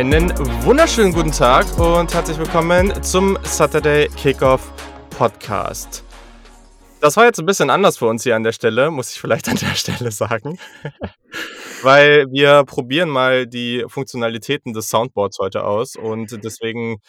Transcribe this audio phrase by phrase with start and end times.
[0.00, 0.30] Einen
[0.64, 4.72] wunderschönen guten Tag und herzlich willkommen zum Saturday Kickoff
[5.10, 6.02] Podcast.
[7.02, 9.46] Das war jetzt ein bisschen anders für uns hier an der Stelle, muss ich vielleicht
[9.50, 10.58] an der Stelle sagen.
[11.82, 17.02] Weil wir probieren mal die Funktionalitäten des Soundboards heute aus und deswegen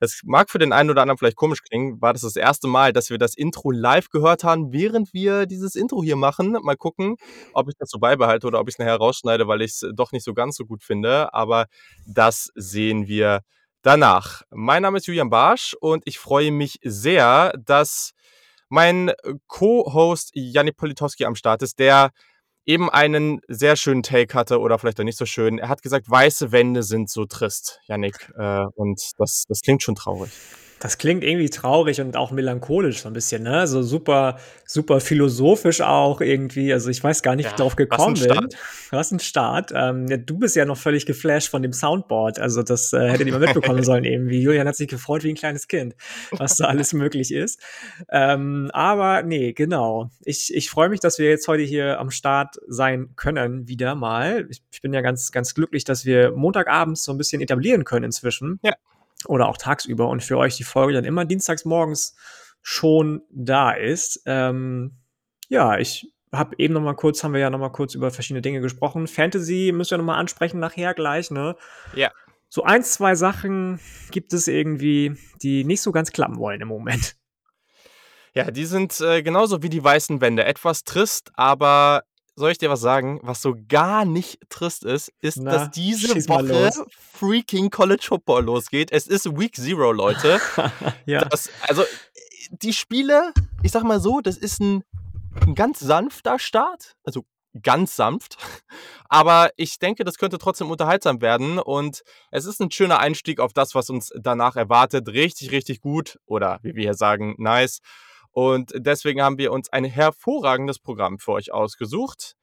[0.00, 2.92] es mag für den einen oder anderen vielleicht komisch klingen, war das das erste Mal,
[2.92, 6.56] dass wir das Intro live gehört haben, während wir dieses Intro hier machen.
[6.62, 7.16] Mal gucken,
[7.52, 10.12] ob ich das so beibehalte oder ob ich es nachher rausschneide, weil ich es doch
[10.12, 11.32] nicht so ganz so gut finde.
[11.34, 11.66] Aber
[12.06, 13.40] das sehen wir
[13.82, 14.42] danach.
[14.50, 18.12] Mein Name ist Julian Barsch und ich freue mich sehr, dass
[18.68, 19.12] mein
[19.46, 22.10] Co-Host Janik Politowski am Start ist, der
[22.68, 25.58] eben einen sehr schönen Take hatte oder vielleicht auch nicht so schön.
[25.58, 28.30] Er hat gesagt, weiße Wände sind so trist, Yannick.
[28.36, 30.30] Äh, und das, das klingt schon traurig.
[30.80, 33.66] Das klingt irgendwie traurig und auch melancholisch so ein bisschen, ne?
[33.66, 36.72] So super, super philosophisch auch irgendwie.
[36.72, 38.48] Also ich weiß gar nicht, wie ich drauf gekommen was bin.
[38.90, 39.72] Was ein Start.
[39.74, 42.38] Ähm, ja, du bist ja noch völlig geflasht von dem Soundboard.
[42.38, 44.40] Also das äh, hättet ihr mal mitbekommen sollen irgendwie.
[44.40, 45.96] Julian hat sich gefreut wie ein kleines Kind,
[46.30, 47.60] was da alles möglich ist.
[48.10, 50.10] Ähm, aber nee, genau.
[50.24, 54.46] Ich, ich freue mich, dass wir jetzt heute hier am Start sein können, wieder mal.
[54.50, 58.04] Ich, ich bin ja ganz, ganz glücklich, dass wir Montagabends so ein bisschen etablieren können
[58.04, 58.60] inzwischen.
[58.62, 58.74] Ja
[59.26, 62.16] oder auch tagsüber und für euch die Folge dann immer dienstags morgens
[62.62, 64.22] schon da ist.
[64.26, 64.98] Ähm,
[65.48, 68.42] ja, ich habe eben noch mal kurz, haben wir ja noch mal kurz über verschiedene
[68.42, 69.06] Dinge gesprochen.
[69.06, 71.56] Fantasy müssen wir noch mal ansprechen nachher gleich, ne?
[71.94, 72.10] Ja.
[72.50, 73.78] So ein, zwei Sachen
[74.10, 77.16] gibt es irgendwie, die nicht so ganz klappen wollen im Moment.
[78.34, 80.44] Ja, die sind äh, genauso wie die weißen Wände.
[80.44, 82.04] Etwas trist, aber
[82.38, 83.20] soll ich dir was sagen?
[83.22, 88.92] Was so gar nicht trist ist, ist, Na, dass diese Woche freaking College Football losgeht.
[88.92, 90.40] Es ist Week Zero, Leute.
[91.06, 91.24] ja.
[91.24, 91.84] Das, also,
[92.50, 94.84] die Spiele, ich sag mal so, das ist ein,
[95.40, 96.94] ein ganz sanfter Start.
[97.04, 97.24] Also,
[97.62, 98.36] ganz sanft.
[99.08, 101.58] Aber ich denke, das könnte trotzdem unterhaltsam werden.
[101.58, 105.08] Und es ist ein schöner Einstieg auf das, was uns danach erwartet.
[105.08, 106.18] Richtig, richtig gut.
[106.26, 107.80] Oder wie wir hier sagen, nice.
[108.32, 112.34] Und deswegen haben wir uns ein hervorragendes Programm für euch ausgesucht.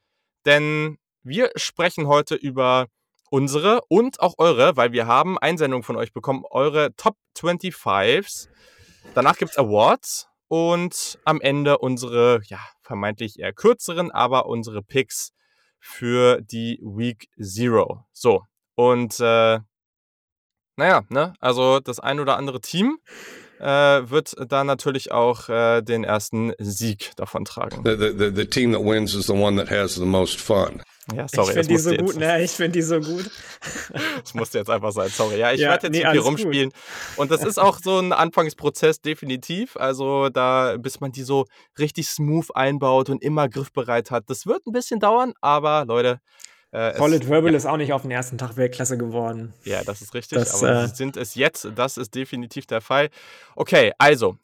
[0.46, 2.88] Denn wir sprechen heute über
[3.30, 8.48] unsere und auch eure, weil wir haben Einsendungen von euch bekommen, eure Top 25s.
[9.14, 15.32] Danach gibt es Awards und am Ende unsere, ja, vermeintlich eher kürzeren, aber unsere Picks
[15.80, 18.06] für die Week Zero.
[18.12, 18.44] So,
[18.76, 19.60] und äh,
[20.78, 23.00] naja, ne, also das ein oder andere Team
[23.60, 27.84] wird da natürlich auch äh, den ersten Sieg davon tragen.
[27.84, 30.82] The, the, the team that wins is the one that has the most fun.
[31.14, 31.50] Ja, sorry.
[31.50, 32.44] Ich finde die so gut, ne?
[32.44, 33.30] Ich finde die so gut.
[34.22, 35.38] das musste jetzt einfach sein, sorry.
[35.38, 36.72] Ja, ich ja, werde jetzt nee, hier rumspielen.
[36.72, 37.18] Gut.
[37.18, 39.78] Und das ist auch so ein Anfangsprozess, definitiv.
[39.78, 41.46] Also da, bis man die so
[41.78, 44.24] richtig smooth einbaut und immer griffbereit hat.
[44.28, 46.22] Das wird ein bisschen dauern, aber Leute,
[46.76, 47.58] äh, Solid Verbal ja.
[47.58, 49.54] ist auch nicht auf den ersten Tag Weltklasse geworden.
[49.64, 51.70] Ja, das ist richtig, das, aber äh, sind es jetzt.
[51.76, 53.10] Das ist definitiv der Fall.
[53.56, 54.38] Okay, also,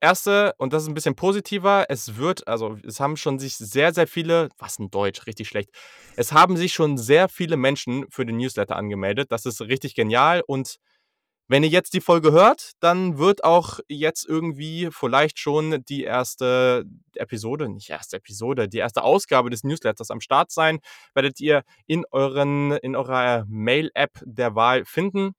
[0.00, 3.92] erste, und das ist ein bisschen positiver, es wird, also es haben schon sich sehr,
[3.92, 5.70] sehr viele, was in Deutsch, richtig schlecht,
[6.14, 9.32] es haben sich schon sehr viele Menschen für den Newsletter angemeldet.
[9.32, 10.76] Das ist richtig genial und
[11.48, 16.84] wenn ihr jetzt die Folge hört, dann wird auch jetzt irgendwie vielleicht schon die erste
[17.14, 20.80] Episode, nicht erste Episode, die erste Ausgabe des Newsletters am Start sein.
[21.14, 25.34] Werdet ihr in euren, in eurer Mail-App der Wahl finden.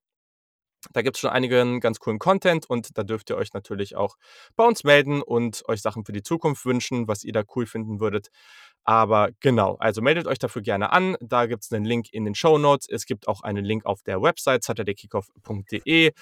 [0.92, 4.16] Da gibt es schon einigen ganz coolen Content und da dürft ihr euch natürlich auch
[4.56, 8.00] bei uns melden und euch Sachen für die Zukunft wünschen, was ihr da cool finden
[8.00, 8.28] würdet.
[8.84, 11.16] Aber genau, also meldet euch dafür gerne an.
[11.20, 12.88] Da gibt es einen Link in den Show Notes.
[12.88, 16.12] Es gibt auch einen Link auf der Website saturdaykickoff.de.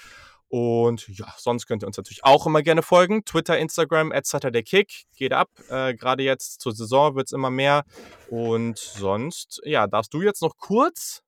[0.49, 3.25] Und ja, sonst könnt ihr uns natürlich auch immer gerne folgen.
[3.25, 5.05] Twitter, Instagram, at SaturdayKick.
[5.15, 5.49] Geht ab.
[5.69, 7.83] Äh, Gerade jetzt zur Saison wird es immer mehr.
[8.29, 11.21] Und sonst, ja, darfst du jetzt noch kurz,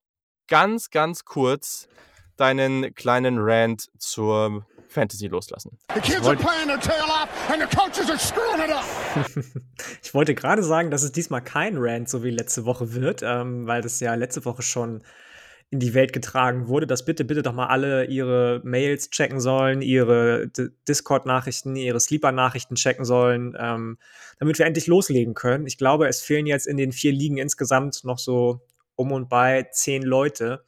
[0.47, 1.87] ganz, ganz kurz
[2.39, 5.77] deinen kleinen Rant zur Fantasy loslassen.
[10.03, 13.67] ich wollte gerade sagen, dass es diesmal kein Rant so wie letzte Woche wird, ähm,
[13.67, 15.03] weil das ja letzte Woche schon
[15.71, 19.83] in die Welt getragen wurde, dass bitte, bitte doch mal alle ihre Mails checken sollen,
[19.83, 20.49] ihre
[20.87, 23.99] Discord-Nachrichten, ihre Sleeper-Nachrichten checken sollen, ähm,
[24.39, 25.67] damit wir endlich loslegen können.
[25.67, 28.61] Ich glaube, es fehlen jetzt in den vier Ligen insgesamt noch so
[28.95, 30.65] um und bei zehn Leute.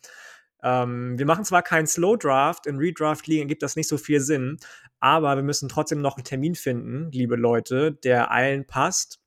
[0.63, 4.57] Ähm, wir machen zwar keinen Slow Draft, in Redraft-Ligen gibt das nicht so viel Sinn,
[4.99, 9.21] aber wir müssen trotzdem noch einen Termin finden, liebe Leute, der allen passt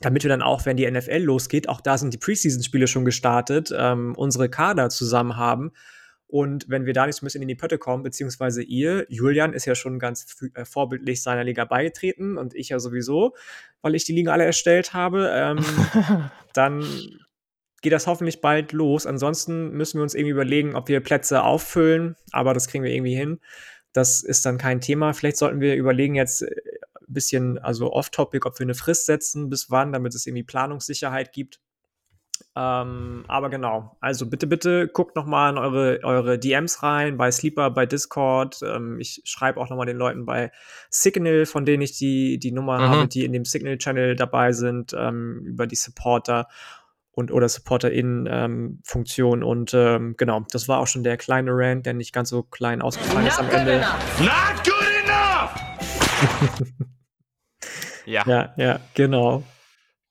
[0.00, 3.72] damit wir dann auch, wenn die NFL losgeht, auch da sind die Preseason-Spiele schon gestartet,
[3.76, 5.72] ähm, unsere Kader zusammen haben.
[6.28, 9.52] Und wenn wir da nicht so ein bisschen in die Pötte kommen, beziehungsweise ihr, Julian
[9.52, 13.34] ist ja schon ganz äh, vorbildlich seiner Liga beigetreten und ich ja sowieso,
[13.80, 15.64] weil ich die Liga alle erstellt habe, ähm,
[16.52, 16.84] dann
[17.82, 19.06] geht das hoffentlich bald los.
[19.06, 23.14] Ansonsten müssen wir uns irgendwie überlegen, ob wir Plätze auffüllen, aber das kriegen wir irgendwie
[23.14, 23.40] hin.
[23.92, 25.14] Das ist dann kein Thema.
[25.14, 26.52] Vielleicht sollten wir überlegen jetzt ein äh,
[27.08, 31.60] bisschen, also off-topic, ob wir eine Frist setzen, bis wann, damit es irgendwie Planungssicherheit gibt.
[32.54, 37.70] Ähm, aber genau, also bitte, bitte guckt nochmal in eure, eure DMs rein, bei Sleeper,
[37.70, 38.60] bei Discord.
[38.62, 40.50] Ähm, ich schreibe auch nochmal den Leuten bei
[40.90, 42.88] Signal, von denen ich die, die Nummer mhm.
[42.88, 46.48] habe, die in dem Signal-Channel dabei sind, ähm, über die Supporter
[47.16, 49.40] und oder SupporterInnen-Funktion.
[49.40, 52.42] Ähm, und ähm, genau, das war auch schon der kleine Rant, der nicht ganz so
[52.42, 53.72] klein ausgefallen Not ist am Ende.
[53.72, 54.20] Enough.
[54.20, 55.54] Not good enough!
[58.06, 58.22] ja.
[58.26, 59.42] Ja, ja, genau.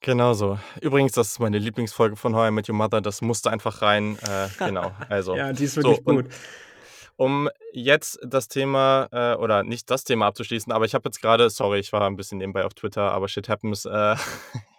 [0.02, 0.58] Genau so.
[0.82, 3.02] Übrigens, das ist meine Lieblingsfolge von How I Met Your Mother.
[3.02, 4.18] Das musste einfach rein.
[4.28, 4.92] Äh, genau.
[5.08, 5.36] Also.
[5.36, 6.26] ja, die ist wirklich so, gut.
[7.18, 11.52] Um jetzt das Thema, äh, oder nicht das Thema abzuschließen, aber ich habe jetzt gerade,
[11.52, 13.86] sorry, ich war ein bisschen nebenbei auf Twitter, aber shit happens.
[13.86, 14.16] Äh,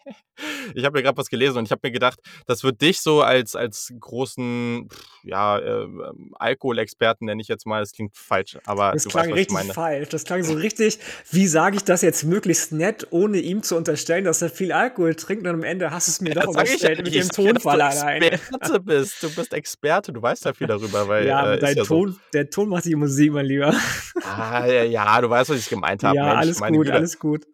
[0.75, 3.23] ich habe mir gerade was gelesen und ich habe mir gedacht, das wird dich so
[3.23, 4.89] als, als großen,
[5.23, 5.87] ja, äh,
[6.35, 10.09] Alkoholexperten, nenne ich jetzt mal, das klingt falsch, aber das klang weißt, richtig falsch.
[10.09, 10.99] Das klang so richtig,
[11.31, 15.15] wie sage ich das jetzt möglichst nett, ohne ihm zu unterstellen, dass er viel Alkohol
[15.15, 18.21] trinkt und am Ende hast du es mir ja, doch unterstellt mit dem Tonfall allein.
[18.21, 21.77] Du Experte bist, du bist Experte, du weißt ja viel darüber, weil ja, äh, dein
[21.77, 22.19] ja Ton, so.
[22.33, 23.75] der Ton macht die Musik, mein Lieber.
[24.23, 26.17] Ah, ja, ja, du weißt, was ich gemeint habe.
[26.17, 26.93] Ja, Mensch, alles gut, Güte.
[26.93, 27.47] alles gut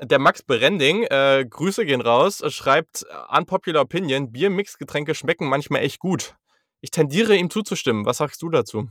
[0.00, 6.36] der Max Berending, äh, Grüße gehen raus, schreibt Unpopular Opinion, Bier-Mix-Getränke schmecken manchmal echt gut.
[6.80, 8.04] Ich tendiere ihm zuzustimmen.
[8.04, 8.88] Was sagst du dazu?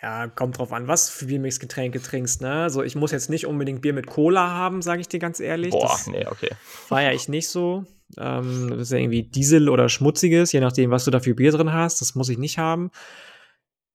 [0.00, 2.62] Ja, kommt drauf an, was für Biermix-Getränke trinkst, ne?
[2.62, 5.70] Also ich muss jetzt nicht unbedingt Bier mit Cola haben, sage ich dir ganz ehrlich.
[5.70, 6.50] Boah, das nee, okay.
[6.62, 7.84] Feiere ich nicht so.
[8.16, 11.50] Ähm, das ist ja irgendwie Diesel oder Schmutziges, je nachdem, was du da für Bier
[11.50, 12.00] drin hast.
[12.00, 12.90] Das muss ich nicht haben.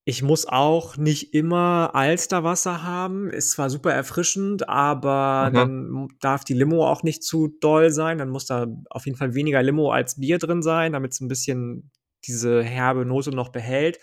[0.05, 3.29] Ich muss auch nicht immer Alsterwasser haben.
[3.29, 5.53] Ist zwar super erfrischend, aber mhm.
[5.53, 8.17] dann darf die Limo auch nicht zu doll sein.
[8.17, 11.29] Dann muss da auf jeden Fall weniger Limo als Bier drin sein, damit es ein
[11.29, 11.91] bisschen
[12.25, 13.99] diese herbe Note noch behält.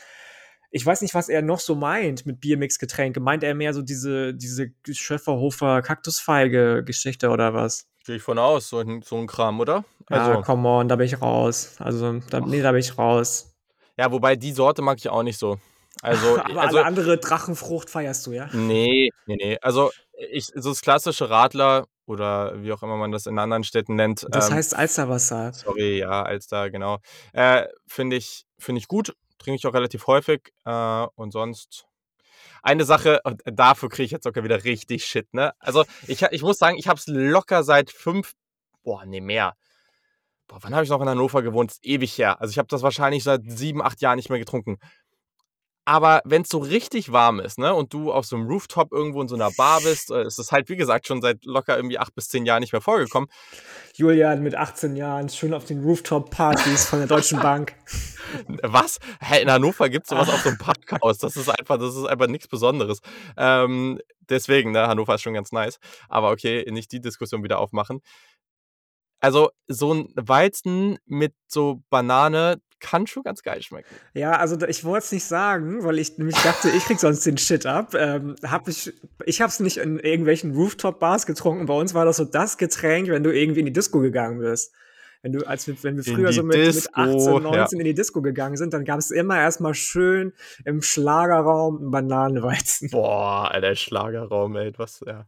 [0.70, 3.20] Ich weiß nicht, was er noch so meint mit Biermix-Getränke.
[3.20, 7.88] Meint er mehr so diese, diese Schöfferhofer Kaktusfeige-Geschichte oder was?
[8.06, 9.84] Gehe ich von aus, so ein, so ein Kram, oder?
[10.06, 10.30] Also.
[10.30, 11.74] Ja, come on, da bin ich raus.
[11.78, 13.52] Also, da, nee, da bin ich raus.
[13.98, 15.58] Ja, wobei die Sorte mag ich auch nicht so.
[16.02, 18.48] Also, Aber also, alle andere Drachenfrucht feierst du, ja?
[18.52, 19.58] Nee, nee, nee.
[19.60, 19.90] Also,
[20.30, 24.26] ich, so das klassische Radler oder wie auch immer man das in anderen Städten nennt.
[24.30, 25.52] Das ähm, heißt Alsterwasser.
[25.52, 26.98] Sorry, ja, Alster, genau.
[27.32, 30.52] Äh, Finde ich, find ich gut, trinke ich auch relativ häufig.
[30.64, 31.86] Äh, und sonst
[32.62, 35.52] eine Sache, und dafür kriege ich jetzt sogar wieder richtig Shit, ne?
[35.58, 38.34] Also, ich, ich muss sagen, ich habe es locker seit fünf,
[38.82, 39.54] boah, nee, mehr.
[40.46, 41.70] Boah, wann habe ich noch in Hannover gewohnt?
[41.70, 42.40] Das ist ewig her.
[42.40, 44.78] Also, ich habe das wahrscheinlich seit sieben, acht Jahren nicht mehr getrunken.
[45.86, 49.22] Aber wenn es so richtig warm ist, ne, und du auf so einem Rooftop irgendwo
[49.22, 51.98] in so einer Bar bist, äh, ist es halt, wie gesagt, schon seit locker irgendwie
[51.98, 53.28] acht bis zehn Jahren nicht mehr vorgekommen.
[53.94, 57.74] Julian mit 18 Jahren schön auf den Rooftop-Partys von der Deutschen Bank.
[58.62, 58.98] Was?
[59.20, 61.18] Hä, in Hannover gibt es sowas auf so einem Parkhaus.
[61.18, 63.00] Das ist einfach, das ist einfach nichts Besonderes.
[63.36, 65.78] Ähm, deswegen, ne, Hannover ist schon ganz nice.
[66.08, 68.00] Aber okay, nicht die Diskussion wieder aufmachen.
[69.20, 73.94] Also, so ein Weizen mit so Banane, kann schon ganz geil schmecken.
[74.14, 77.38] Ja, also ich wollte es nicht sagen, weil ich nämlich dachte, ich krieg sonst den
[77.38, 77.94] Shit ab.
[77.94, 78.92] Ähm, hab ich
[79.24, 81.66] ich habe es nicht in irgendwelchen Rooftop-Bars getrunken.
[81.66, 84.72] Bei uns war das so das Getränk, wenn du irgendwie in die Disco gegangen bist.
[85.22, 87.66] Wenn du, als wir, wenn wir früher so mit, mit 18, 19 ja.
[87.70, 90.32] in die Disco gegangen sind, dann gab es immer erstmal schön
[90.64, 92.88] im Schlagerraum einen Bananenweizen.
[92.90, 95.26] Boah, Alter, Schlagerraum, ey, was, ja.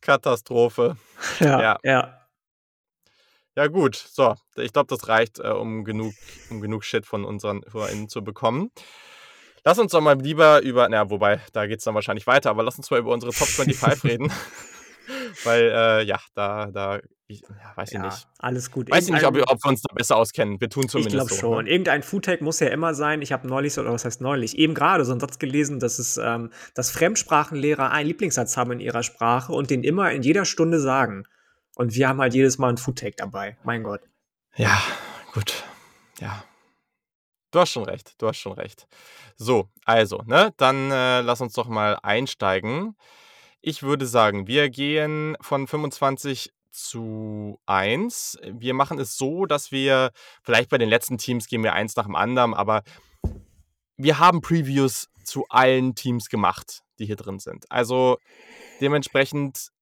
[0.00, 0.96] Katastrophe.
[1.40, 1.78] Ja, ja.
[1.82, 2.25] ja.
[3.56, 3.96] Ja, gut.
[3.96, 6.12] So, ich glaube, das reicht, äh, um, genug,
[6.50, 8.70] um genug Shit von unseren HörerInnen zu bekommen.
[9.64, 12.62] Lass uns doch mal lieber über, na, wobei, da geht es dann wahrscheinlich weiter, aber
[12.62, 14.32] lass uns mal über unsere Top 25 reden.
[15.44, 18.28] Weil, äh, ja, da, da, ich, ja, weiß ich nicht.
[18.38, 18.90] Alles gut.
[18.90, 20.60] Weiß ich nicht, ob, ob, wir uns da besser auskennen.
[20.60, 21.64] Wir tun zumindest Ich glaube so, schon.
[21.64, 21.70] Ne?
[21.70, 23.22] Irgendein Foodtech muss ja immer sein.
[23.22, 26.16] Ich habe neulich, oder was heißt neulich, eben gerade so einen Satz gelesen, dass es,
[26.18, 30.78] ähm, dass Fremdsprachenlehrer einen Lieblingssatz haben in ihrer Sprache und den immer in jeder Stunde
[30.78, 31.24] sagen.
[31.76, 33.58] Und wir haben halt jedes Mal ein Foodtech dabei.
[33.62, 34.00] Mein Gott.
[34.56, 34.80] Ja,
[35.32, 35.62] gut.
[36.18, 36.42] Ja.
[37.50, 38.88] Du hast schon recht, du hast schon recht.
[39.36, 42.96] So, also, ne, dann äh, lass uns doch mal einsteigen.
[43.60, 48.38] Ich würde sagen, wir gehen von 25 zu 1.
[48.42, 52.06] Wir machen es so, dass wir, vielleicht bei den letzten Teams gehen wir eins nach
[52.06, 52.82] dem anderen, aber
[53.98, 57.70] wir haben Previews zu allen Teams gemacht, die hier drin sind.
[57.70, 58.16] Also
[58.80, 59.72] dementsprechend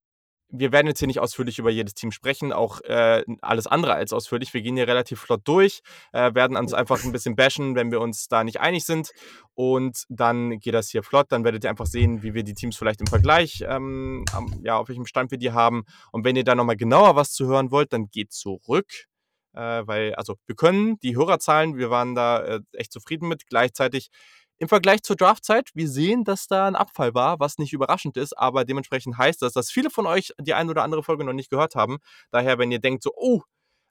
[0.49, 4.13] wir werden jetzt hier nicht ausführlich über jedes Team sprechen, auch äh, alles andere als
[4.13, 4.55] ausführlich.
[4.55, 5.81] Wir gehen hier relativ flott durch,
[6.13, 9.11] äh, werden uns einfach ein bisschen bashen, wenn wir uns da nicht einig sind.
[9.55, 11.27] Und dann geht das hier flott.
[11.31, 14.25] Dann werdet ihr einfach sehen, wie wir die Teams vielleicht im Vergleich, ähm,
[14.63, 15.85] ja, auf welchem Stand wir die haben.
[16.13, 19.07] Und wenn ihr da nochmal genauer was zu hören wollt, dann geht zurück
[19.55, 23.47] Äh, weil, also, wir können die Hörerzahlen, wir waren da äh, echt zufrieden mit.
[23.47, 24.11] Gleichzeitig
[24.59, 28.39] im Vergleich zur Draftzeit, wir sehen, dass da ein Abfall war, was nicht überraschend ist,
[28.39, 31.51] aber dementsprechend heißt das, dass viele von euch die eine oder andere Folge noch nicht
[31.51, 31.99] gehört haben.
[32.31, 33.43] Daher, wenn ihr denkt so, oh,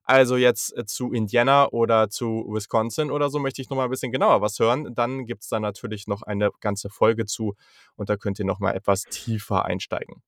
[0.05, 4.11] also jetzt äh, zu Indiana oder zu Wisconsin oder so möchte ich nochmal ein bisschen
[4.11, 7.55] genauer was hören, dann gibt es da natürlich noch eine ganze Folge zu
[7.95, 10.21] und da könnt ihr nochmal etwas tiefer einsteigen.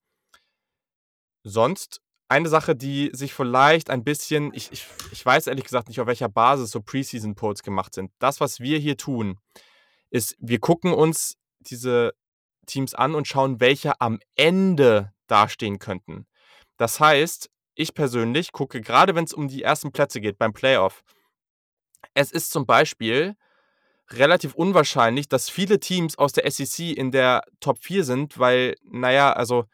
[1.43, 5.99] Sonst eine Sache, die sich vielleicht ein bisschen, ich, ich, ich weiß ehrlich gesagt nicht,
[5.99, 8.11] auf welcher Basis so Preseason-Polls gemacht sind.
[8.19, 9.37] Das, was wir hier tun,
[10.15, 12.13] ist, wir gucken uns diese
[12.65, 16.25] Teams an und schauen, welche am Ende dastehen könnten.
[16.77, 21.03] Das heißt, ich persönlich gucke, gerade wenn es um die ersten Plätze geht beim Playoff,
[22.13, 23.35] es ist zum Beispiel
[24.09, 29.33] relativ unwahrscheinlich, dass viele Teams aus der SEC in der Top 4 sind, weil, naja,
[29.33, 29.65] also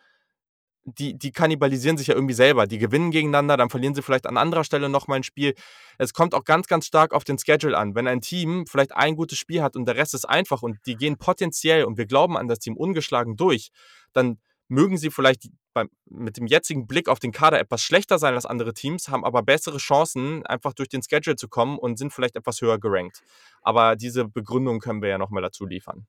[0.97, 2.67] die, die kannibalisieren sich ja irgendwie selber.
[2.67, 5.53] Die gewinnen gegeneinander, dann verlieren sie vielleicht an anderer Stelle nochmal ein Spiel.
[5.97, 7.95] Es kommt auch ganz, ganz stark auf den Schedule an.
[7.95, 10.95] Wenn ein Team vielleicht ein gutes Spiel hat und der Rest ist einfach und die
[10.95, 13.69] gehen potenziell und wir glauben an das Team ungeschlagen durch,
[14.13, 18.33] dann mögen sie vielleicht beim, mit dem jetzigen Blick auf den Kader etwas schlechter sein
[18.33, 22.13] als andere Teams, haben aber bessere Chancen, einfach durch den Schedule zu kommen und sind
[22.13, 23.21] vielleicht etwas höher gerankt.
[23.61, 26.07] Aber diese Begründung können wir ja nochmal dazu liefern.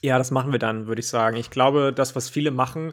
[0.00, 1.36] Ja, das machen wir dann, würde ich sagen.
[1.36, 2.92] Ich glaube, das, was viele machen,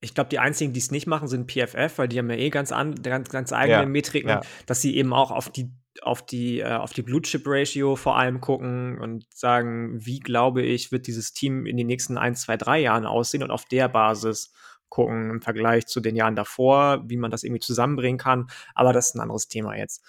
[0.00, 2.50] ich glaube, die einzigen, die es nicht machen, sind PFF, weil die haben ja eh
[2.50, 4.40] ganz, an, ganz, ganz eigene ja, Metriken, ja.
[4.66, 5.70] dass sie eben auch auf die
[6.02, 10.62] auf die, äh, auf die Blue Chip Ratio vor allem gucken und sagen, wie glaube
[10.62, 13.88] ich, wird dieses Team in den nächsten 1, 2, 3 Jahren aussehen und auf der
[13.88, 14.52] Basis
[14.88, 18.46] gucken im Vergleich zu den Jahren davor, wie man das irgendwie zusammenbringen kann.
[18.74, 20.04] Aber das ist ein anderes Thema jetzt.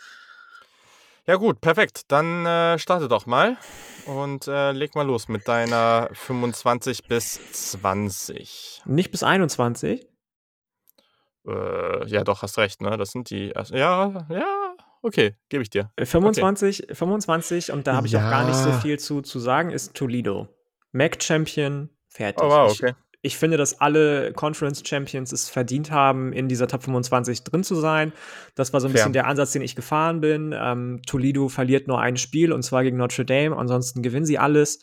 [1.28, 2.04] Ja gut, perfekt.
[2.08, 3.58] Dann äh, starte doch mal
[4.06, 8.82] und äh, leg mal los mit deiner 25 bis 20.
[8.86, 10.08] Nicht bis 21?
[11.48, 12.98] Äh, ja, doch, hast recht, ne?
[12.98, 13.54] Das sind die.
[13.70, 15.92] Ja, ja, okay, gebe ich dir.
[15.98, 16.96] 25, okay.
[16.96, 18.26] 25 und da habe ich ja.
[18.26, 20.48] auch gar nicht so viel zu, zu sagen, ist Toledo.
[20.92, 22.44] Mac Champion, fertig.
[22.44, 26.84] Oh, wow, okay ich finde, dass alle Conference Champions es verdient haben, in dieser Top
[26.84, 28.14] 25 drin zu sein.
[28.56, 29.00] Das war so ein Fair.
[29.00, 30.56] bisschen der Ansatz, den ich gefahren bin.
[30.58, 33.56] Ähm, Toledo verliert nur ein Spiel und zwar gegen Notre Dame.
[33.56, 34.80] Ansonsten gewinnen sie alles.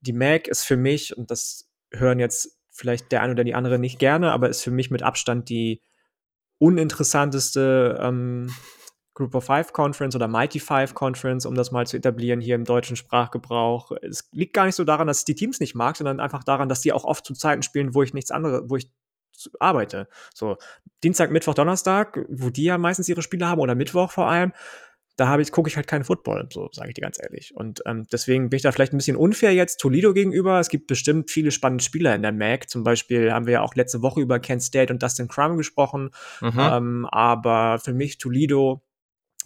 [0.00, 3.78] Die MAC ist für mich, und das hören jetzt vielleicht der eine oder die andere
[3.78, 5.80] nicht gerne, aber ist für mich mit Abstand die
[6.58, 8.52] uninteressanteste ähm,
[9.14, 12.64] Group of Five Conference oder Mighty Five Conference, um das mal zu etablieren hier im
[12.64, 13.92] deutschen Sprachgebrauch.
[14.02, 16.68] Es liegt gar nicht so daran, dass ich die Teams nicht mag, sondern einfach daran,
[16.68, 18.90] dass die auch oft zu Zeiten spielen, wo ich nichts anderes, wo ich
[19.60, 20.08] arbeite.
[20.34, 20.56] So
[21.02, 24.52] Dienstag, Mittwoch, Donnerstag, wo die ja meistens ihre Spiele haben oder Mittwoch vor allem.
[25.16, 27.54] Da habe ich gucke ich halt keinen Football, so sage ich dir ganz ehrlich.
[27.54, 30.58] Und ähm, deswegen bin ich da vielleicht ein bisschen unfair jetzt Toledo gegenüber.
[30.58, 32.68] Es gibt bestimmt viele spannende Spieler in der MAC.
[32.68, 36.10] Zum Beispiel haben wir ja auch letzte Woche über Kent State und Dustin Crum gesprochen.
[36.40, 36.52] Mhm.
[36.58, 38.82] Ähm, aber für mich Toledo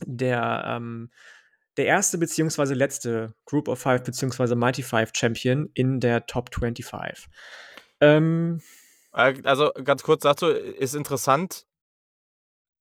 [0.06, 1.10] der, ähm,
[1.76, 7.28] der erste beziehungsweise letzte Group of Five beziehungsweise Mighty Five Champion in der Top 25.
[8.00, 8.60] Ähm,
[9.12, 11.66] äh, also ganz kurz dazu, ist interessant.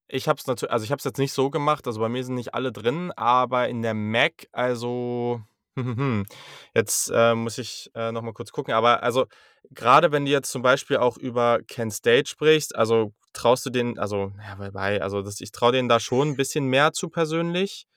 [0.09, 2.23] Ich habe es natürlich, also ich habe es jetzt nicht so gemacht, also bei mir
[2.23, 5.41] sind nicht alle drin, aber in der Mac, also
[6.73, 9.25] jetzt äh, muss ich äh, noch mal kurz gucken, aber also
[9.71, 13.99] gerade wenn du jetzt zum Beispiel auch über Kent State sprichst, also traust du den,
[13.99, 17.87] also, ja, wobei, also das, ich traue denen da schon ein bisschen mehr zu persönlich.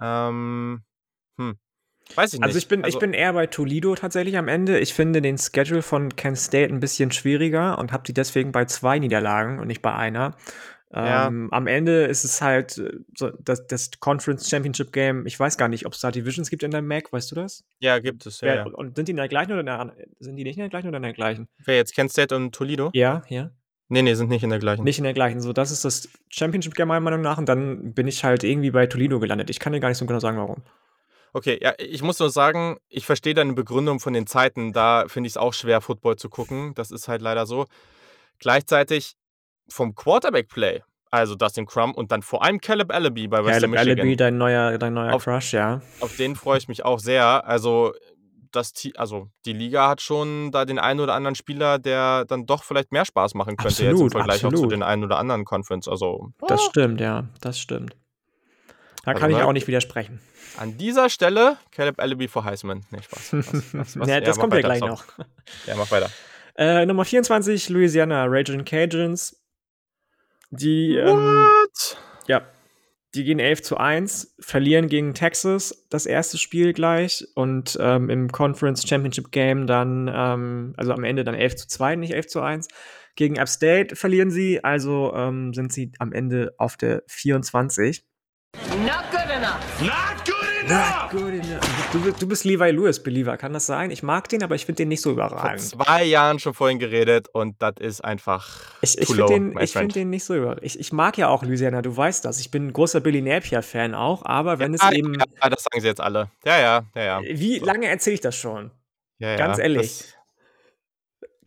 [0.00, 0.82] Ähm,
[1.36, 1.58] hm.
[2.14, 2.44] Weiß ich also nicht.
[2.44, 4.78] Also ich bin, also, ich bin eher bei Toledo tatsächlich am Ende.
[4.78, 8.64] Ich finde den Schedule von Kent State ein bisschen schwieriger und habe die deswegen bei
[8.64, 10.36] zwei Niederlagen und nicht bei einer.
[10.90, 11.26] Ja.
[11.26, 15.26] Ähm, am Ende ist es halt äh, so, das, das, Conference Championship Game.
[15.26, 17.62] Ich weiß gar nicht, ob es da Divisions gibt in der MAC, weißt du das?
[17.78, 18.40] Ja, gibt es.
[18.40, 18.64] Ja, Wer, ja.
[18.64, 20.88] Und sind die in der gleichen oder in der, sind die nicht in der gleichen
[20.88, 21.46] oder in der gleichen?
[21.62, 22.90] Wer jetzt Kent State und Toledo?
[22.94, 23.50] Ja, ja.
[23.90, 24.84] Nee, nee, sind nicht in der gleichen.
[24.84, 25.40] Nicht in der gleichen.
[25.40, 28.70] So, das ist das Championship Game meiner Meinung nach und dann bin ich halt irgendwie
[28.70, 29.50] bei Toledo gelandet.
[29.50, 30.62] Ich kann dir gar nicht so genau sagen, warum.
[31.34, 34.72] Okay, ja, ich muss nur sagen, ich verstehe deine Begründung von den Zeiten.
[34.72, 36.72] Da finde ich es auch schwer, Football zu gucken.
[36.74, 37.66] Das ist halt leider so.
[38.38, 39.16] Gleichzeitig
[39.68, 43.86] vom Quarterback-Play, also Dustin Crumb und dann vor allem Caleb Allaby bei Western Caleb Michigan.
[43.86, 45.80] Caleb Allaby, dein neuer, dein neuer auf, Crush, ja.
[46.00, 47.46] Auf den freue ich mich auch sehr.
[47.46, 47.92] Also
[48.52, 52.64] das, also die Liga hat schon da den einen oder anderen Spieler, der dann doch
[52.64, 54.58] vielleicht mehr Spaß machen könnte absolut, jetzt im Vergleich absolut.
[54.58, 55.88] auch zu den einen oder anderen Conference.
[55.88, 56.68] Also, das oh.
[56.70, 57.96] stimmt, ja, das stimmt.
[59.04, 60.20] Da also, kann ich ne, auch nicht widersprechen.
[60.56, 62.84] An dieser Stelle Caleb Allaby vor Heisman.
[62.90, 63.32] Nee, Spaß.
[63.32, 65.04] Was, was, was, ja, das ja, kommt ja gleich noch.
[65.66, 66.10] Ja, mach weiter.
[66.56, 69.37] Äh, Nummer 24, Louisiana Raging Cajuns.
[70.50, 71.46] Die, ähm,
[72.26, 72.42] ja,
[73.14, 78.30] die gehen 11 zu 1, verlieren gegen Texas das erste Spiel gleich und ähm, im
[78.30, 82.40] Conference Championship Game dann, ähm, also am Ende dann 11 zu 2, nicht 11 zu
[82.40, 82.68] 1.
[83.16, 88.04] Gegen App State verlieren sie, also ähm, sind sie am Ende auf der 24.
[88.54, 89.80] Not good enough.
[89.80, 91.12] Not good enough.
[91.12, 91.77] Not good enough.
[91.92, 93.90] Du, du bist Levi Lewis-Believer, kann das sein?
[93.90, 95.62] Ich mag den, aber ich finde den nicht so überragend.
[95.62, 98.74] Vor zwei Jahren schon vorhin geredet und das ist einfach.
[98.82, 100.64] Ich, ich finde den, find den nicht so überragend.
[100.64, 102.40] Ich, ich mag ja auch Louisiana, du weißt das.
[102.40, 105.14] Ich bin ein großer Billy Napier-Fan auch, aber wenn ja, es eben.
[105.14, 106.30] Ja, das sagen sie jetzt alle.
[106.44, 107.20] Ja, ja, ja, ja.
[107.22, 108.70] Wie lange erzähle ich das schon?
[109.18, 109.36] Ja, ja.
[109.36, 109.98] Ganz ehrlich.
[109.98, 110.18] Das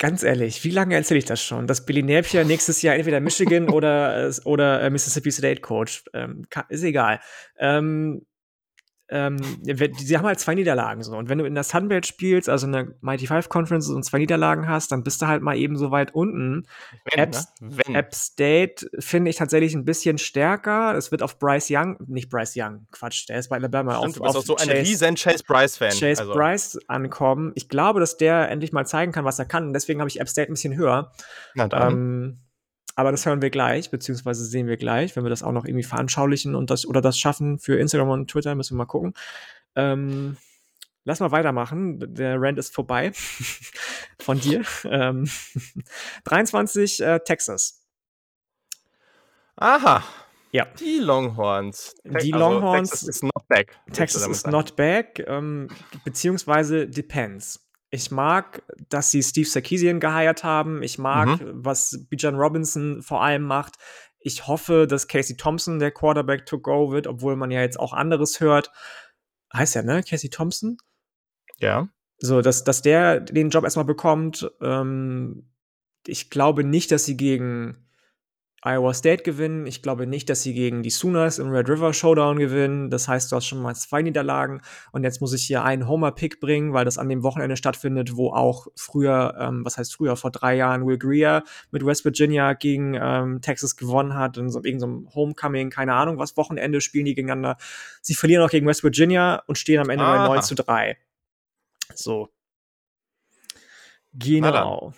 [0.01, 1.67] Ganz ehrlich, wie lange erzähle ich das schon?
[1.67, 6.03] Dass Billy Napier nächstes Jahr entweder Michigan oder, oder äh, Mississippi State Coach.
[6.15, 7.19] Ähm, ist egal.
[7.59, 8.25] Ähm,
[9.11, 11.17] ähm, sie haben halt zwei Niederlagen so.
[11.17, 14.19] Und wenn du in der Sunbelt spielst, also in der Mighty Five Conference und zwei
[14.19, 16.65] Niederlagen hast, dann bist du halt mal eben so weit unten.
[17.11, 17.95] Wenn, App, ne?
[17.95, 20.95] App State finde ich tatsächlich ein bisschen stärker.
[20.95, 24.13] Es wird auf Bryce Young, nicht Bryce Young, Quatsch, der ist bei Alabama Stimmt, auf,
[24.13, 25.91] du bist auch so ein riesen Chase Bryce-Fan.
[25.91, 26.33] Chase also.
[26.33, 27.51] Bryce ankommen.
[27.55, 29.67] Ich glaube, dass der endlich mal zeigen kann, was er kann.
[29.67, 31.11] Und deswegen habe ich App State ein bisschen höher.
[31.53, 31.91] Na dann.
[31.91, 32.39] Ähm,
[32.95, 35.83] aber das hören wir gleich, beziehungsweise sehen wir gleich, wenn wir das auch noch irgendwie
[35.83, 39.13] veranschaulichen und das oder das schaffen für Instagram und Twitter, müssen wir mal gucken.
[39.75, 40.37] Ähm,
[41.03, 42.13] lass mal weitermachen.
[42.13, 43.11] Der Rand ist vorbei
[44.19, 44.63] von dir.
[44.85, 45.29] Ähm,
[46.25, 47.81] 23 äh, Texas.
[49.55, 50.03] Aha.
[50.51, 50.65] Ja.
[50.79, 51.95] Die Longhorns.
[52.03, 52.89] Die also, Longhorns.
[52.89, 53.77] Texas is not back.
[53.93, 55.69] Texas is not back, ähm,
[56.03, 57.70] beziehungsweise depends.
[57.93, 60.81] Ich mag, dass sie Steve Sarkisian geheiert haben.
[60.81, 61.65] Ich mag, mhm.
[61.65, 63.75] was Bijan Robinson vor allem macht.
[64.19, 67.91] Ich hoffe, dass Casey Thompson der Quarterback to go wird, obwohl man ja jetzt auch
[67.91, 68.71] anderes hört.
[69.53, 70.03] Heißt ja, ne?
[70.03, 70.77] Casey Thompson?
[71.57, 71.89] Ja.
[72.17, 74.49] So, dass, dass der den Job erstmal bekommt.
[74.61, 75.49] Ähm,
[76.07, 77.89] ich glaube nicht, dass sie gegen
[78.63, 79.65] Iowa State gewinnen.
[79.65, 82.91] Ich glaube nicht, dass sie gegen die Sooners im Red River Showdown gewinnen.
[82.91, 84.61] Das heißt, du hast schon mal zwei Niederlagen.
[84.91, 88.31] Und jetzt muss ich hier einen Homer-Pick bringen, weil das an dem Wochenende stattfindet, wo
[88.31, 92.93] auch früher, ähm, was heißt früher, vor drei Jahren Will Greer mit West Virginia gegen
[92.93, 94.37] ähm, Texas gewonnen hat.
[94.37, 97.57] In so irgendeinem so Homecoming, keine Ahnung, was Wochenende spielen die gegeneinander.
[98.01, 100.27] Sie verlieren auch gegen West Virginia und stehen am Ende Aha.
[100.27, 100.97] bei 9 zu 3.
[101.95, 102.29] So.
[104.13, 104.93] Genau.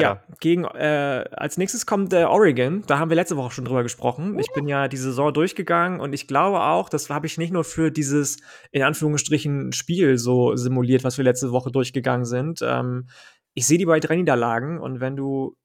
[0.00, 2.82] Ja, gegen, äh, als nächstes kommt der Oregon.
[2.86, 4.38] Da haben wir letzte Woche schon drüber gesprochen.
[4.38, 7.64] Ich bin ja die Saison durchgegangen und ich glaube auch, das habe ich nicht nur
[7.64, 8.38] für dieses,
[8.70, 12.60] in Anführungsstrichen, Spiel so simuliert, was wir letzte Woche durchgegangen sind.
[12.62, 13.08] Ähm,
[13.54, 15.56] ich sehe die bei drei Niederlagen und wenn du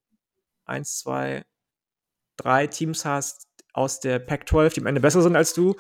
[0.66, 1.44] eins, zwei,
[2.38, 5.76] drei Teams hast aus der Pac-12, die am Ende besser sind als du,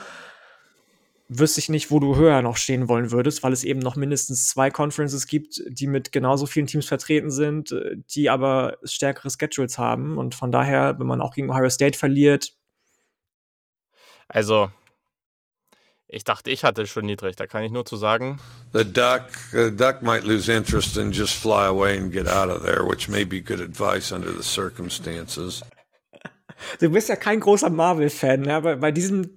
[1.29, 4.47] wüsste ich nicht, wo du höher noch stehen wollen würdest, weil es eben noch mindestens
[4.47, 9.77] zwei Conferences gibt, die mit genauso vielen Teams vertreten sind, äh, die aber stärkere Schedules
[9.77, 10.17] haben.
[10.17, 12.53] Und von daher, wenn man auch gegen Ohio State verliert.
[14.29, 14.71] Also,
[16.07, 17.35] ich dachte, ich hatte schon niedrig.
[17.35, 18.39] Da kann ich nur zu sagen.
[18.73, 22.63] The duck, the duck might lose interest and just fly away and get out of
[22.63, 25.61] there, which may be good advice under the circumstances.
[26.79, 28.55] Du bist ja kein großer Marvel-Fan, ne?
[28.55, 29.29] aber bei diesem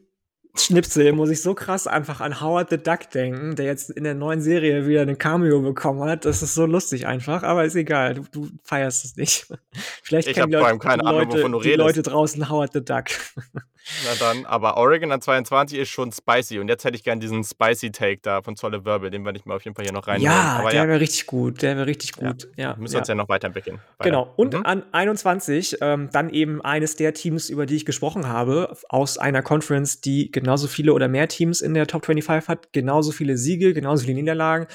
[0.54, 4.14] Schnipsel muss ich so krass einfach an Howard the Duck denken, der jetzt in der
[4.14, 6.24] neuen Serie wieder eine Cameo bekommen hat.
[6.24, 9.46] Das ist so lustig einfach, aber ist egal, du, du feierst es nicht.
[10.02, 13.06] Vielleicht ich kennen Leute, keine Ahnung, Leute, wovon du die Leute draußen Howard the Duck.
[14.04, 17.42] Na dann, aber Oregon an 22 ist schon spicy und jetzt hätte ich gern diesen
[17.44, 20.06] spicy Take da von Zolle Wirbel, den werde ich mal auf jeden Fall hier noch
[20.06, 20.20] rein.
[20.20, 20.88] Ja, aber der ja.
[20.88, 22.48] wäre richtig gut, der wäre richtig gut.
[22.56, 23.00] Ja, ja müssen ja.
[23.00, 23.80] uns ja noch weiterentwickeln.
[23.98, 24.10] Weiter.
[24.10, 24.64] Genau, und mhm.
[24.64, 29.42] an 21 ähm, dann eben eines der Teams, über die ich gesprochen habe, aus einer
[29.42, 33.74] Conference, die genauso viele oder mehr Teams in der Top 25 hat, genauso viele Siege,
[33.74, 34.66] genauso viele Niederlagen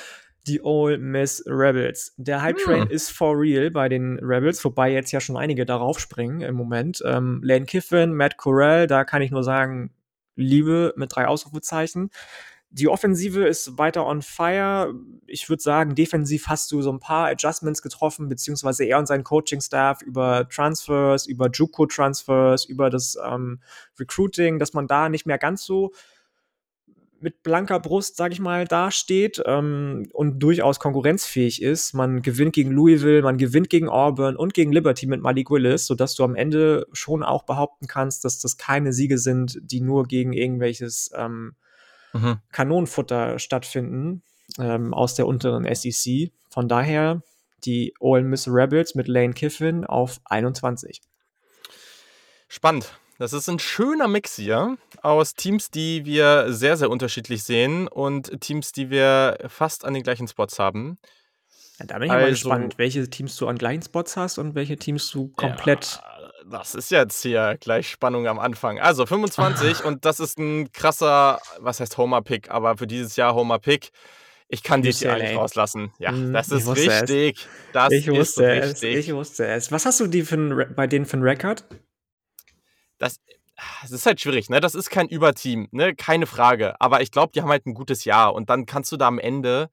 [0.48, 2.14] die Ole Miss Rebels.
[2.18, 2.92] Der Hype Train hm.
[2.92, 7.02] ist for real bei den Rebels, wobei jetzt ja schon einige darauf springen im Moment.
[7.06, 9.92] Ähm, Lane Kiffin, Matt Corral, da kann ich nur sagen,
[10.36, 12.10] Liebe mit drei Ausrufezeichen.
[12.70, 14.94] Die Offensive ist weiter on fire.
[15.28, 19.24] Ich würde sagen, defensiv hast du so ein paar Adjustments getroffen, beziehungsweise er und sein
[19.24, 23.62] Coaching-Staff über Transfers, über Juco-Transfers, über das ähm,
[23.98, 25.94] Recruiting, dass man da nicht mehr ganz so
[27.20, 31.94] mit blanker Brust, sag ich mal, dasteht ähm, und durchaus konkurrenzfähig ist.
[31.94, 36.16] Man gewinnt gegen Louisville, man gewinnt gegen Auburn und gegen Liberty mit Malik Willis, sodass
[36.16, 40.34] du am Ende schon auch behaupten kannst, dass das keine Siege sind, die nur gegen
[40.34, 41.56] irgendwelches ähm,
[42.14, 42.38] mhm.
[42.52, 44.22] Kanonenfutter stattfinden
[44.60, 46.32] ähm, aus der unteren SEC.
[46.50, 47.22] Von daher
[47.66, 51.02] die Ole Miss Rebels mit Lane Kiffin auf 21.
[52.48, 52.94] Spannend.
[53.18, 58.42] Das ist ein schöner Mix hier aus Teams, die wir sehr, sehr unterschiedlich sehen und
[58.42, 60.98] Teams, die wir fast an den gleichen Spots haben.
[61.80, 64.54] Ja, da bin ich also, mal gespannt, welche Teams du an gleichen Spots hast und
[64.56, 66.02] welche Teams du komplett.
[66.02, 68.80] Ja, das ist jetzt hier gleich Spannung am Anfang.
[68.80, 73.92] Also 25 und das ist ein krasser, was heißt Homer-Pick, aber für dieses Jahr Homer-Pick.
[74.48, 75.92] Ich kann dich hier eigentlich rauslassen.
[75.98, 77.38] Ja, das ist richtig.
[77.38, 77.72] Es.
[77.74, 78.96] Das ich wusste ist richtig.
[78.96, 79.06] Es.
[79.08, 79.72] Ich wusste es.
[79.72, 81.66] Was hast du die für ein, bei denen für einen Rekord?
[83.06, 83.20] Das,
[83.84, 84.60] es ist halt schwierig, ne?
[84.60, 85.96] Das ist kein Überteam, ne?
[85.96, 86.80] Keine Frage.
[86.82, 89.20] Aber ich glaube, die haben halt ein gutes Jahr und dann kannst du da am
[89.20, 89.70] Ende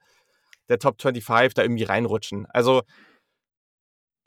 [0.69, 2.47] der Top 25 da irgendwie reinrutschen.
[2.51, 2.83] Also,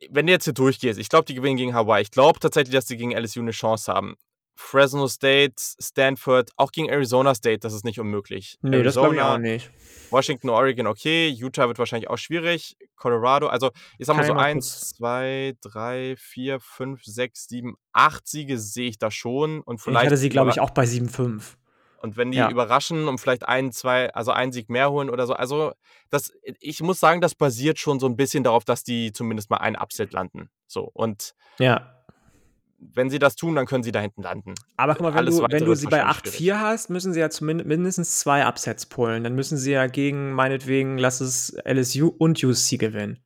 [0.09, 2.01] wenn du jetzt hier durchgehst, ich glaube, die gewinnen gegen Hawaii.
[2.01, 4.15] Ich glaube tatsächlich, dass die gegen LSU eine Chance haben.
[4.55, 8.57] Fresno State, Stanford, auch gegen Arizona State, das ist nicht unmöglich.
[8.61, 9.71] Nee, Arizona, das glaube ich auch nicht.
[10.11, 11.27] Washington, Oregon, okay.
[11.27, 12.77] Utah wird wahrscheinlich auch schwierig.
[12.95, 18.57] Colorado, also ich sag mal so eins, zwei, drei, vier, fünf, sechs, sieben, acht Siege
[18.57, 19.61] sehe ich da schon.
[19.61, 21.41] Und vielleicht ich hatte sie, glaube ich, auch bei 7-5.
[22.01, 22.49] Und wenn die ja.
[22.49, 25.73] überraschen und vielleicht ein, zwei, also einen Sieg mehr holen oder so, also
[26.11, 29.57] das, ich muss sagen, das basiert schon so ein bisschen darauf, dass die zumindest mal
[29.57, 30.49] ein Upset landen.
[30.67, 31.91] So und ja
[32.93, 34.53] wenn sie das tun, dann können sie da hinten landen.
[34.77, 37.29] Aber guck mal, wenn Alles du, wenn du sie bei 8-4 hast, müssen sie ja
[37.29, 39.23] zumindest mindestens zwei Upsets pullen.
[39.23, 43.19] Dann müssen sie ja gegen, meinetwegen, lass es LSU und UC gewinnen.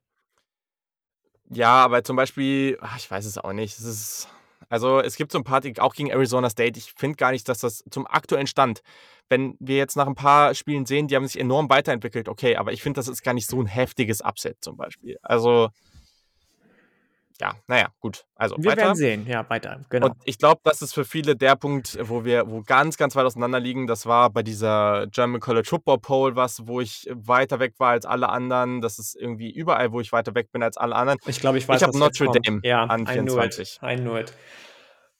[1.51, 3.77] Ja, aber zum Beispiel, ach, ich weiß es auch nicht.
[3.77, 4.27] Es ist,
[4.69, 6.77] also es gibt so ein paar, auch gegen Arizona State.
[6.77, 8.81] Ich finde gar nicht, dass das zum aktuellen Stand,
[9.29, 12.73] wenn wir jetzt nach ein paar Spielen sehen, die haben sich enorm weiterentwickelt, okay, aber
[12.73, 15.17] ich finde, das ist gar nicht so ein heftiges Upset zum Beispiel.
[15.21, 15.69] Also
[17.41, 18.25] ja, naja, gut.
[18.35, 18.81] Also wir weiter.
[18.81, 20.07] werden sehen, ja, weiter, genau.
[20.07, 23.25] Und ich glaube, das ist für viele der Punkt, wo wir, wo ganz, ganz weit
[23.25, 23.87] auseinander liegen.
[23.87, 28.05] Das war bei dieser German College Football Poll was, wo ich weiter weg war als
[28.05, 28.81] alle anderen.
[28.81, 31.19] Das ist irgendwie überall, wo ich weiter weg bin als alle anderen.
[31.27, 33.79] Ich glaube, ich weiß, Ich habe Notre Dame ja, an 24.
[33.83, 34.33] I knew it.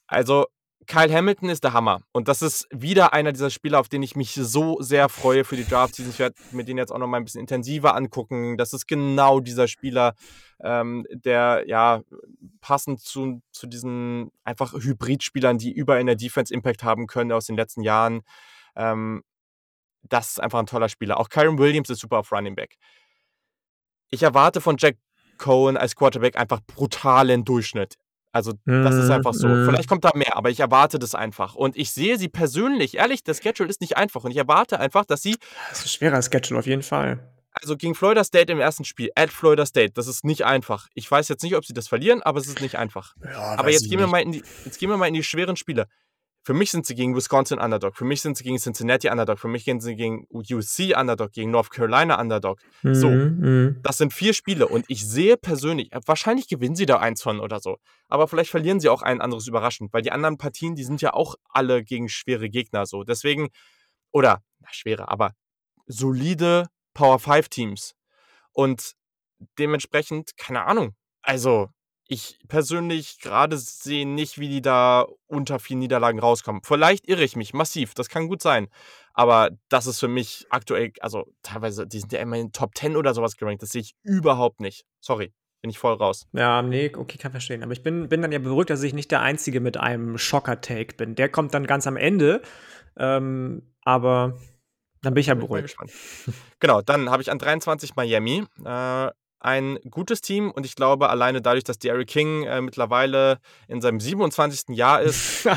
[0.08, 0.47] Also
[0.89, 2.02] Kyle Hamilton ist der Hammer.
[2.13, 5.56] Und das ist wieder einer dieser Spieler, auf den ich mich so sehr freue für
[5.56, 6.12] die Draft Season.
[6.12, 8.58] Ich werde mir den jetzt auch noch mal ein bisschen intensiver angucken.
[8.58, 10.15] Das ist genau dieser Spieler,
[10.62, 12.02] ähm, der ja
[12.60, 17.45] passend zu, zu diesen einfach Hybridspielern, die überall in der Defense Impact haben können aus
[17.45, 18.21] den letzten Jahren.
[18.75, 19.23] Ähm,
[20.02, 21.19] das ist einfach ein toller Spieler.
[21.19, 22.78] Auch Kyron Williams ist super auf Running Back.
[24.10, 24.97] Ich erwarte von Jack
[25.38, 27.95] Cohen als Quarterback einfach brutalen Durchschnitt.
[28.32, 29.48] Also, das ist einfach so.
[29.48, 29.65] Mhm.
[29.65, 31.56] Vielleicht kommt da mehr, aber ich erwarte das einfach.
[31.56, 34.24] Und ich sehe sie persönlich, ehrlich, der Schedule ist nicht einfach.
[34.24, 35.36] Und ich erwarte einfach, dass sie.
[35.70, 37.20] Das ist ein schwerer Schedule auf jeden Fall.
[37.52, 40.88] Also gegen Florida State im ersten Spiel, at Florida State, das ist nicht einfach.
[40.94, 43.15] Ich weiß jetzt nicht, ob sie das verlieren, aber es ist nicht einfach.
[43.24, 45.56] Ja, aber jetzt gehen, wir mal in die, jetzt gehen wir mal in die schweren
[45.56, 45.88] Spiele.
[46.50, 49.48] Für mich sind sie gegen Wisconsin Underdog, für mich sind sie gegen Cincinnati Underdog, für
[49.48, 52.60] mich gehen sie gegen UC Underdog, gegen North Carolina Underdog.
[52.82, 56.98] So, Mhm, das sind vier Spiele und ich sehe persönlich, äh, wahrscheinlich gewinnen sie da
[56.98, 60.40] eins von oder so, aber vielleicht verlieren sie auch ein anderes überraschend, weil die anderen
[60.40, 63.04] Partien, die sind ja auch alle gegen schwere Gegner so.
[63.04, 63.50] Deswegen,
[64.12, 65.34] oder, na, schwere, aber
[65.86, 67.94] solide Power 5 Teams.
[68.54, 68.94] Und
[69.60, 70.96] dementsprechend, keine Ahnung.
[71.22, 71.70] Also,
[72.12, 76.63] ich persönlich gerade sehe nicht, wie die da unter vier Niederlagen rauskommen.
[76.63, 78.67] Vielleicht irre ich mich massiv, das kann gut sein.
[79.13, 82.95] Aber das ist für mich aktuell, also teilweise, die sind ja immer in Top 10
[82.95, 83.62] oder sowas gerankt.
[83.62, 84.86] Das sehe ich überhaupt nicht.
[85.00, 86.26] Sorry, bin ich voll raus.
[86.34, 87.62] Ja, nee, okay, kann verstehen.
[87.62, 90.95] Aber ich bin, bin dann ja beruhigt, dass ich nicht der Einzige mit einem Schocker-Take
[90.95, 91.13] bin.
[91.13, 92.41] Der kommt dann ganz am Ende.
[92.98, 94.36] Ähm, aber
[95.04, 95.63] dann bin ich ja Bin ich beruhigt.
[95.78, 95.91] gespannt.
[96.60, 98.45] Genau, dann habe ich an 23 Miami.
[98.65, 103.82] Äh, ein gutes Team und ich glaube, alleine dadurch, dass Derrick King äh, mittlerweile in
[103.82, 104.75] seinem 27.
[104.75, 105.47] Jahr ist,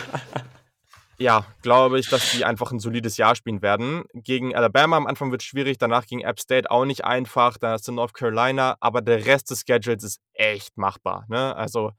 [1.19, 4.05] ja, glaube ich, dass die einfach ein solides Jahr spielen werden.
[4.15, 7.73] Gegen Alabama am Anfang wird es schwierig, danach gegen App State auch nicht einfach, dann
[7.73, 11.25] hast du North Carolina, aber der Rest des Schedules ist echt machbar.
[11.29, 11.57] Ne?
[11.57, 11.93] Also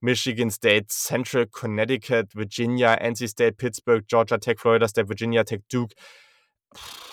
[0.00, 5.94] Michigan State, Central Connecticut, Virginia, NC State, Pittsburgh, Georgia Tech, Florida State, Virginia Tech, Duke.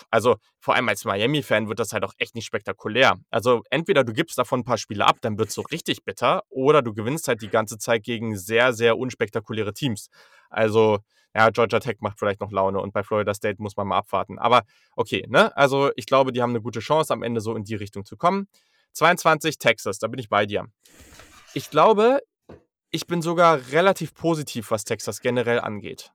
[0.09, 3.15] Also vor allem als Miami-Fan wird das halt auch echt nicht spektakulär.
[3.29, 6.43] Also entweder du gibst davon ein paar Spiele ab, dann wird es so richtig bitter,
[6.49, 10.09] oder du gewinnst halt die ganze Zeit gegen sehr, sehr unspektakuläre Teams.
[10.49, 10.99] Also
[11.35, 14.39] ja, Georgia Tech macht vielleicht noch Laune und bei Florida State muss man mal abwarten.
[14.39, 14.63] Aber
[14.95, 15.55] okay, ne?
[15.55, 18.17] Also ich glaube, die haben eine gute Chance, am Ende so in die Richtung zu
[18.17, 18.47] kommen.
[18.93, 20.65] 22 Texas, da bin ich bei dir.
[21.53, 22.21] Ich glaube,
[22.89, 26.11] ich bin sogar relativ positiv, was Texas generell angeht.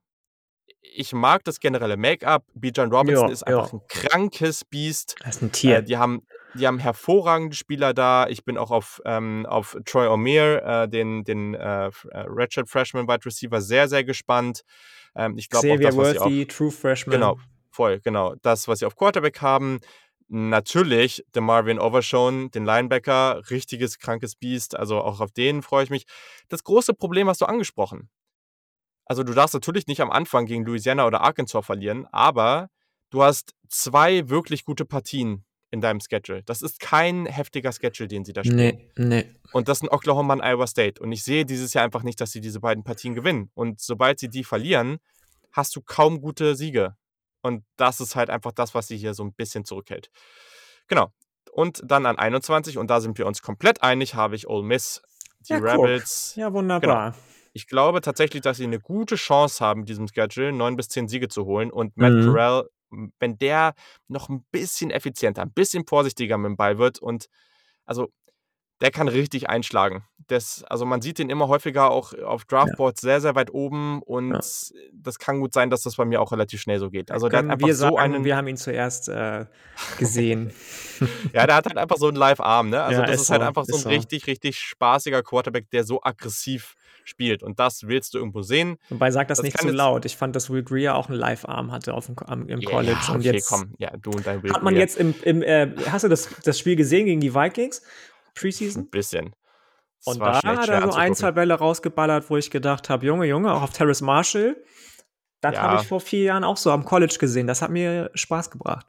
[0.95, 2.43] Ich mag das generelle Make-up.
[2.53, 3.79] Bijan Robinson Ja, ist einfach ja.
[3.79, 5.15] ein krankes Biest.
[5.23, 5.81] Das ist ein Äh, Tier.
[5.81, 6.21] die, haben,
[6.53, 8.27] die haben hervorragende Spieler da.
[8.27, 13.07] Ich bin auch auf, ähm, auf Troy O'Meara, äh, den, den äh, äh, Redshirt Freshman
[13.07, 14.61] Wide Receiver, sehr, sehr gespannt.
[15.15, 17.11] Ähm, ich glaube auch Xavier das, was sie auf, Worthy, True Freshman.
[17.13, 17.39] Genau,
[17.71, 18.35] voll, genau.
[18.41, 19.79] Das, was sie auf Quarterback haben.
[20.27, 24.75] Natürlich der Marvin Overshone, den Linebacker, richtiges krankes Biest.
[24.75, 26.05] Also auch auf den freue ich mich.
[26.49, 28.09] Das große Problem hast du angesprochen.
[29.05, 32.69] Also du darfst natürlich nicht am Anfang gegen Louisiana oder Arkansas verlieren, aber
[33.09, 36.43] du hast zwei wirklich gute Partien in deinem Schedule.
[36.43, 38.57] Das ist kein heftiger Schedule, den sie da spielen.
[38.57, 39.25] Nee, nee.
[39.53, 41.01] Und das sind Oklahoma und Iowa State.
[41.01, 43.49] Und ich sehe dieses Jahr einfach nicht, dass sie diese beiden Partien gewinnen.
[43.55, 44.99] Und sobald sie die verlieren,
[45.51, 46.95] hast du kaum gute Siege.
[47.41, 50.11] Und das ist halt einfach das, was sie hier so ein bisschen zurückhält.
[50.87, 51.11] Genau.
[51.51, 55.01] Und dann an 21, und da sind wir uns komplett einig, habe ich Ole Miss,
[55.41, 55.69] die Ja, guck.
[55.69, 56.35] Rebels.
[56.35, 57.15] Ja, wunderbar.
[57.53, 61.07] Ich glaube tatsächlich, dass sie eine gute Chance haben, mit diesem Schedule neun bis zehn
[61.07, 61.71] Siege zu holen.
[61.71, 62.25] Und Matt mhm.
[62.25, 62.67] Corral,
[63.19, 63.73] wenn der
[64.07, 67.27] noch ein bisschen effizienter, ein bisschen vorsichtiger mit dem Ball wird und
[67.85, 68.11] also
[68.81, 70.03] der kann richtig einschlagen.
[70.27, 73.07] Das, also man sieht den immer häufiger auch auf Draftboards ja.
[73.07, 74.39] sehr, sehr weit oben und ja.
[74.93, 77.09] das kann gut sein, dass das bei mir auch relativ schnell so geht.
[77.09, 78.25] Also der hat einfach wir so sagen, einen.
[78.25, 79.45] Wir haben ihn zuerst äh,
[79.99, 80.51] gesehen.
[81.33, 82.83] ja, der hat halt einfach so einen Live-Arm, ne?
[82.93, 83.89] Also ja, das ist, ist halt einfach so ein so.
[83.89, 87.43] richtig, richtig spaßiger Quarterback, der so aggressiv spielt.
[87.43, 88.77] Und das willst du irgendwo sehen.
[88.89, 90.05] Wobei sag das, das nicht zu so laut.
[90.05, 92.15] Ich fand, dass Will Greer auch einen Live-Arm hatte auf dem,
[92.47, 92.91] im College.
[92.91, 93.73] Ja, okay, und jetzt komm.
[93.77, 94.81] Ja, du und dein Will Hat man Greer.
[94.81, 97.81] jetzt im, im äh, hast du das, das Spiel gesehen gegen die Vikings?
[98.35, 98.83] Preseason?
[98.83, 99.35] Ein bisschen.
[100.05, 103.25] Das und da hat er so ein, zwei Bälle rausgeballert, wo ich gedacht habe, Junge,
[103.25, 104.57] Junge, auch auf Terrace Marshall.
[105.39, 105.61] Das ja.
[105.61, 107.47] habe ich vor vier Jahren auch so am College gesehen.
[107.47, 108.85] Das hat mir Spaß gebracht.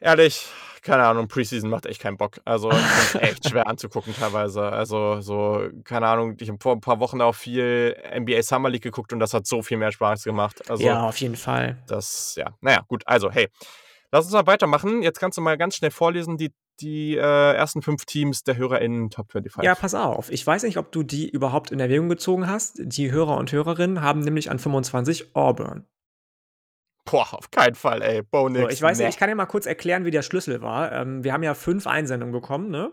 [0.00, 0.48] Ehrlich,
[0.82, 2.40] keine Ahnung, Preseason macht echt keinen Bock.
[2.44, 2.70] Also
[3.20, 4.62] echt schwer anzugucken teilweise.
[4.62, 8.82] Also so, keine Ahnung, ich habe vor ein paar Wochen auch viel NBA Summer League
[8.82, 10.68] geguckt und das hat so viel mehr Spaß gemacht.
[10.68, 11.82] Also, ja, auf jeden Fall.
[11.86, 13.48] Das, ja, naja, gut, also hey.
[14.14, 15.00] Lass uns mal weitermachen.
[15.00, 19.10] Jetzt kannst du mal ganz schnell vorlesen, die die äh, ersten fünf Teams der HörerInnen
[19.10, 19.64] Top 25.
[19.64, 20.30] Ja, pass auf.
[20.30, 22.80] Ich weiß nicht, ob du die überhaupt in Erwägung gezogen hast.
[22.82, 25.86] Die Hörer und Hörerinnen haben nämlich an 25 Auburn.
[27.04, 28.22] Boah, auf keinen Fall, ey.
[28.22, 30.92] Bo so, ich weiß nicht, ich kann dir mal kurz erklären, wie der Schlüssel war.
[30.92, 32.92] Ähm, wir haben ja fünf Einsendungen bekommen, ne?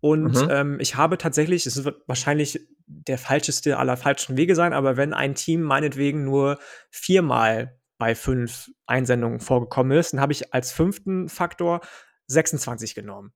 [0.00, 0.48] Und mhm.
[0.50, 5.14] ähm, ich habe tatsächlich, es wird wahrscheinlich der falscheste aller falschen Wege sein, aber wenn
[5.14, 6.58] ein Team meinetwegen nur
[6.90, 11.80] viermal bei fünf Einsendungen vorgekommen ist, dann habe ich als fünften Faktor
[12.26, 13.32] 26 genommen.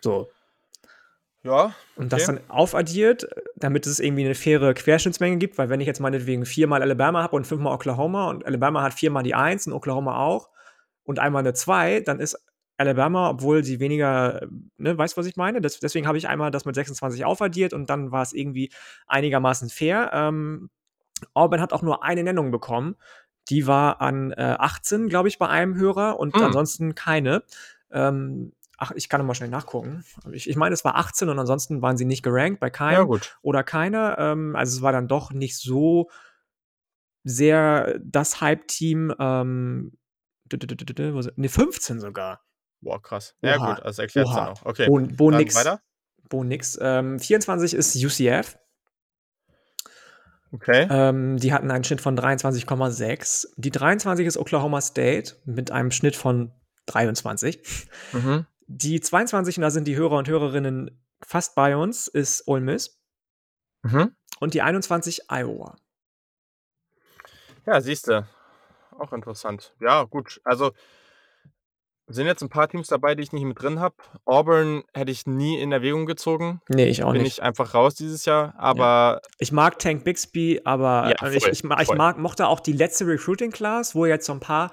[0.00, 0.28] So.
[1.46, 1.66] Ja.
[1.66, 1.74] Okay.
[1.96, 6.00] Und das dann aufaddiert, damit es irgendwie eine faire Querschnittsmenge gibt, weil wenn ich jetzt
[6.00, 10.18] meinetwegen viermal Alabama habe und fünfmal Oklahoma und Alabama hat viermal die Eins und Oklahoma
[10.18, 10.50] auch
[11.04, 12.36] und einmal eine Zwei, dann ist
[12.76, 15.60] Alabama, obwohl sie weniger, ne, weißt du, was ich meine?
[15.60, 18.70] Das, deswegen habe ich einmal das mit 26 aufaddiert und dann war es irgendwie
[19.06, 20.10] einigermaßen fair.
[20.12, 20.68] Ähm,
[21.32, 22.96] Auburn hat auch nur eine Nennung bekommen.
[23.48, 26.42] Die war an äh, 18, glaube ich, bei einem Hörer und hm.
[26.42, 27.44] ansonsten keine.
[27.90, 30.04] Ähm, ach, ich kann mal schnell nachgucken.
[30.32, 33.20] Ich, ich meine, es war 18 und ansonsten waren sie nicht gerankt bei keinem ja,
[33.42, 34.18] oder keiner.
[34.18, 36.10] Ähm, also es war dann doch nicht so
[37.24, 39.14] sehr das Hype-Team.
[39.18, 39.92] Ähm,
[40.52, 42.42] ne, 15 sogar.
[42.80, 43.34] Boah, krass.
[43.40, 43.74] Ja, Oha.
[43.74, 44.64] gut, also erklärt es dann auch.
[44.64, 44.86] Okay.
[44.86, 45.54] Bo, Bo nix.
[45.54, 45.80] Weiter?
[46.28, 46.78] Bo nix.
[46.80, 48.58] Ähm, 24 ist UCF.
[50.52, 50.86] Okay.
[50.90, 53.48] Ähm, die hatten einen Schnitt von 23,6.
[53.56, 56.52] Die 23 ist Oklahoma State mit einem Schnitt von
[56.86, 57.88] 23.
[58.12, 58.46] Mhm.
[58.66, 63.00] Die 22, und da sind die Hörer und Hörerinnen fast bei uns, ist Ole Miss.
[63.82, 64.14] Mhm.
[64.40, 65.76] Und die 21 Iowa.
[67.64, 68.26] Ja, siehst du.
[68.98, 69.74] Auch interessant.
[69.80, 70.40] Ja, gut.
[70.44, 70.72] Also
[72.08, 73.96] sind jetzt ein paar Teams dabei, die ich nicht mit drin habe.
[74.24, 76.60] Auburn hätte ich nie in Erwägung gezogen.
[76.68, 77.36] Nee, ich auch Bin nicht.
[77.36, 78.54] Bin ich einfach raus dieses Jahr.
[78.56, 79.20] Aber.
[79.22, 79.30] Ja.
[79.38, 83.06] Ich mag Tank Bixby, aber ja, voll, ich, ich, ich, mag, mochte auch die letzte
[83.06, 84.70] Recruiting Class, wo jetzt so ein paar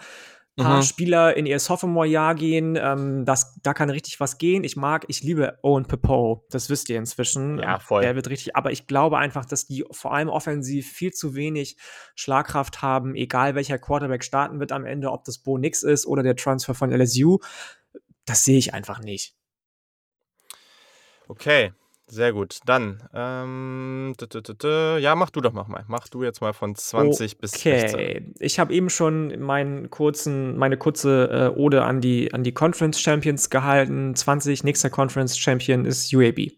[0.56, 0.84] paar mhm.
[0.84, 2.78] Spieler in ihr Sophomore-Jahr gehen.
[2.80, 4.64] Ähm, das, da kann richtig was gehen.
[4.64, 6.46] Ich mag, ich liebe Owen Pepo.
[6.52, 7.60] Das wisst ihr inzwischen.
[7.60, 8.04] Ja, voll.
[8.04, 11.78] Der wird richtig, aber ich glaube einfach, dass die vor allem offensiv viel zu wenig
[12.16, 16.22] Schlagkraft haben, egal welcher Quarterback starten wird am Ende, ob das Bo Nix ist oder
[16.22, 17.40] der Transfer von LSU.
[18.26, 19.36] Das sehe ich einfach nicht.
[21.28, 21.74] Okay.
[22.08, 22.60] Sehr gut.
[22.66, 24.14] Dann, ähm,
[25.00, 25.86] ja, mach du doch mal.
[25.88, 27.94] Mach du jetzt mal von 20 bis 16.
[27.94, 28.34] Okay.
[28.40, 33.00] Ich habe eben schon meinen kurzen, meine kurze äh, Ode an die, an die Conference
[33.00, 34.16] Champions gehalten.
[34.16, 36.52] 20, nächster Conference Champion ist UAB.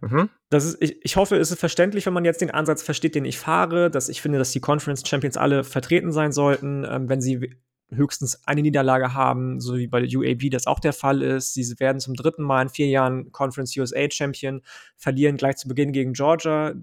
[0.00, 0.30] Mhm.
[0.48, 3.24] Das ist, ich, ich hoffe, es ist verständlich, wenn man jetzt den Ansatz versteht, den
[3.24, 7.20] ich fahre, dass ich finde, dass die Conference Champions alle vertreten sein sollten, ähm, wenn
[7.20, 7.54] sie
[7.90, 11.54] höchstens eine Niederlage haben, so wie bei der UAB das auch der Fall ist.
[11.54, 14.62] Sie werden zum dritten Mal in vier Jahren Conference USA Champion,
[14.96, 16.74] verlieren gleich zu Beginn gegen Georgia,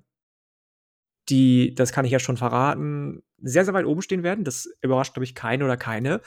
[1.29, 4.43] die, das kann ich ja schon verraten, sehr, sehr weit oben stehen werden.
[4.43, 6.21] Das überrascht, glaube ich, keine oder keine.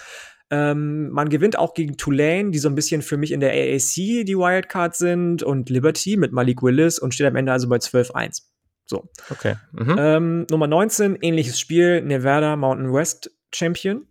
[0.50, 4.26] Ähm, man gewinnt auch gegen Tulane, die so ein bisschen für mich in der AAC
[4.26, 8.42] die Wildcard sind, und Liberty mit Malik Willis und steht am Ende also bei 12-1.
[8.86, 9.08] So.
[9.30, 9.54] Okay.
[9.72, 9.96] Mhm.
[9.98, 14.06] Ähm, Nummer 19, ähnliches Spiel, Nevada Mountain West Champion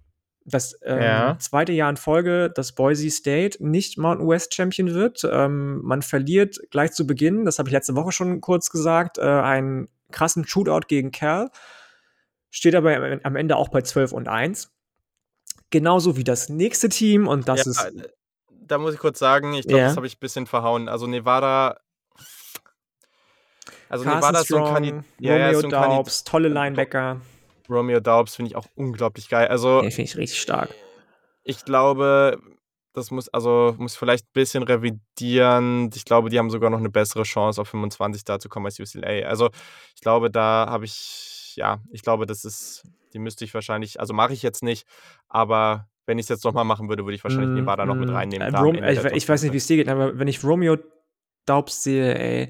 [0.45, 1.38] das ähm, ja.
[1.39, 5.21] zweite Jahr in Folge, dass Boise State nicht Mountain West Champion wird.
[5.30, 9.21] Ähm, man verliert gleich zu Beginn, das habe ich letzte Woche schon kurz gesagt, äh,
[9.21, 11.49] einen krassen Shootout gegen Cal.
[12.49, 14.71] Steht aber am Ende auch bei 12 und 1.
[15.69, 17.84] Genauso wie das nächste Team und das ja, ist.
[17.84, 18.10] Äh,
[18.49, 19.88] da muss ich kurz sagen, ich glaube, yeah.
[19.89, 20.89] das habe ich ein bisschen verhauen.
[20.89, 21.80] Also Nevada
[23.89, 25.04] also Carson Nevada ist so ein Kandidat.
[25.19, 27.21] Ja, Romeo ja, so Daubs, tolle Linebacker.
[27.69, 29.47] Romeo Daubs finde ich auch unglaublich geil.
[29.47, 30.73] Also, Den finde ich richtig stark.
[31.43, 32.39] Ich glaube,
[32.93, 35.89] das muss, also muss vielleicht ein bisschen revidieren.
[35.93, 38.79] Ich glaube, die haben sogar noch eine bessere Chance, auf 25 da zu kommen als
[38.79, 39.27] UCLA.
[39.27, 39.49] Also
[39.95, 44.13] ich glaube, da habe ich, ja, ich glaube, das ist, die müsste ich wahrscheinlich, also
[44.13, 44.88] mache ich jetzt nicht,
[45.27, 48.10] aber wenn ich es jetzt nochmal machen würde, würde ich wahrscheinlich mm, Nevada noch mit
[48.10, 48.15] mm.
[48.15, 48.53] reinnehmen.
[48.53, 50.77] Äh, Rom, ich, ich weiß nicht, wie es dir geht, aber wenn ich Romeo
[51.45, 52.49] Daubs sehe, ey,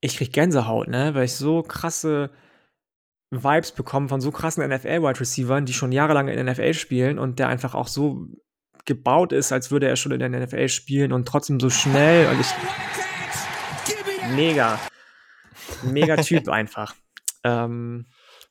[0.00, 1.14] ich krieg Gänsehaut, ne?
[1.14, 2.30] Weil ich so krasse
[3.30, 7.38] Vibes bekomme von so krassen NFL-Wide Receivern, die schon jahrelang in der NFL spielen und
[7.38, 8.26] der einfach auch so
[8.84, 12.40] gebaut ist, als würde er schon in der NFL spielen und trotzdem so schnell und
[12.40, 12.46] ich.
[14.34, 14.78] Mega.
[15.82, 16.94] Mega Typ einfach.
[17.42, 18.06] Ähm,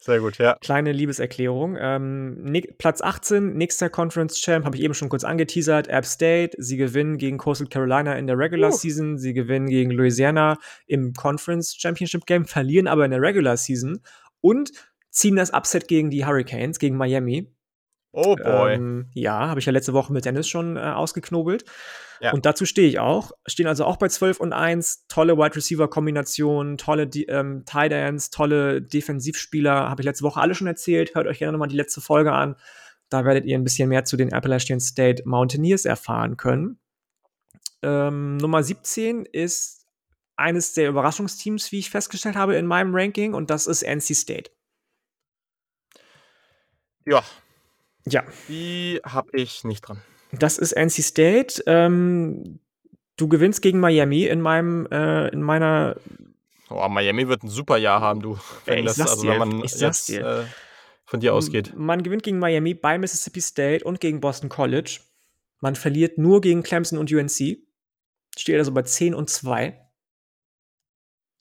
[0.06, 0.56] sehr gut, ja.
[0.62, 1.78] Kleine Liebeserklärung.
[1.80, 5.88] Ähm, Platz 18, nächster Conference Champ, habe ich eben schon kurz angeteasert.
[5.88, 8.76] App State, sie gewinnen gegen Coastal Carolina in der Regular uh.
[8.76, 14.00] Season, sie gewinnen gegen Louisiana im Conference Championship Game, verlieren aber in der Regular Season
[14.46, 14.72] und
[15.10, 17.52] ziehen das Upset gegen die Hurricanes, gegen Miami.
[18.12, 18.76] Oh boy.
[18.76, 21.66] Ähm, ja, habe ich ja letzte Woche mit Dennis schon äh, ausgeknobelt.
[22.22, 22.32] Ja.
[22.32, 23.32] Und dazu stehe ich auch.
[23.48, 25.08] Stehen also auch bei 12 und 1.
[25.08, 29.90] Tolle Wide Receiver Kombinationen, tolle ähm, Tight Ends, tolle Defensivspieler.
[29.90, 31.16] Habe ich letzte Woche alle schon erzählt.
[31.16, 32.56] Hört euch gerne nochmal die letzte Folge an.
[33.10, 36.80] Da werdet ihr ein bisschen mehr zu den Appalachian State Mountaineers erfahren können.
[37.82, 39.85] Ähm, Nummer 17 ist
[40.38, 44.52] eines der Überraschungsteams, wie ich festgestellt habe in meinem Ranking, und das ist NC State.
[47.06, 47.24] Ja.
[48.06, 48.24] Ja.
[48.48, 50.02] Die habe ich nicht dran.
[50.32, 51.64] Das ist NC State.
[51.66, 52.60] Ähm,
[53.18, 55.96] du gewinnst gegen Miami in meinem, äh, in meiner.
[56.70, 58.38] Oh, Miami wird ein super Jahr haben, du.
[58.66, 60.44] Wenn Ey, das, also dir, wenn man jetzt äh,
[61.06, 61.74] von dir ausgeht.
[61.76, 65.00] Man gewinnt gegen Miami bei Mississippi State und gegen Boston College.
[65.62, 67.60] Man verliert nur gegen Clemson und UNC.
[68.38, 69.85] Steht also bei 10 und 2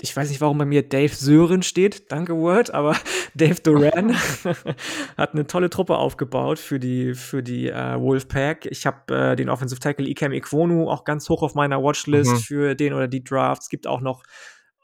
[0.04, 2.94] ich weiß nicht, warum bei mir Dave Sören steht, danke Word, aber
[3.34, 4.14] Dave Duran
[5.16, 8.66] hat eine tolle Truppe aufgebaut für die, für die äh, Wolfpack.
[8.66, 12.38] Ich habe äh, den Offensive Tackle Ikem Ikwonu auch ganz hoch auf meiner Watchlist mhm.
[12.38, 13.64] für den oder die Drafts.
[13.64, 14.24] Es gibt auch noch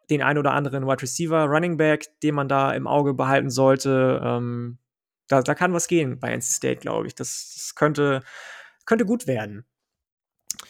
[0.08, 4.22] den ein oder anderen Wide Receiver, Running Back, den man da im Auge behalten sollte.
[4.24, 4.78] Ähm,
[5.28, 7.14] da, da kann was gehen bei NC State, glaube ich.
[7.14, 8.22] Das, das könnte,
[8.86, 9.66] könnte gut werden.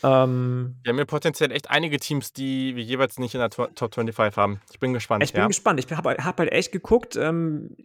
[0.03, 3.95] Ähm, wir haben ja potenziell echt einige Teams, die wir jeweils nicht in der Top
[3.95, 4.61] 25 haben.
[4.73, 5.23] Ich bin gespannt.
[5.23, 5.47] Ich bin ja.
[5.47, 5.81] gespannt.
[5.81, 7.77] Ich habe hab halt echt geguckt, ähm,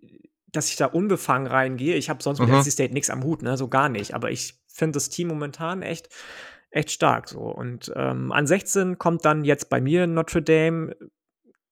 [0.52, 1.96] dass ich da unbefangen reingehe.
[1.96, 2.56] Ich habe sonst mit mhm.
[2.56, 3.58] NC State nichts am Hut, ne?
[3.58, 4.14] so gar nicht.
[4.14, 6.10] Aber ich finde das Team momentan echt,
[6.72, 7.28] echt stark.
[7.28, 7.40] So.
[7.40, 10.96] Und ähm, an 16 kommt dann jetzt bei mir Notre Dame.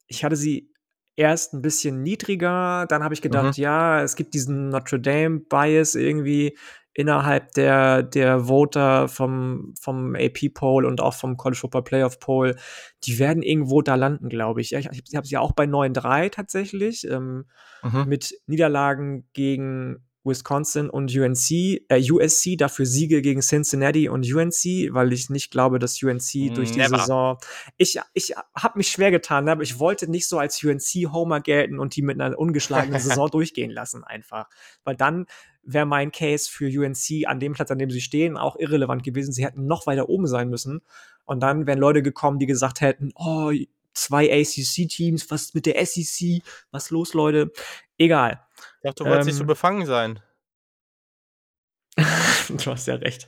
[0.08, 0.73] Ich hatte sie
[1.15, 3.63] erst ein bisschen niedriger, dann habe ich gedacht, mhm.
[3.63, 6.58] ja, es gibt diesen Notre Dame Bias irgendwie
[6.93, 12.56] innerhalb der, der Voter vom, vom AP-Poll und auch vom College Football Playoff Poll,
[13.03, 14.73] die werden irgendwo da landen, glaube ich.
[14.73, 17.45] Ich, ich habe sie ja auch bei 9-3 tatsächlich, ähm,
[17.82, 18.06] mhm.
[18.08, 21.51] mit Niederlagen gegen Wisconsin und UNC,
[21.89, 26.71] äh, USC, dafür Siege gegen Cincinnati und UNC, weil ich nicht glaube, dass UNC durch
[26.71, 26.99] die Never.
[26.99, 27.38] Saison.
[27.77, 31.95] Ich, ich habe mich schwer getan, aber ich wollte nicht so als UNC-Homer gelten und
[31.95, 34.47] die mit einer ungeschlagenen Saison durchgehen lassen, einfach.
[34.83, 35.25] Weil dann
[35.63, 39.33] wäre mein Case für UNC an dem Platz, an dem sie stehen, auch irrelevant gewesen.
[39.33, 40.81] Sie hätten noch weiter oben sein müssen.
[41.25, 43.51] Und dann wären Leute gekommen, die gesagt hätten, oh,
[43.93, 47.51] zwei ACC-Teams, was mit der SEC, was los, Leute?
[47.97, 48.42] Egal.
[48.78, 49.47] Ich dachte, du wolltest ähm, nicht so ähm.
[49.47, 50.19] befangen sein.
[51.97, 53.28] du hast ja recht.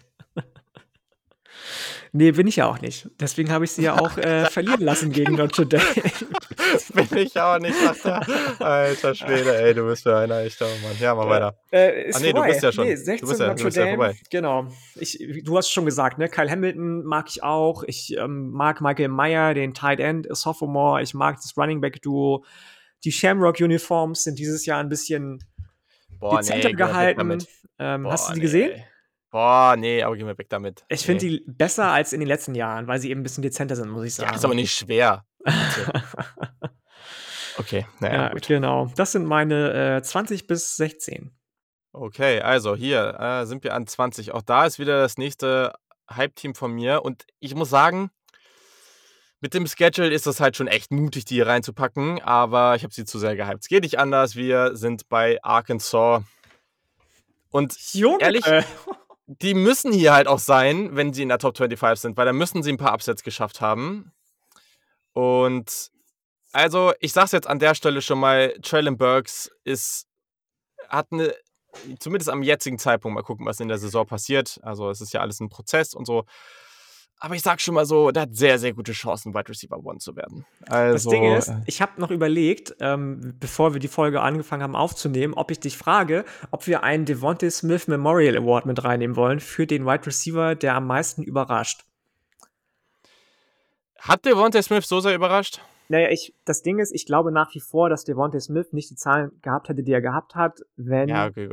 [2.17, 3.10] Nee, bin ich ja auch nicht.
[3.19, 5.84] Deswegen habe ich sie ja auch äh, verlieren lassen gegen Notre Dame.
[7.10, 7.76] bin ich auch nicht,
[8.60, 10.95] Alter Schwede, ey, du bist ja einer echter Mann.
[10.98, 11.58] Ja, mach weiter.
[11.74, 12.48] Äh, ist ah, nee, vorbei.
[12.48, 12.88] du bist ja schon.
[12.88, 13.89] Nee, 16 du bist ja, Notre Dame.
[13.89, 14.15] Ja vorbei.
[14.30, 14.67] Genau.
[14.95, 16.30] Ich, du hast schon gesagt, ne?
[16.30, 17.84] Kyle Hamilton mag ich auch.
[17.84, 21.02] Ich ähm, mag Michael Meyer, den Tight End, Sophomore.
[21.02, 22.45] Ich mag das Running Back Duo.
[23.06, 25.44] Die Shamrock Uniforms sind dieses Jahr ein bisschen
[26.20, 27.38] Boah, dezenter nee, gehalten.
[27.78, 28.46] Ähm, Boah, hast du die nee.
[28.46, 28.84] gesehen?
[29.30, 30.84] Boah, nee, aber gehen wir weg damit.
[30.89, 33.76] Ich finde die besser als in den letzten Jahren, weil sie eben ein bisschen dezenter
[33.76, 34.32] sind, muss ich sagen.
[34.32, 35.26] Ja, ist aber nicht schwer.
[37.58, 38.24] okay, naja.
[38.24, 38.48] Ja, gut.
[38.48, 38.91] genau.
[38.96, 41.32] Das sind meine äh, 20 bis 16.
[41.91, 44.32] Okay, also hier äh, sind wir an 20.
[44.32, 45.74] Auch da ist wieder das nächste
[46.10, 47.03] Hype-Team von mir.
[47.03, 48.10] Und ich muss sagen,
[49.46, 52.20] mit dem Schedule ist das halt schon echt mutig, die hier reinzupacken.
[52.24, 53.62] Aber ich habe sie zu sehr gehypt.
[53.62, 54.36] Es geht nicht anders.
[54.36, 56.24] Wir sind bei Arkansas.
[57.52, 58.24] Und Junge.
[58.24, 58.43] ehrlich,
[59.28, 62.34] die müssen hier halt auch sein, wenn sie in der Top 25 sind, weil da
[62.34, 64.12] müssen sie ein paar Upsets geschafft haben.
[65.14, 65.91] Und
[66.52, 70.08] also, ich sag's jetzt an der Stelle schon mal, Traylon Burks ist,
[70.89, 71.36] hat eine,
[72.00, 74.60] zumindest am jetzigen Zeitpunkt, mal gucken, was in der Saison passiert.
[74.64, 76.26] Also, es ist ja alles ein Prozess und so.
[77.20, 79.99] Aber ich sag schon mal so, der hat sehr, sehr gute Chancen, Wide Receiver One
[79.99, 80.45] zu werden.
[80.68, 84.76] Also, das Ding ist, ich habe noch überlegt, ähm, bevor wir die Folge angefangen haben
[84.76, 89.39] aufzunehmen, ob ich dich frage, ob wir einen Devontae Smith Memorial Award mit reinnehmen wollen
[89.39, 91.86] für den Wide Receiver, der am meisten überrascht.
[93.99, 95.61] Hat Devontae Smith so sehr überrascht?
[95.88, 98.95] Naja, ich, das Ding ist, ich glaube nach wie vor, dass Devontae Smith nicht die
[98.95, 101.47] Zahlen gehabt hätte, die er gehabt hat, wenn ja, okay,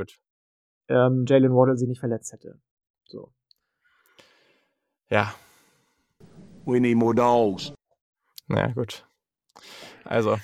[0.88, 2.58] ähm, Jalen Waddle sie nicht verletzt hätte.
[3.06, 3.30] So.
[5.08, 5.34] Ja,
[6.64, 7.72] We need more dogs.
[8.48, 9.04] Naja, gut.
[10.04, 10.38] Also.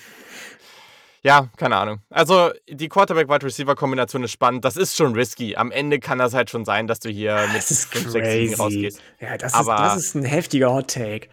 [1.21, 1.99] Ja, keine Ahnung.
[2.09, 4.63] Also, die Quarterback-Wide-Receiver-Kombination ist spannend.
[4.63, 5.55] Das ist schon risky.
[5.57, 9.01] Am Ende kann das halt schon sein, dass du hier mit 5, 6 Siegen rausgehst.
[9.19, 11.27] Ja, das, Aber, ist, das ist ein heftiger Hot-Take.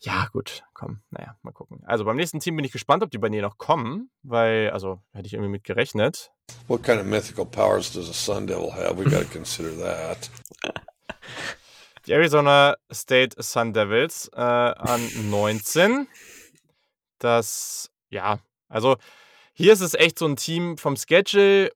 [0.00, 1.82] Ja, gut, komm, naja, mal gucken.
[1.86, 5.00] Also beim nächsten Team bin ich gespannt, ob die bei dir noch kommen, weil, also,
[5.14, 6.30] hätte ich irgendwie mit gerechnet.
[6.68, 8.98] What kind of mythical powers does a Sun Devil have?
[8.98, 10.28] We gotta consider that.
[12.06, 16.06] Die Arizona State Sun Devils äh, an 19.
[17.18, 18.96] Das, ja, also
[19.54, 21.70] hier ist es echt so ein Team vom Schedule,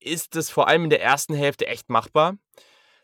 [0.00, 2.36] ist es vor allem in der ersten Hälfte echt machbar.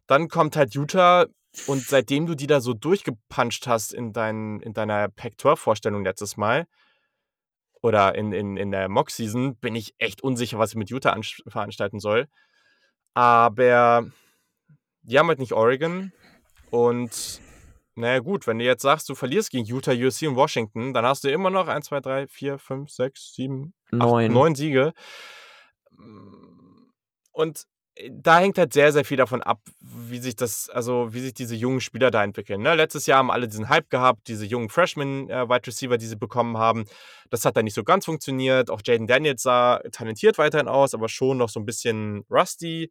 [0.06, 1.26] Dann kommt halt Utah
[1.66, 6.66] und seitdem du die da so durchgepuncht hast in, dein, in deiner Pac-12-Vorstellung letztes Mal
[7.80, 12.00] oder in, in, in der Mock-Season, bin ich echt unsicher, was ich mit Utah veranstalten
[12.00, 12.28] soll.
[13.14, 14.10] Aber
[15.02, 16.12] die haben halt nicht Oregon.
[16.70, 17.40] Und
[17.94, 21.24] naja, gut, wenn du jetzt sagst, du verlierst gegen Utah, USC und Washington, dann hast
[21.24, 24.92] du immer noch 1, 2, 3, 4, 5, 6, 7, 8, 9 Siege.
[27.32, 27.66] Und
[28.10, 31.54] da hängt halt sehr, sehr viel davon ab, wie sich das, also wie sich diese
[31.54, 32.62] jungen Spieler da entwickeln.
[32.62, 32.74] Ne?
[32.74, 36.56] Letztes Jahr haben alle diesen Hype gehabt, diese jungen Freshman-Wide äh, Receiver, die sie bekommen
[36.56, 36.86] haben.
[37.28, 38.70] Das hat dann nicht so ganz funktioniert.
[38.70, 42.90] Auch Jaden Daniels sah talentiert weiterhin aus, aber schon noch so ein bisschen rusty.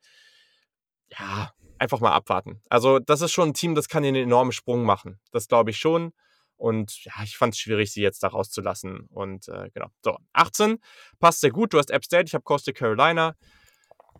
[1.10, 1.52] Ja,
[1.82, 2.62] einfach mal abwarten.
[2.70, 5.20] Also, das ist schon ein Team, das kann einen enormen Sprung machen.
[5.32, 6.14] Das glaube ich schon.
[6.56, 9.08] Und ja, ich fand es schwierig, sie jetzt da rauszulassen.
[9.10, 9.88] Und äh, genau.
[10.04, 10.78] So, 18
[11.20, 11.74] passt sehr gut.
[11.74, 13.36] Du hast App State, ich habe Coastal Carolina.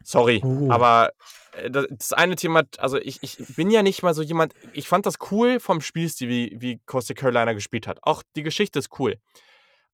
[0.04, 0.72] Sorry, uh.
[0.72, 1.12] aber
[1.52, 5.06] äh, das eine Thema, also ich, ich bin ja nicht mal so jemand, ich fand
[5.06, 8.00] das cool vom Spielstil, wie, wie Coastal Carolina gespielt hat.
[8.02, 9.18] Auch die Geschichte ist cool.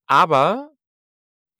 [0.06, 0.72] Aber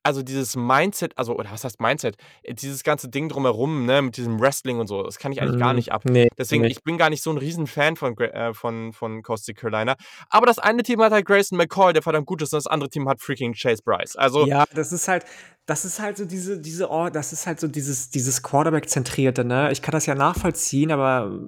[0.08, 2.16] also dieses Mindset, also, oder was heißt Mindset?
[2.42, 5.60] Äh, dieses ganze Ding drumherum, ne, mit diesem Wrestling und so, das kann ich eigentlich
[5.60, 5.76] gar mhm.
[5.76, 6.02] nicht ab.
[6.06, 6.70] Nee, Deswegen, nee.
[6.70, 9.96] ich bin gar nicht so ein Riesenfan von, äh, von, von Coastal Carolina.
[10.30, 12.88] Aber das eine Team hat halt Grayson McCall, der verdammt gut ist, und das andere
[12.88, 14.16] Team hat freaking Chase Bryce.
[14.16, 14.46] Also.
[14.46, 15.26] Ja, das ist halt,
[15.66, 19.70] das ist halt so diese, diese, oh, das ist halt so dieses, dieses Quarterback-zentrierte, ne?
[19.72, 21.38] Ich kann das ja nachvollziehen, aber.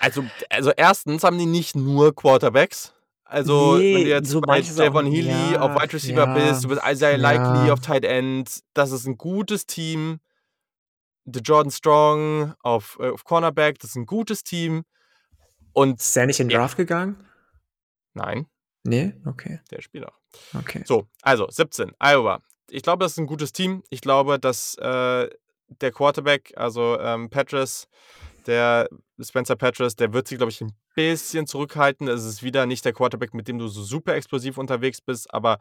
[0.00, 2.94] Also, also erstens haben die nicht nur Quarterbacks.
[3.30, 6.64] Also, nee, wenn du jetzt so bei Javon Healy ja, auf Wide Receiver ja, bist,
[6.64, 7.16] du bist Isaiah ja.
[7.16, 10.18] Likely auf Tight End, das ist ein gutes Team.
[11.26, 14.82] The Jordan Strong auf, äh, auf Cornerback, das ist ein gutes Team.
[15.72, 17.24] Und ist der nicht in den Draft gegangen?
[18.14, 18.46] Nein.
[18.82, 19.60] Nee, okay.
[19.70, 20.18] Der spielt auch.
[20.58, 20.82] Okay.
[20.84, 22.42] So, also 17, Iowa.
[22.68, 23.84] Ich glaube, das ist ein gutes Team.
[23.90, 25.30] Ich glaube, dass äh,
[25.68, 27.86] der Quarterback, also ähm, Petrus,
[28.50, 28.88] der
[29.20, 32.08] Spencer Petras, der wird sich, glaube ich, ein bisschen zurückhalten.
[32.08, 35.58] Es ist wieder nicht der Quarterback, mit dem du so super explosiv unterwegs bist, aber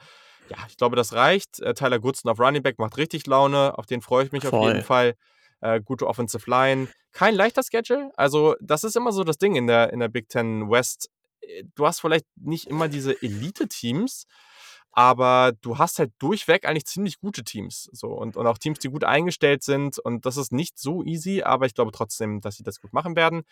[0.49, 1.59] ja, ich glaube, das reicht.
[1.59, 4.59] Äh, Tyler Goodson auf Running Back macht richtig Laune, auf den freue ich mich Voll.
[4.59, 5.13] auf jeden Fall.
[5.61, 6.87] Äh, gute Offensive Line.
[7.11, 8.11] Kein leichter Schedule.
[8.15, 11.09] Also, das ist immer so das Ding in der, in der Big Ten West.
[11.41, 14.25] Äh, du hast vielleicht nicht immer diese Elite-Teams,
[14.91, 17.89] aber du hast halt durchweg eigentlich ziemlich gute Teams.
[17.93, 19.99] So, und, und auch Teams, die gut eingestellt sind.
[19.99, 23.15] Und das ist nicht so easy, aber ich glaube trotzdem, dass sie das gut machen
[23.15, 23.43] werden.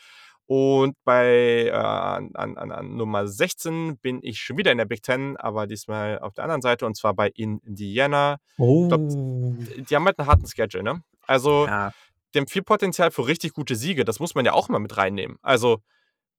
[0.47, 5.03] Und bei äh, an, an, an Nummer 16 bin ich schon wieder in der Big
[5.03, 8.37] Ten, aber diesmal auf der anderen Seite und zwar bei Indiana.
[8.57, 8.87] Oh.
[8.87, 11.03] Glaub, die haben halt einen harten Schedule, ne?
[11.27, 11.91] Also, ja.
[12.33, 14.05] die haben viel Potenzial für richtig gute Siege.
[14.05, 15.37] Das muss man ja auch mal mit reinnehmen.
[15.41, 15.81] Also,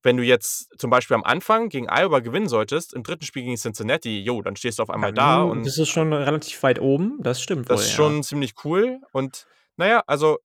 [0.01, 3.57] wenn du jetzt zum Beispiel am Anfang gegen Iowa gewinnen solltest, im dritten Spiel gegen
[3.57, 5.65] Cincinnati, jo, dann stehst du auf einmal ja, da und.
[5.65, 7.69] Das ist schon relativ weit oben, das stimmt.
[7.69, 8.21] Das wohl, ist schon ja.
[8.21, 9.01] ziemlich cool.
[9.11, 9.45] Und
[9.75, 10.39] naja, also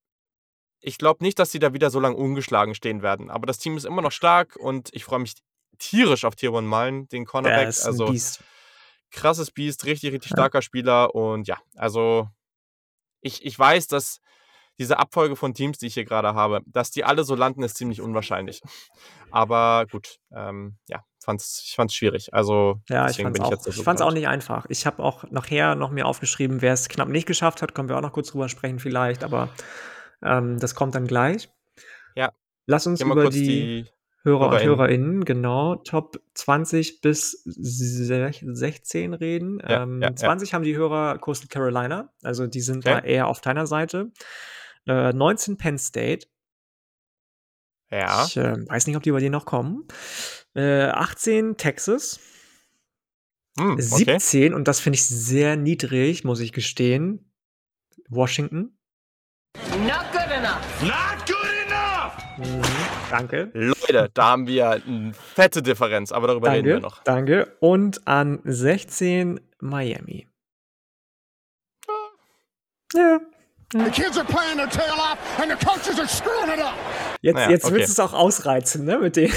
[0.80, 3.30] ich glaube nicht, dass sie da wieder so lange ungeschlagen stehen werden.
[3.30, 5.34] Aber das Team ist immer noch stark und ich freue mich
[5.78, 7.74] tierisch auf Tier 1 Malen, den Cornerback.
[7.74, 8.42] Ja, also Biest.
[9.11, 11.14] krasses Biest, richtig, richtig starker Spieler.
[11.14, 12.28] Und ja, also
[13.20, 14.20] ich, ich weiß, dass
[14.79, 17.77] diese Abfolge von Teams, die ich hier gerade habe, dass die alle so landen, ist
[17.77, 18.61] ziemlich unwahrscheinlich.
[19.31, 22.33] Aber gut, ähm, ja, fand's, ich fand es schwierig.
[22.33, 24.66] Also ja, ich fand es auch, ich fand's auch nicht einfach.
[24.68, 27.97] Ich habe auch nachher noch mir aufgeschrieben, wer es knapp nicht geschafft hat, können wir
[27.97, 29.49] auch noch kurz drüber sprechen vielleicht, aber
[30.22, 31.49] ähm, das kommt dann gleich.
[32.14, 32.33] Ja.
[32.66, 33.87] Lass uns über die, die
[34.22, 39.61] Hörer und HörerInnen, genau, Top 20 bis 16 reden.
[39.61, 40.55] Ja, ähm, ja, 20 ja.
[40.55, 43.01] haben die Hörer Coastal Carolina, also die sind okay.
[43.01, 44.12] da eher auf deiner Seite.
[44.87, 46.26] 19 äh, Penn State.
[47.91, 48.24] Ja.
[48.26, 49.87] Ich äh, weiß nicht, ob die bei dir noch kommen.
[50.55, 52.20] Äh, 18 Texas.
[53.59, 53.82] Hm, okay.
[53.82, 57.30] 17, und das finde ich sehr niedrig, muss ich gestehen.
[58.09, 58.76] Washington.
[59.87, 60.82] Not good enough.
[60.82, 62.16] Not good enough.
[62.37, 62.62] Mhm,
[63.11, 63.51] danke.
[63.55, 67.05] Leute, da haben wir eine fette Differenz, aber darüber danke, reden wir noch.
[67.05, 67.57] Danke.
[67.61, 70.26] Und an 16 Miami.
[72.93, 73.20] Ja.
[73.72, 76.74] The kids are playing their tail off and the coaches are screwing it up.
[77.22, 77.74] Jetzt, naja, jetzt okay.
[77.74, 79.32] willst du es auch ausreizen, ne, mit denen.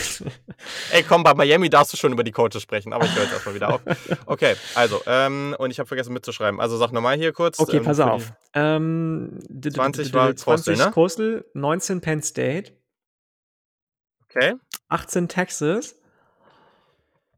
[0.92, 3.34] Ey, komm, bei Miami darfst du schon über die Coaches sprechen, aber ich höre jetzt
[3.34, 3.82] erstmal wieder auf.
[4.26, 6.60] Okay, also, ähm, und ich habe vergessen mitzuschreiben.
[6.60, 7.60] Also sag nochmal hier kurz.
[7.60, 8.34] Okay, ähm, pass auf.
[8.54, 10.92] Ähm, 20 war 20 ne?
[10.92, 12.74] Coastal, 19 Penn State.
[14.30, 14.56] Okay.
[14.90, 15.96] 18 Texas.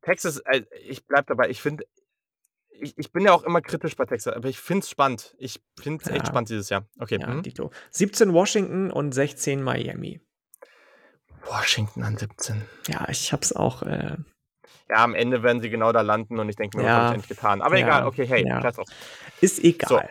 [0.02, 1.86] Texas, äh, ich bleib dabei, ich finde,
[2.82, 5.36] ich, ich bin ja auch immer kritisch bei Texas, aber ich finde es spannend.
[5.38, 6.16] Ich finde es ja.
[6.16, 6.86] echt spannend dieses Jahr.
[7.00, 7.20] Okay.
[7.20, 7.44] Ja, hm?
[7.92, 10.22] 17 Washington und 16 Miami.
[11.46, 12.64] Washington an 17.
[12.88, 13.84] Ja, ich habe es auch.
[13.84, 14.18] Äh
[14.90, 16.90] ja, am Ende werden sie genau da landen und ich denke mir, ja.
[16.90, 17.62] was habe ich endlich getan.
[17.62, 17.86] Aber ja.
[17.86, 18.60] egal, okay, hey, ja.
[18.60, 18.88] auf.
[19.40, 20.10] Ist egal.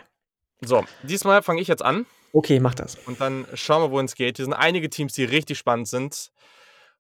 [0.61, 2.07] So, so diesmal fange ich jetzt an.
[2.33, 2.97] Okay, mach das.
[3.07, 4.37] Und dann schauen wir, wo es geht.
[4.37, 6.31] Hier sind einige Teams, die richtig spannend sind.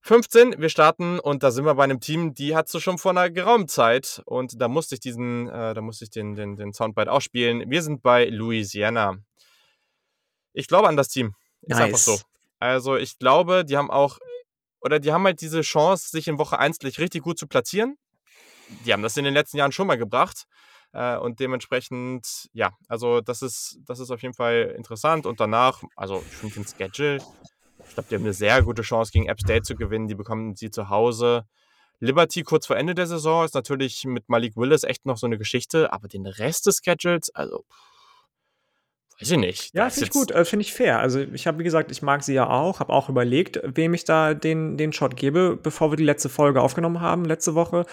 [0.08, 3.10] 15, wir starten und da sind wir bei einem Team, die hat du schon vor
[3.10, 6.72] einer geraumen Zeit und da musste ich diesen, äh, da musste ich den, den, den
[6.72, 7.68] Soundbite auch spielen.
[7.68, 9.18] Wir sind bei Louisiana.
[10.54, 11.34] Ich glaube an das Team.
[11.60, 11.80] Ist nice.
[11.80, 12.18] einfach so.
[12.58, 14.18] Also ich glaube, die haben auch,
[14.80, 17.98] oder die haben halt diese Chance, sich in Woche 1 richtig gut zu platzieren.
[18.86, 20.46] Die haben das in den letzten Jahren schon mal gebracht.
[20.94, 25.26] Äh, und dementsprechend, ja, also das ist, das ist auf jeden Fall interessant.
[25.26, 27.18] Und danach, also ich finde den Schedule
[27.88, 30.08] ich glaube, die haben eine sehr gute Chance, gegen App State zu gewinnen.
[30.08, 31.44] Die bekommen sie zu Hause.
[32.00, 35.38] Liberty kurz vor Ende der Saison ist natürlich mit Malik Willis echt noch so eine
[35.38, 37.64] Geschichte, aber den Rest des Schedules, also
[39.20, 39.74] weiß ich nicht.
[39.74, 41.00] Ja, finde ich gut, äh, finde ich fair.
[41.00, 44.04] Also ich habe, wie gesagt, ich mag sie ja auch, habe auch überlegt, wem ich
[44.04, 47.84] da den, den Shot gebe, bevor wir die letzte Folge aufgenommen haben, letzte Woche.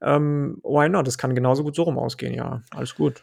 [0.00, 1.06] Ähm, why not?
[1.06, 2.62] Das kann genauso gut so rum ausgehen, ja.
[2.70, 3.22] Alles gut.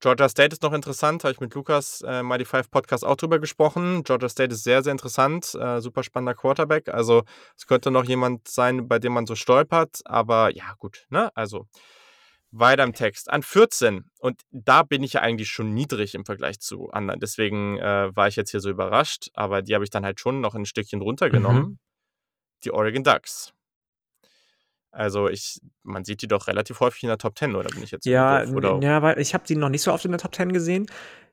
[0.00, 3.38] Georgia State ist noch interessant, habe ich mit Lukas äh, Mighty Five Podcast auch drüber
[3.38, 4.02] gesprochen.
[4.02, 6.88] Georgia State ist sehr, sehr interessant, äh, super spannender Quarterback.
[6.88, 7.24] Also
[7.54, 11.30] es könnte noch jemand sein, bei dem man so stolpert, aber ja, gut, ne?
[11.36, 11.66] Also
[12.50, 13.30] weiter im Text.
[13.30, 17.20] An 14, und da bin ich ja eigentlich schon niedrig im Vergleich zu anderen.
[17.20, 20.40] Deswegen äh, war ich jetzt hier so überrascht, aber die habe ich dann halt schon
[20.40, 21.62] noch ein Stückchen runtergenommen.
[21.62, 21.78] Mhm.
[22.64, 23.52] Die Oregon Ducks.
[24.92, 27.90] Also ich, man sieht die doch relativ häufig in der Top 10, oder bin ich
[27.90, 28.80] jetzt Ja, doof, oder?
[28.82, 30.86] ja, weil ich habe die noch nicht so oft in der Top 10 gesehen.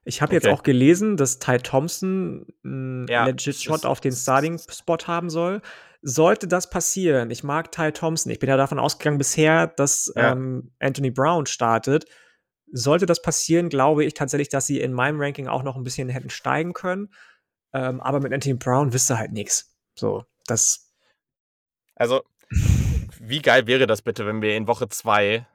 [0.05, 0.35] Ich habe okay.
[0.35, 5.61] jetzt auch gelesen, dass Ty Thompson einen ja, legit Shot auf den Starting-Spot haben soll.
[6.01, 10.31] Sollte das passieren, ich mag Ty Thompson, ich bin ja davon ausgegangen bisher, dass ja.
[10.31, 12.05] ähm, Anthony Brown startet.
[12.71, 16.09] Sollte das passieren, glaube ich tatsächlich, dass sie in meinem Ranking auch noch ein bisschen
[16.09, 17.09] hätten steigen können.
[17.73, 19.75] Ähm, aber mit Anthony Brown wisst ihr halt nichts.
[19.95, 20.93] So, das.
[21.95, 22.23] Also,
[23.27, 25.45] wie geil wäre das bitte, wenn wir in Woche 2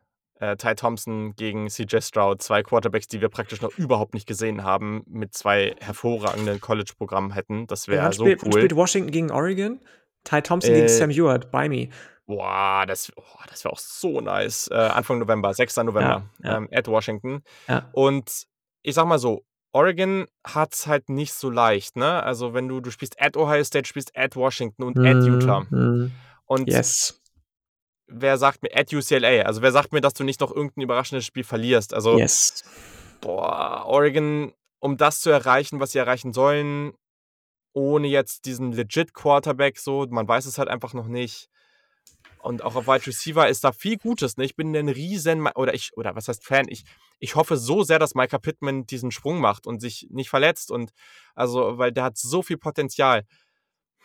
[0.41, 4.65] äh, Ty Thompson gegen CJ Stroud, zwei Quarterbacks, die wir praktisch noch überhaupt nicht gesehen
[4.65, 7.67] haben, mit zwei hervorragenden College-Programmen hätten.
[7.69, 8.53] Das wäre ja, so spielt, cool.
[8.53, 9.81] Spielt Washington gegen Oregon?
[10.25, 11.89] Ty Thompson äh, gegen Sam Ewart, by me.
[12.27, 14.69] Boah, das, oh, das wäre auch so nice.
[14.71, 15.77] Äh, Anfang November, 6.
[15.79, 16.57] November, ja, ja.
[16.57, 17.43] Ähm, at Washington.
[17.93, 18.47] Und
[18.83, 22.23] ich sag mal so, Oregon hat es halt nicht so leicht, ne?
[22.23, 25.61] Also wenn du, du spielst at Ohio State, spielst at Washington und mm, at Utah.
[25.71, 26.13] Mm,
[26.47, 27.22] und yes
[28.13, 31.25] wer sagt mir, at UCLA, also wer sagt mir, dass du nicht noch irgendein überraschendes
[31.25, 31.95] Spiel verlierst?
[31.95, 32.65] Also, yes.
[33.21, 36.93] boah, Oregon, um das zu erreichen, was sie erreichen sollen,
[37.73, 41.49] ohne jetzt diesen legit Quarterback, so, man weiß es halt einfach noch nicht.
[42.43, 44.37] Und auch auf Wide Receiver ist da viel Gutes.
[44.37, 44.45] Ne?
[44.45, 46.67] Ich bin ein riesen, oder ich, oder was heißt Fan?
[46.69, 46.85] Ich,
[47.21, 50.73] ich hoffe so sehr, dass Micah Pittman diesen Sprung macht und sich nicht verletzt.
[50.73, 50.93] Und
[51.37, 53.25] also, weil der hat so viel Potenzial.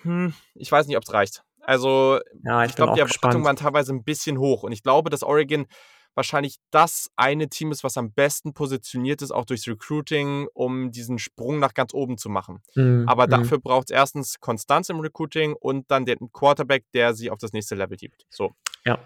[0.03, 1.43] Hm, ich weiß nicht, ob es reicht.
[1.67, 4.63] Also, ja, ich, ich glaube, die Erwartungen waren teilweise ein bisschen hoch.
[4.63, 5.67] Und ich glaube, dass Oregon
[6.15, 11.19] wahrscheinlich das eine Team ist, was am besten positioniert ist, auch durchs Recruiting, um diesen
[11.19, 12.61] Sprung nach ganz oben zu machen.
[12.75, 13.03] Mhm.
[13.05, 13.31] Aber mhm.
[13.31, 17.51] dafür braucht es erstens Konstanz im Recruiting und dann den Quarterback, der sie auf das
[17.51, 18.25] nächste Level gibt.
[18.29, 18.53] So.
[18.85, 18.97] Ja.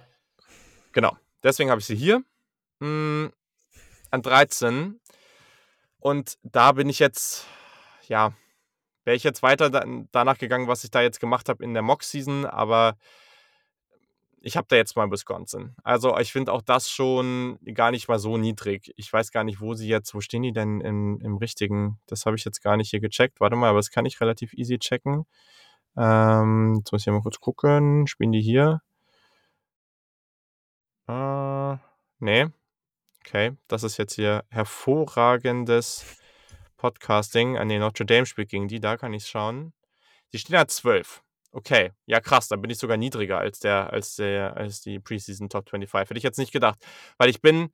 [0.92, 1.18] Genau.
[1.44, 2.24] Deswegen habe ich sie hier.
[2.80, 3.32] Mh,
[4.12, 5.00] an 13.
[6.00, 7.48] Und da bin ich jetzt,
[8.08, 8.34] ja,
[9.04, 9.70] wäre ich jetzt weiter
[10.12, 12.98] danach gegangen, was ich da jetzt gemacht habe in der Mock-Season, aber
[14.44, 15.76] ich habe da jetzt mal Wisconsin.
[15.84, 18.92] Also ich finde auch das schon gar nicht mal so niedrig.
[18.98, 22.00] Ich weiß gar nicht, wo sie jetzt, wo stehen die denn im, im richtigen?
[22.08, 23.40] Das habe ich jetzt gar nicht hier gecheckt.
[23.40, 25.26] Warte mal, aber das kann ich relativ easy checken.
[25.96, 28.08] Ähm, jetzt muss ich mal kurz gucken.
[28.08, 28.82] Spielen die hier?
[31.08, 31.78] Äh,
[32.20, 32.48] nee.
[33.24, 36.18] Okay, das ist jetzt hier hervorragendes
[36.82, 37.58] Podcasting.
[37.58, 39.72] Ah, nee, Notre Dame spielt gegen die, da kann ich schauen.
[40.34, 41.22] Die stehen ja 12.
[41.52, 45.50] Okay, ja krass, dann bin ich sogar niedriger als der, als der, als die Preseason
[45.50, 46.10] Top 25.
[46.10, 46.80] Hätte ich jetzt nicht gedacht.
[47.18, 47.70] Weil ich bin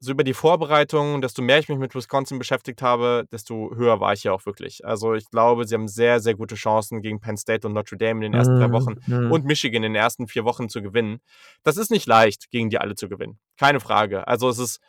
[0.00, 4.12] so über die Vorbereitung, desto mehr ich mich mit Wisconsin beschäftigt habe, desto höher war
[4.12, 4.84] ich ja auch wirklich.
[4.84, 8.26] Also ich glaube, sie haben sehr, sehr gute Chancen gegen Penn State und Notre Dame
[8.26, 9.30] in den ersten drei mhm, Wochen mhm.
[9.30, 11.20] und Michigan in den ersten vier Wochen zu gewinnen.
[11.62, 13.38] Das ist nicht leicht, gegen die alle zu gewinnen.
[13.56, 14.26] Keine Frage.
[14.26, 14.80] Also es ist,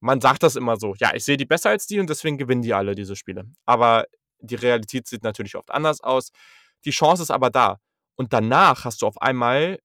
[0.00, 2.62] man sagt das immer so, ja, ich sehe die besser als die und deswegen gewinnen
[2.62, 3.44] die alle diese Spiele.
[3.64, 4.06] Aber
[4.40, 6.30] die Realität sieht natürlich oft anders aus.
[6.84, 7.78] Die Chance ist aber da.
[8.16, 9.78] Und danach hast du auf einmal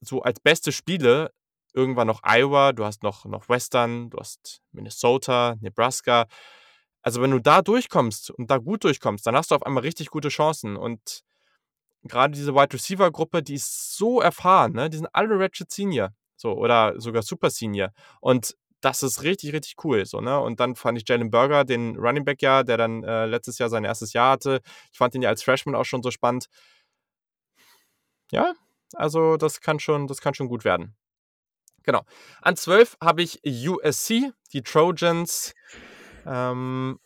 [0.00, 1.32] so als beste Spiele
[1.74, 6.26] irgendwann noch Iowa, du hast noch, noch Western, du hast Minnesota, Nebraska.
[7.02, 10.08] Also wenn du da durchkommst und da gut durchkommst, dann hast du auf einmal richtig
[10.08, 10.76] gute Chancen.
[10.76, 11.22] Und
[12.02, 14.90] gerade diese Wide Receiver Gruppe, die ist so erfahren, ne?
[14.90, 17.92] Die sind alle Ratchet Senior, so oder sogar Super Senior.
[18.20, 20.06] Und das ist richtig, richtig cool.
[20.06, 20.38] So, ne?
[20.38, 23.68] Und dann fand ich Jalen Burger, den Running Back ja, der dann äh, letztes Jahr
[23.68, 24.60] sein erstes Jahr hatte.
[24.92, 26.48] Ich fand ihn ja als Freshman auch schon so spannend.
[28.30, 28.54] Ja,
[28.94, 30.94] also das kann schon, das kann schon gut werden.
[31.82, 32.04] Genau.
[32.42, 35.54] An 12 habe ich USC, die Trojans.
[36.26, 36.98] Ähm,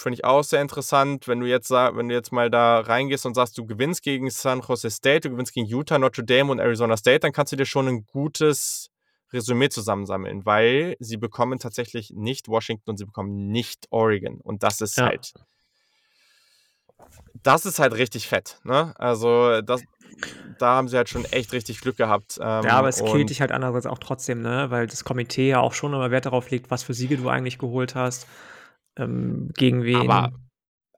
[0.00, 3.34] Finde ich auch sehr interessant, wenn du jetzt wenn du jetzt mal da reingehst und
[3.34, 6.96] sagst, du gewinnst gegen San Jose State, du gewinnst gegen Utah, Notre Dame und Arizona
[6.96, 8.90] State, dann kannst du dir schon ein gutes
[9.32, 14.40] Resümee zusammensammeln, weil sie bekommen tatsächlich nicht Washington und sie bekommen nicht Oregon.
[14.40, 15.06] Und das ist ja.
[15.06, 15.34] halt.
[17.42, 18.58] Das ist halt richtig fett.
[18.64, 18.94] Ne?
[18.98, 19.82] Also, das,
[20.58, 22.38] da haben sie halt schon echt richtig Glück gehabt.
[22.40, 24.70] Ähm, ja, aber es killt dich halt andererseits auch trotzdem, ne?
[24.70, 27.58] weil das Komitee ja auch schon immer Wert darauf legt, was für Siege du eigentlich
[27.58, 28.26] geholt hast.
[28.96, 30.10] Ähm, gegen wen.
[30.10, 30.32] Aber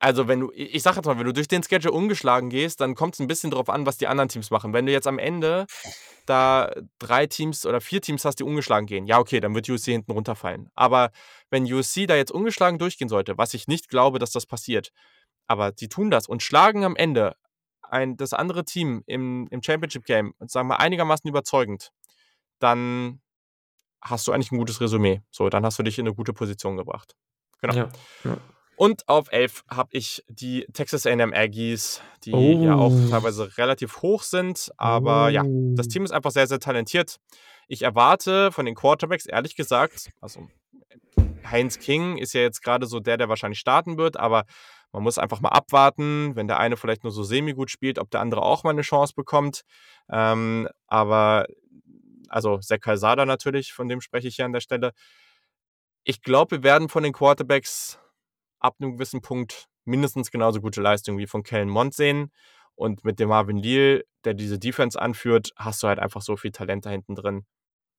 [0.00, 2.94] also wenn du, ich sag jetzt mal, wenn du durch den Schedule ungeschlagen gehst, dann
[2.94, 4.72] kommt es ein bisschen drauf an, was die anderen Teams machen.
[4.72, 5.66] Wenn du jetzt am Ende
[6.24, 9.92] da drei Teams oder vier Teams hast, die ungeschlagen gehen, ja, okay, dann wird USC
[9.92, 10.70] hinten runterfallen.
[10.74, 11.10] Aber
[11.50, 14.90] wenn USC da jetzt ungeschlagen durchgehen sollte, was ich nicht glaube, dass das passiert,
[15.46, 17.36] aber sie tun das und schlagen am Ende
[17.82, 21.90] ein, das andere Team im, im Championship Game, sagen wir einigermaßen überzeugend,
[22.58, 23.20] dann
[24.00, 25.20] hast du eigentlich ein gutes Resümee.
[25.30, 27.16] So, dann hast du dich in eine gute Position gebracht.
[27.60, 27.74] Genau.
[27.74, 27.88] Ja,
[28.24, 28.38] ja.
[28.80, 32.64] Und auf 11 habe ich die Texas AM Aggies, die oh.
[32.64, 33.10] ja auch oh.
[33.10, 34.70] teilweise relativ hoch sind.
[34.78, 35.28] Aber oh.
[35.28, 37.18] ja, das Team ist einfach sehr, sehr talentiert.
[37.68, 40.48] Ich erwarte von den Quarterbacks, ehrlich gesagt, also
[41.44, 44.44] Heinz King ist ja jetzt gerade so der, der wahrscheinlich starten wird, aber
[44.92, 48.22] man muss einfach mal abwarten, wenn der eine vielleicht nur so semi-gut spielt, ob der
[48.22, 49.60] andere auch mal eine Chance bekommt.
[50.10, 51.44] Ähm, aber,
[52.30, 54.92] also Zach Calzada natürlich, von dem spreche ich hier an der Stelle.
[56.02, 57.98] Ich glaube, wir werden von den Quarterbacks
[58.60, 62.30] ab einem gewissen Punkt mindestens genauso gute Leistung wie von Kellen Mond sehen.
[62.74, 66.50] Und mit dem Marvin Leal, der diese Defense anführt, hast du halt einfach so viel
[66.50, 67.44] Talent da hinten drin.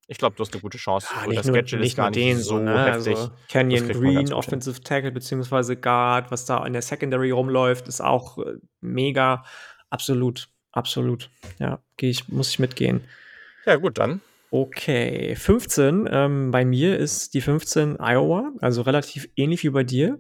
[0.07, 1.07] Ich glaube, du hast eine gute Chance.
[1.15, 2.85] Ja, und das nur, Schedule ist gar nicht den, so ne?
[2.85, 3.15] heftig.
[3.15, 5.75] Also Canyon Green, Offensive Tackle bzw.
[5.75, 9.43] Guard, was da in der Secondary rumläuft, ist auch äh, mega.
[9.89, 11.29] Absolut, absolut.
[11.59, 13.03] Ja, ich, muss ich mitgehen.
[13.65, 14.21] Ja, gut, dann.
[14.49, 16.09] Okay, 15.
[16.11, 20.19] Ähm, bei mir ist die 15 Iowa, also relativ ähnlich wie bei dir.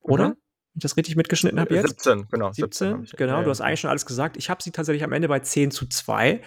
[0.00, 0.30] Oder?
[0.30, 0.36] Mhm.
[0.72, 1.88] Wenn ich das richtig mitgeschnitten habe jetzt?
[1.88, 2.52] 17, genau.
[2.52, 3.38] 17, 17 genau.
[3.38, 4.36] Ja, du hast eigentlich schon alles gesagt.
[4.36, 6.40] Ich habe sie tatsächlich am Ende bei 10 zu 2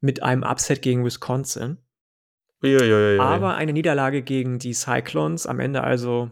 [0.00, 1.78] mit einem Upset gegen Wisconsin.
[2.62, 3.18] Uiuiui.
[3.18, 6.30] Aber eine Niederlage gegen die Cyclones, am Ende also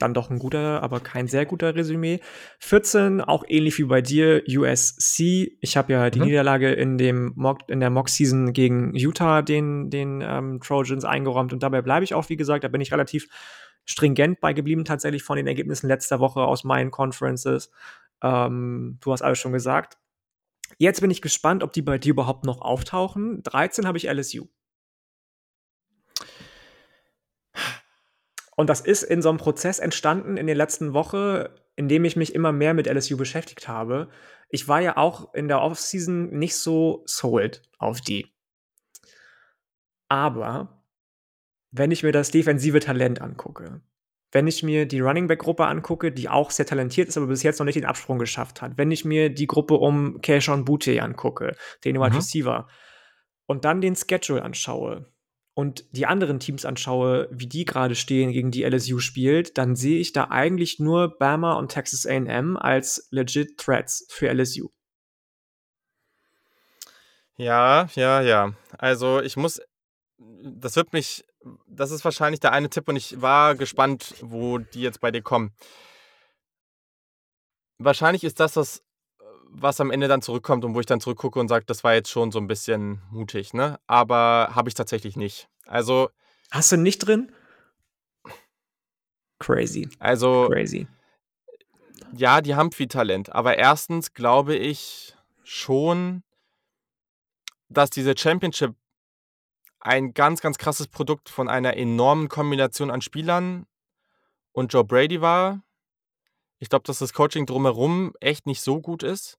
[0.00, 2.20] dann doch ein guter, aber kein sehr guter Resümee.
[2.58, 5.58] 14, auch ähnlich wie bei dir, USC.
[5.60, 6.26] Ich habe ja die mhm.
[6.26, 11.62] Niederlage in, dem Mock, in der Mock-Season gegen Utah den, den ähm, Trojans eingeräumt und
[11.62, 13.28] dabei bleibe ich auch, wie gesagt, da bin ich relativ
[13.90, 17.70] stringent bei geblieben, tatsächlich von den Ergebnissen letzter Woche aus meinen Conferences.
[18.22, 19.98] Ähm, du hast alles schon gesagt.
[20.78, 23.42] Jetzt bin ich gespannt, ob die bei dir überhaupt noch auftauchen.
[23.42, 24.46] 13 habe ich LSU.
[28.56, 32.14] Und das ist in so einem Prozess entstanden in der letzten Woche, in dem ich
[32.14, 34.08] mich immer mehr mit LSU beschäftigt habe.
[34.50, 38.26] Ich war ja auch in der Offseason nicht so sold auf die.
[40.08, 40.79] Aber
[41.70, 43.80] wenn ich mir das defensive Talent angucke,
[44.32, 47.42] wenn ich mir die Running Back Gruppe angucke, die auch sehr talentiert ist, aber bis
[47.42, 51.02] jetzt noch nicht den Absprung geschafft hat, wenn ich mir die Gruppe um Keishon Butte
[51.02, 52.16] angucke, den Wide mhm.
[52.16, 52.68] Receiver,
[53.46, 55.06] und dann den Schedule anschaue
[55.54, 59.98] und die anderen Teams anschaue, wie die gerade stehen, gegen die LSU spielt, dann sehe
[59.98, 64.68] ich da eigentlich nur Bama und Texas A&M als legit Threats für LSU.
[67.36, 68.52] Ja, ja, ja.
[68.78, 69.60] Also ich muss,
[70.18, 71.24] das wird mich
[71.66, 75.22] das ist wahrscheinlich der eine Tipp und ich war gespannt, wo die jetzt bei dir
[75.22, 75.52] kommen.
[77.78, 78.82] Wahrscheinlich ist das das,
[79.52, 82.10] was am Ende dann zurückkommt und wo ich dann zurückgucke und sage, das war jetzt
[82.10, 83.80] schon so ein bisschen mutig, ne?
[83.86, 85.48] Aber habe ich tatsächlich nicht.
[85.66, 86.10] Also.
[86.50, 87.32] Hast du nicht drin?
[89.38, 89.88] Crazy.
[89.98, 90.48] Also.
[90.48, 90.86] Crazy.
[92.12, 93.32] Ja, die haben viel Talent.
[93.32, 96.22] Aber erstens glaube ich schon,
[97.68, 98.74] dass diese Championship
[99.80, 103.66] ein ganz, ganz krasses Produkt von einer enormen Kombination an Spielern
[104.52, 105.62] und Joe Brady war.
[106.58, 109.38] Ich glaube, dass das Coaching drumherum echt nicht so gut ist.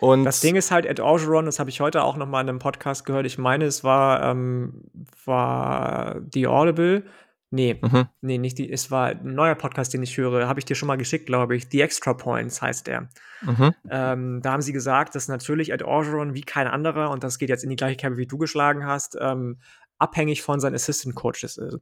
[0.00, 2.48] Und das Ding ist halt, Ed Orgeron, das habe ich heute auch noch mal in
[2.48, 3.24] einem Podcast gehört.
[3.26, 4.82] Ich meine, es war, ähm,
[5.24, 7.04] war The Audible.
[7.50, 8.08] Nee, mhm.
[8.22, 8.70] nee, nicht die.
[8.70, 10.48] Es war ein neuer Podcast, den ich höre.
[10.48, 11.68] Habe ich dir schon mal geschickt, glaube ich.
[11.70, 13.08] The Extra Points heißt der.
[13.42, 13.74] Mhm.
[13.88, 17.48] Ähm, da haben sie gesagt, dass natürlich Ed Orgeron wie kein anderer, und das geht
[17.48, 19.58] jetzt in die gleiche Kerbe, wie du geschlagen hast, ähm,
[19.98, 21.78] abhängig von seinen Assistant Coaches ist.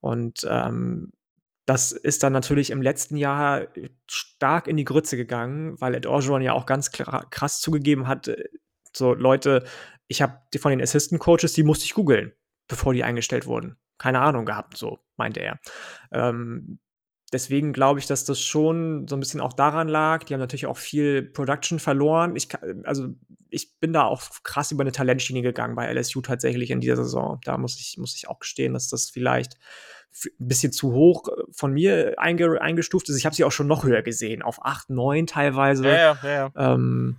[0.00, 1.12] Und ähm,
[1.66, 3.66] das ist dann natürlich im letzten Jahr
[4.06, 8.44] stark in die Grütze gegangen, weil Ed Orgeron ja auch ganz krass zugegeben hat, äh,
[8.94, 9.64] so Leute,
[10.08, 12.32] ich habe die von den Assistant Coaches, die musste ich googeln,
[12.66, 13.76] bevor die eingestellt wurden.
[13.98, 15.58] Keine Ahnung gehabt, so meinte er.
[16.12, 16.78] Ähm,
[17.32, 20.24] deswegen glaube ich, dass das schon so ein bisschen auch daran lag.
[20.24, 22.36] Die haben natürlich auch viel Production verloren.
[22.36, 22.48] Ich,
[22.84, 23.08] also
[23.50, 27.40] ich bin da auch krass über eine Talentschiene gegangen bei LSU tatsächlich in dieser Saison.
[27.44, 29.56] Da muss ich, muss ich auch gestehen, dass das vielleicht
[30.24, 33.16] ein bisschen zu hoch äh, von mir einge, eingestuft ist.
[33.16, 35.86] Ich habe sie auch schon noch höher gesehen, auf 8, 9 teilweise.
[35.86, 36.74] Ja, ja, ja.
[36.74, 37.18] Ähm,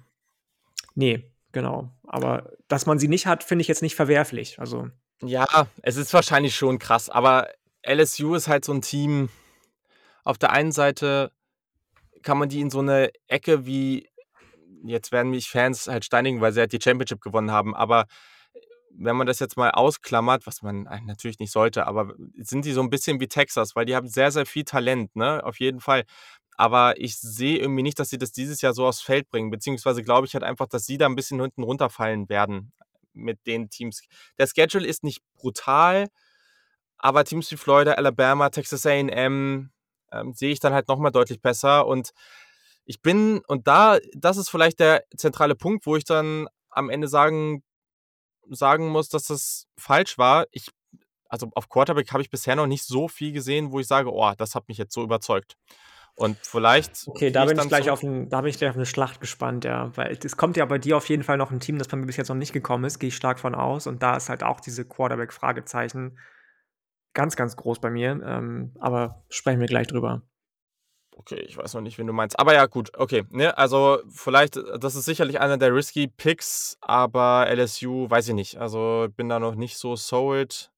[0.95, 1.91] nee, genau.
[2.03, 4.59] Aber dass man sie nicht hat, finde ich jetzt nicht verwerflich.
[4.59, 4.89] Also.
[5.21, 7.49] Ja, es ist wahrscheinlich schon krass, aber
[7.81, 9.29] LSU ist halt so ein Team.
[10.23, 11.31] Auf der einen Seite
[12.21, 14.09] kann man die in so eine Ecke wie,
[14.83, 18.05] jetzt werden mich Fans halt steinigen, weil sie halt die Championship gewonnen haben, aber
[18.99, 22.81] wenn man das jetzt mal ausklammert, was man natürlich nicht sollte, aber sind die so
[22.81, 25.43] ein bisschen wie Texas, weil die haben sehr, sehr viel Talent, ne?
[25.43, 26.03] Auf jeden Fall.
[26.57, 29.51] Aber ich sehe irgendwie nicht, dass sie das dieses Jahr so aufs Feld bringen.
[29.51, 32.71] Beziehungsweise glaube ich halt einfach, dass sie da ein bisschen hinten runterfallen werden
[33.17, 34.01] mit den Teams.
[34.37, 36.07] Der Schedule ist nicht brutal,
[36.97, 39.71] aber Teams wie Florida, Alabama, Texas AM
[40.11, 41.85] ähm, sehe ich dann halt nochmal deutlich besser.
[41.87, 42.11] Und
[42.85, 47.07] ich bin, und da, das ist vielleicht der zentrale Punkt, wo ich dann am Ende
[47.07, 47.63] sagen
[48.49, 50.45] sagen muss, dass das falsch war.
[50.51, 50.69] Ich,
[51.29, 54.33] also auf Quarterback habe ich bisher noch nicht so viel gesehen, wo ich sage, oh,
[54.37, 55.57] das hat mich jetzt so überzeugt.
[56.17, 57.03] Und vielleicht.
[57.05, 59.65] Okay, da bin ich, gleich auf ein, da bin ich gleich auf eine Schlacht gespannt,
[59.65, 59.95] ja.
[59.95, 62.07] Weil es kommt ja bei dir auf jeden Fall noch ein Team, das bei mir
[62.07, 63.85] bis jetzt noch nicht gekommen ist, gehe ich stark von aus.
[63.85, 66.17] Und da ist halt auch diese Quarterback-Fragezeichen
[67.13, 68.19] ganz, ganz groß bei mir.
[68.25, 70.23] Ähm, aber sprechen wir gleich drüber.
[71.15, 72.39] Okay, ich weiß noch nicht, wen du meinst.
[72.39, 73.23] Aber ja, gut, okay.
[73.29, 73.55] Ne?
[73.55, 78.57] Also, vielleicht, das ist sicherlich einer der risky Picks, aber LSU, weiß ich nicht.
[78.57, 80.71] Also, bin da noch nicht so sold.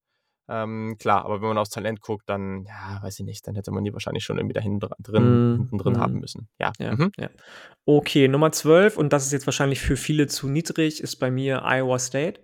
[0.51, 3.71] Ähm, klar, aber wenn man aufs Talent guckt, dann, ja, weiß ich nicht, dann hätte
[3.71, 5.99] man die wahrscheinlich schon irgendwie da hinten drin, mm, hinten drin mm.
[5.99, 6.49] haben müssen.
[6.59, 6.71] Ja.
[6.79, 7.11] Ja, mhm.
[7.17, 7.29] ja.
[7.85, 11.61] Okay, Nummer 12, und das ist jetzt wahrscheinlich für viele zu niedrig, ist bei mir
[11.63, 12.39] Iowa State.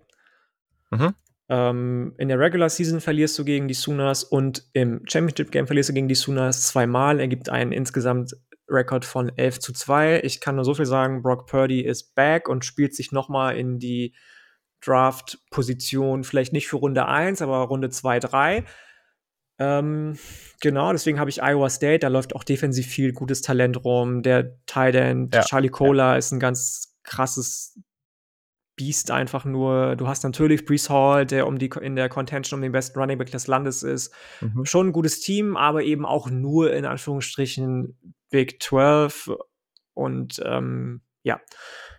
[0.90, 1.14] Mhm.
[1.48, 5.88] Ähm, in der Regular Season verlierst du gegen die Sooners und im Championship Game verlierst
[5.88, 7.18] du gegen die Sooners zweimal.
[7.18, 8.36] Ergibt einen insgesamt
[8.68, 10.20] Rekord von 11 zu 2.
[10.22, 13.78] Ich kann nur so viel sagen, Brock Purdy ist back und spielt sich nochmal in
[13.78, 14.14] die
[14.86, 18.64] Draft-Position, vielleicht nicht für Runde 1, aber Runde 2, 3.
[19.58, 20.18] Ähm,
[20.60, 24.22] genau, deswegen habe ich Iowa State, da läuft auch defensiv viel gutes Talent rum.
[24.22, 26.18] Der Tight End ja, Charlie Cola ja.
[26.18, 27.80] ist ein ganz krasses
[28.76, 29.96] Beast einfach nur.
[29.96, 33.16] Du hast natürlich Brees Hall, der um die in der Contention um den besten Running
[33.16, 34.14] Back des Landes ist.
[34.42, 34.66] Mhm.
[34.66, 37.96] Schon ein gutes Team, aber eben auch nur in Anführungsstrichen
[38.28, 39.30] Big 12.
[39.94, 41.40] Und ähm, ja,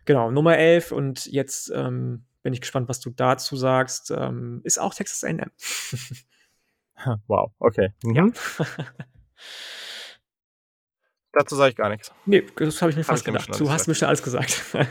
[0.06, 0.92] genau, Nummer 11.
[0.92, 4.10] Und jetzt ähm, bin ich gespannt, was du dazu sagst.
[4.10, 5.52] Ähm, ist auch Texas AM.
[7.28, 7.90] wow, okay.
[8.04, 8.16] Mhm.
[8.16, 8.30] Ja.
[11.34, 12.14] Dazu sage ich gar nichts.
[12.26, 13.50] Nee, das habe ich mir hab fast gedacht.
[13.60, 14.64] Du hast mir schon alles gesagt.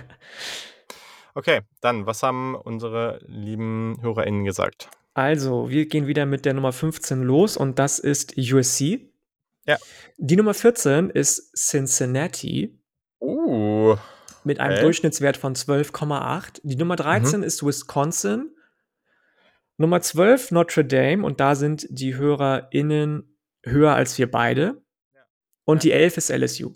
[1.32, 4.88] Okay, dann, was haben unsere lieben HörerInnen gesagt?
[5.12, 9.12] Also, wir gehen wieder mit der Nummer 15 los und das ist USC.
[9.66, 9.76] Ja.
[10.16, 12.78] Die Nummer 14 ist Cincinnati.
[13.20, 13.96] Uh.
[14.46, 14.82] Mit einem okay.
[14.82, 16.60] Durchschnittswert von 12,8.
[16.62, 17.46] Die Nummer 13 mhm.
[17.46, 18.54] ist Wisconsin.
[19.76, 24.80] Nummer 12 Notre Dame und da sind die HörerInnen höher als wir beide.
[25.64, 25.88] Und ja.
[25.88, 26.74] die 11 ist LSU.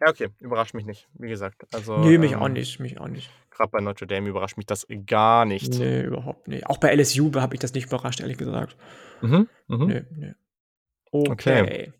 [0.00, 1.66] Ja, okay, überrascht mich nicht, wie gesagt.
[1.74, 3.32] Also, nee, mich ähm, auch nicht, mich auch nicht.
[3.50, 5.76] Gerade bei Notre Dame überrascht mich das gar nicht.
[5.76, 6.66] Nee, überhaupt nicht.
[6.66, 8.76] Auch bei LSU habe ich das nicht überrascht, ehrlich gesagt.
[9.22, 9.86] Mhm, mhm.
[9.88, 10.34] Nee, nee.
[11.10, 11.62] Okay.
[11.62, 11.92] okay.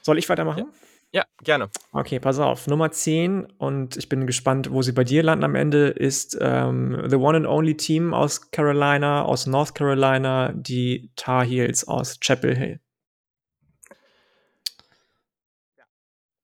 [0.00, 0.66] Soll ich weitermachen?
[0.68, 0.89] Ja.
[1.12, 1.24] Ja.
[1.42, 1.70] gerne.
[1.92, 2.66] Okay, pass auf.
[2.66, 7.02] Nummer 10, und ich bin gespannt, wo sie bei dir landen am Ende, ist ähm,
[7.08, 12.56] The One and Only Team aus Carolina, aus North Carolina, die Tar Heels aus Chapel
[12.56, 12.80] Hill.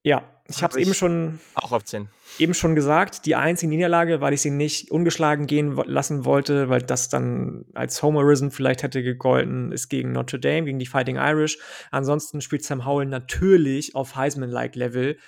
[0.02, 2.08] Ja, ich habe es eben schon auch auf 10.
[2.38, 6.82] Eben schon gesagt, die einzige Niederlage, weil ich sie nicht ungeschlagen gehen lassen wollte, weil
[6.82, 11.58] das dann als Homerism vielleicht hätte gegolten, ist gegen Notre Dame, gegen die Fighting Irish.
[11.90, 15.18] Ansonsten spielt Sam Howell natürlich auf Heisman-like Level.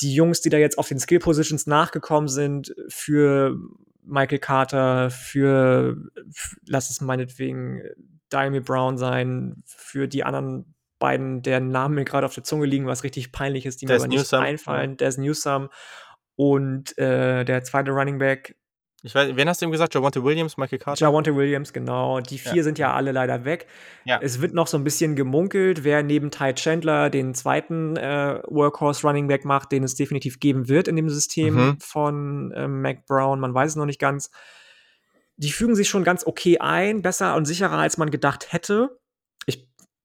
[0.00, 3.58] die Jungs, die da jetzt auf den Skill Positions nachgekommen sind, für
[4.04, 5.96] Michael Carter, für,
[6.66, 7.82] lass es meinetwegen
[8.32, 12.86] Diamy Brown sein, für die anderen beiden, deren Namen mir gerade auf der Zunge liegen,
[12.86, 14.42] was richtig peinlich ist, die mir aber nicht Newsome.
[14.42, 14.96] einfallen.
[14.96, 15.68] Des Newsome
[16.36, 18.56] und äh, der zweite Running Back,
[19.04, 19.94] ich weiß, wen hast du ihm gesagt?
[19.94, 21.04] Javante Williams, Michael Carter?
[21.04, 22.20] Javante Williams, genau.
[22.20, 22.62] Die vier ja.
[22.62, 23.66] sind ja alle leider weg.
[24.04, 24.20] Ja.
[24.22, 29.04] Es wird noch so ein bisschen gemunkelt, wer neben Ty Chandler den zweiten äh, Workhorse
[29.04, 31.80] Running Back macht, den es definitiv geben wird in dem System mhm.
[31.80, 33.40] von äh, Mac Brown.
[33.40, 34.30] Man weiß es noch nicht ganz.
[35.36, 39.00] Die fügen sich schon ganz okay ein, besser und sicherer, als man gedacht hätte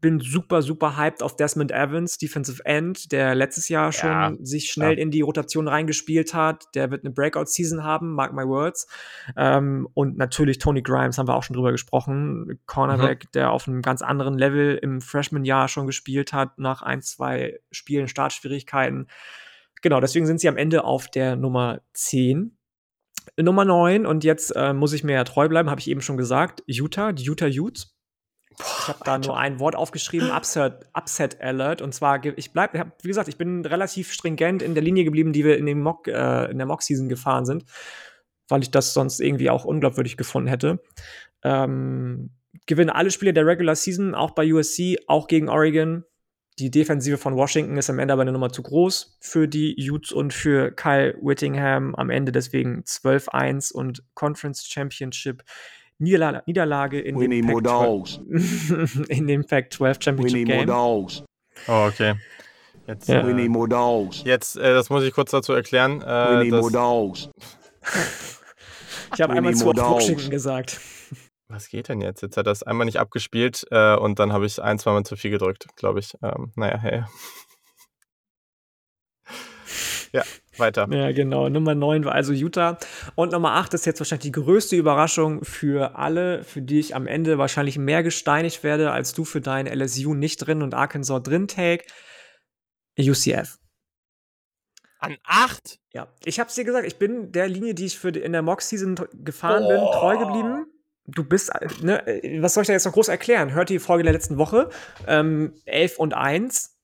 [0.08, 4.72] bin super, super hyped auf Desmond Evans, Defensive End, der letztes Jahr schon ja, sich
[4.72, 5.00] schnell ja.
[5.00, 6.64] in die Rotation reingespielt hat.
[6.76, 8.88] Der wird eine Breakout-Season haben, mark my words.
[9.36, 12.58] Ähm, und natürlich Tony Grimes, haben wir auch schon drüber gesprochen.
[12.68, 13.32] Cornerback, mhm.
[13.34, 18.08] der auf einem ganz anderen Level im Freshman-Jahr schon gespielt hat, nach ein, zwei Spielen
[18.08, 19.08] Startschwierigkeiten.
[19.82, 22.58] Genau, deswegen sind sie am Ende auf der Nummer 10.
[23.38, 26.16] Nummer 9, und jetzt äh, muss ich mir ja treu bleiben, habe ich eben schon
[26.16, 27.97] gesagt, Utah, die Utah Utes
[28.60, 31.82] ich habe da nur ein Wort aufgeschrieben, Upset, Upset Alert.
[31.82, 35.46] Und zwar, ich bleibe, wie gesagt, ich bin relativ stringent in der Linie geblieben, die
[35.46, 37.66] wir in, dem Mock, äh, in der Mock-Season gefahren sind,
[38.48, 40.80] weil ich das sonst irgendwie auch unglaubwürdig gefunden hätte.
[41.44, 42.32] Ähm,
[42.66, 46.04] gewinnen alle Spiele der Regular Season, auch bei USC, auch gegen Oregon.
[46.58, 50.12] Die Defensive von Washington ist am Ende aber eine Nummer zu groß für die Utes
[50.12, 51.94] und für Kyle Whittingham.
[51.94, 55.44] Am Ende deswegen 12-1 und Conference Championship
[56.00, 57.60] Niederla Niederlage in We dem, Pac
[59.10, 60.70] in dem Pac-12 Championship Game.
[60.70, 62.16] Oh, okay.
[62.88, 63.28] Jetzt, ja.
[63.28, 63.50] äh,
[64.24, 66.02] Jetzt, äh, das muss ich kurz dazu erklären.
[66.02, 67.30] Äh, We need more dogs.
[69.14, 70.80] ich habe einmal zu Washington gesagt.
[71.50, 72.22] Was geht denn jetzt?
[72.22, 75.16] Jetzt hat er das einmal nicht abgespielt äh, und dann habe ich ein, zweimal zu
[75.16, 76.14] viel gedrückt, glaube ich.
[76.22, 77.04] Ähm, naja, hey.
[80.14, 80.24] ja.
[80.60, 80.88] Weiter.
[80.92, 81.50] Ja, genau.
[81.50, 82.78] Nummer 9 war also Utah.
[83.16, 87.08] Und Nummer 8 ist jetzt wahrscheinlich die größte Überraschung für alle, für die ich am
[87.08, 91.48] Ende wahrscheinlich mehr gesteinigt werde, als du für dein LSU nicht drin und Arkansas drin
[91.48, 91.86] take.
[93.00, 93.58] UCF.
[95.00, 95.80] An 8?
[95.94, 96.08] Ja.
[96.26, 98.96] Ich hab's dir gesagt, ich bin der Linie, die ich für die, in der Mock-Season
[99.24, 99.68] gefahren oh.
[99.68, 100.66] bin, treu geblieben.
[101.06, 101.52] Du bist,
[101.82, 102.04] ne,
[102.42, 103.54] was soll ich da jetzt noch groß erklären?
[103.54, 104.70] Hört die Folge der letzten Woche.
[105.08, 106.77] Ähm, 11 und 1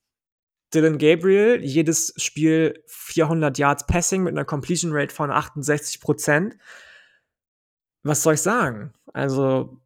[0.74, 6.56] Dylan Gabriel, jedes Spiel 400 Yards Passing mit einer Completion Rate von 68 Prozent.
[8.02, 8.92] Was soll ich sagen?
[9.12, 9.80] Also,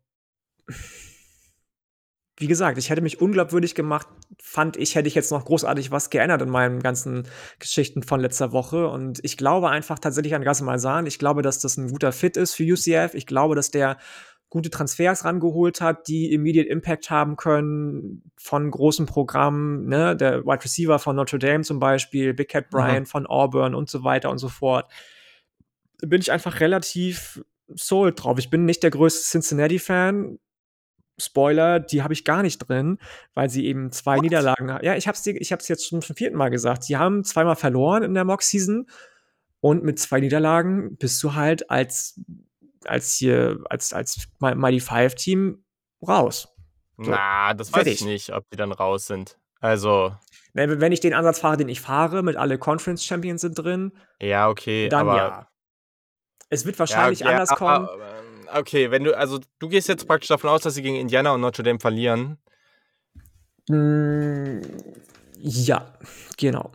[2.39, 4.07] wie gesagt, ich hätte mich unglaubwürdig gemacht,
[4.41, 7.26] fand ich, hätte ich jetzt noch großartig was geändert in meinen ganzen
[7.59, 8.89] Geschichten von letzter Woche.
[8.89, 11.07] Und ich glaube einfach tatsächlich an Malzahn.
[11.07, 13.14] Ich glaube, dass das ein guter Fit ist für UCF.
[13.14, 13.99] Ich glaube, dass der
[14.51, 20.64] gute Transfers rangeholt hat, die Immediate Impact haben können von großen Programmen, ne, der Wide
[20.64, 23.11] Receiver von Notre Dame zum Beispiel, Big Cat Bryant mhm.
[23.11, 24.90] von Auburn und so weiter und so fort.
[26.01, 28.38] Bin ich einfach relativ sold drauf.
[28.38, 30.38] Ich bin nicht der größte Cincinnati-Fan.
[31.20, 32.99] Spoiler, die habe ich gar nicht drin,
[33.34, 34.22] weil sie eben zwei What?
[34.22, 34.84] Niederlagen haben.
[34.84, 36.84] Ja, ich habe es ich hab's jetzt schon zum vierten Mal gesagt.
[36.84, 38.86] Sie haben zweimal verloren in der Mock-Season
[39.61, 42.20] und mit zwei Niederlagen bist du halt als
[42.85, 45.64] als hier, als, als Mighty Five Team
[46.07, 46.49] raus.
[46.97, 47.93] So, Na, das fertig.
[47.95, 49.39] weiß ich nicht, ob die dann raus sind.
[49.61, 50.14] Also.
[50.53, 53.93] Wenn, wenn ich den Ansatz fahre, den ich fahre, mit alle Conference Champions sind drin.
[54.20, 54.89] Ja, okay.
[54.89, 55.49] Dann ja.
[56.51, 57.89] Es wird wahrscheinlich ja, okay, anders kommen.
[57.93, 61.33] Ähm, okay, wenn du, also du gehst jetzt praktisch davon aus, dass sie gegen Indiana
[61.33, 62.39] und Notre Dame verlieren.
[63.68, 64.61] Mm,
[65.37, 65.93] ja,
[66.37, 66.72] genau.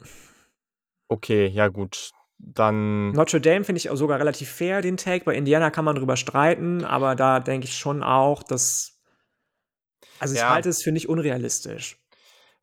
[1.08, 2.14] Okay, ja gut
[2.46, 3.12] dann.
[3.12, 5.26] Notre Dame finde ich auch sogar relativ fair, den Take.
[5.26, 9.00] Bei Indiana kann man drüber streiten, aber da denke ich schon auch, dass.
[10.20, 10.50] Also, ich ja.
[10.50, 11.98] halte es für nicht unrealistisch.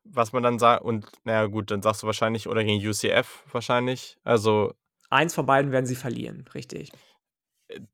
[0.03, 4.17] Was man dann sagt, und naja, gut, dann sagst du wahrscheinlich, oder gegen UCF wahrscheinlich.
[4.23, 4.73] Also.
[5.09, 6.91] Eins von beiden werden sie verlieren, richtig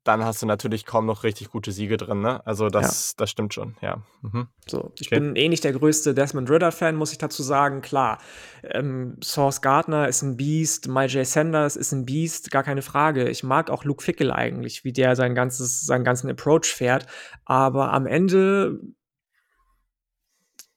[0.04, 2.44] dann hast du natürlich kaum noch richtig gute Siege drin, ne?
[2.46, 3.14] Also das, ja.
[3.18, 4.02] das stimmt schon, ja.
[4.22, 4.48] Mhm.
[4.66, 5.20] So, ich okay.
[5.20, 7.80] bin eh nicht der größte Desmond Ritter-Fan, muss ich dazu sagen.
[7.80, 8.18] Klar,
[8.62, 11.26] ähm, Source Gardner ist ein Beast, My J.
[11.26, 13.28] Sanders ist ein Beast, gar keine Frage.
[13.28, 17.06] Ich mag auch Luke Fickel eigentlich, wie der sein ganzes, seinen ganzen Approach fährt.
[17.44, 18.80] Aber am Ende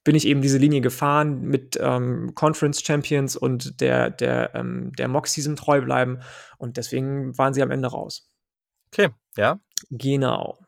[0.04, 5.08] bin ich eben diese Linie gefahren mit ähm, Conference Champions und der, der, ähm, der
[5.08, 6.20] Mock-Season treu bleiben.
[6.58, 8.31] Und deswegen waren sie am Ende raus.
[8.92, 9.60] Okay, ja.
[9.90, 10.60] Genau.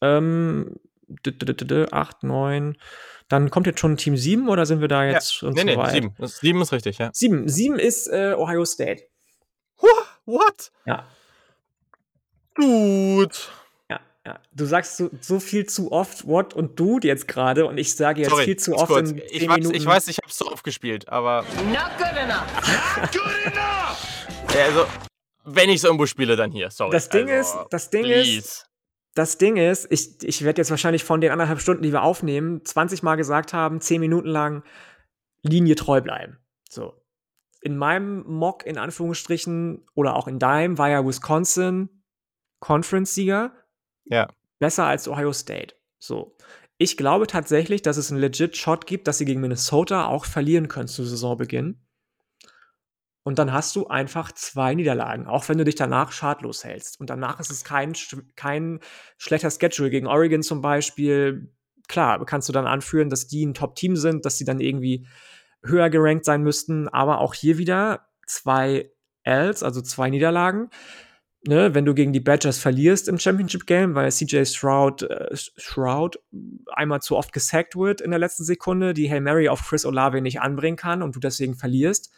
[0.00, 0.76] Ähm,
[1.90, 2.76] 8, 9.
[3.28, 5.50] Dann kommt jetzt schon Team 7 oder sind wir da jetzt ja.
[5.50, 5.92] nee, nee, weit?
[5.92, 6.14] 7.
[6.18, 7.10] 7 ist richtig, ja.
[7.12, 7.48] 7.
[7.48, 9.04] 7 ist äh, Ohio State.
[10.26, 10.72] What?
[10.86, 11.06] Ja.
[12.54, 13.50] Gut.
[13.90, 14.00] Ja.
[14.26, 14.40] ja.
[14.52, 18.22] Du sagst so, so viel zu oft What und Dude jetzt gerade und ich sage
[18.22, 19.10] jetzt Sorry, viel zu oft kurz.
[19.10, 21.44] in ich, weiß, ich weiß, ich habe es so oft gespielt, aber.
[21.66, 22.96] Not good enough.
[23.00, 24.26] Not good enough!
[24.56, 24.86] also,
[25.44, 26.70] wenn ich es irgendwo spiele, dann hier.
[26.70, 26.90] Sorry.
[26.90, 28.38] Das Ding also, ist, das Ding please.
[28.38, 28.70] ist,
[29.14, 32.64] das Ding ist, ich, ich werde jetzt wahrscheinlich von den anderthalb Stunden, die wir aufnehmen,
[32.64, 34.64] 20 Mal gesagt haben, 10 Minuten lang
[35.42, 36.38] Linie treu bleiben.
[36.68, 37.00] So.
[37.60, 42.02] In meinem Mock, in Anführungsstrichen, oder auch in deinem, war ja Wisconsin
[42.60, 43.52] Conference-Sieger.
[44.06, 44.28] Ja.
[44.58, 45.74] Besser als Ohio State.
[45.98, 46.36] So.
[46.76, 50.68] Ich glaube tatsächlich, dass es einen legit Shot gibt, dass sie gegen Minnesota auch verlieren
[50.68, 51.83] können zu Saisonbeginn.
[53.24, 57.00] Und dann hast du einfach zwei Niederlagen, auch wenn du dich danach schadlos hältst.
[57.00, 57.94] Und danach ist es kein,
[58.36, 58.80] kein
[59.16, 61.50] schlechter Schedule gegen Oregon zum Beispiel.
[61.88, 65.06] Klar, kannst du dann anführen, dass die ein Top-Team sind, dass sie dann irgendwie
[65.62, 66.86] höher gerankt sein müssten.
[66.88, 68.90] Aber auch hier wieder zwei
[69.22, 70.68] Ls, also zwei Niederlagen.
[71.46, 76.18] Ne, wenn du gegen die Badgers verlierst im Championship Game, weil CJ Stroud, äh, Shroud
[76.72, 80.22] einmal zu oft gesackt wird in der letzten Sekunde, die Hail Mary auf Chris Olave
[80.22, 82.14] nicht anbringen kann und du deswegen verlierst,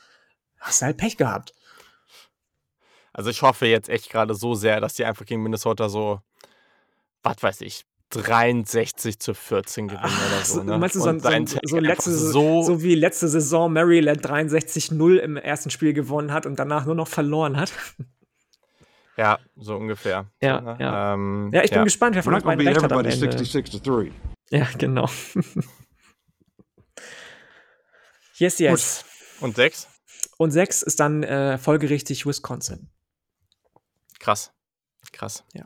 [0.66, 1.54] hast du halt Pech gehabt.
[3.12, 6.20] Also ich hoffe jetzt echt gerade so sehr, dass die einfach gegen Minnesota so,
[7.22, 10.62] was weiß ich, 63 zu 14 gewinnen Ach, oder so.
[10.62, 10.78] Ne?
[10.78, 15.70] Meinst du, so, so, so, letzte, so, so, wie letzte Saison Maryland 63-0 im ersten
[15.70, 17.72] Spiel gewonnen hat und danach nur noch verloren hat?
[19.18, 20.26] Ja, so ungefähr.
[20.42, 20.76] Ja, so, ne?
[20.78, 21.14] ja.
[21.14, 21.84] Ähm, ja ich bin ja.
[21.84, 23.16] gespannt, wer von uns beiden recht hat am Ende.
[23.16, 24.12] 66 to 3.
[24.50, 25.08] Ja, genau.
[28.36, 29.06] yes, yes.
[29.06, 29.42] Gut.
[29.42, 29.88] Und sechs?
[30.38, 32.90] Und sechs ist dann äh, folgerichtig Wisconsin.
[34.18, 34.52] Krass.
[35.12, 35.44] Krass.
[35.54, 35.64] Ja.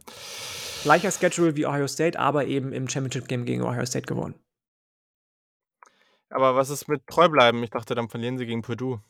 [0.82, 4.34] Gleicher Schedule wie Ohio State, aber eben im Championship Game gegen Ohio State gewonnen.
[6.30, 7.62] Aber was ist mit treu bleiben?
[7.64, 9.02] Ich dachte, dann verlieren sie gegen Purdue.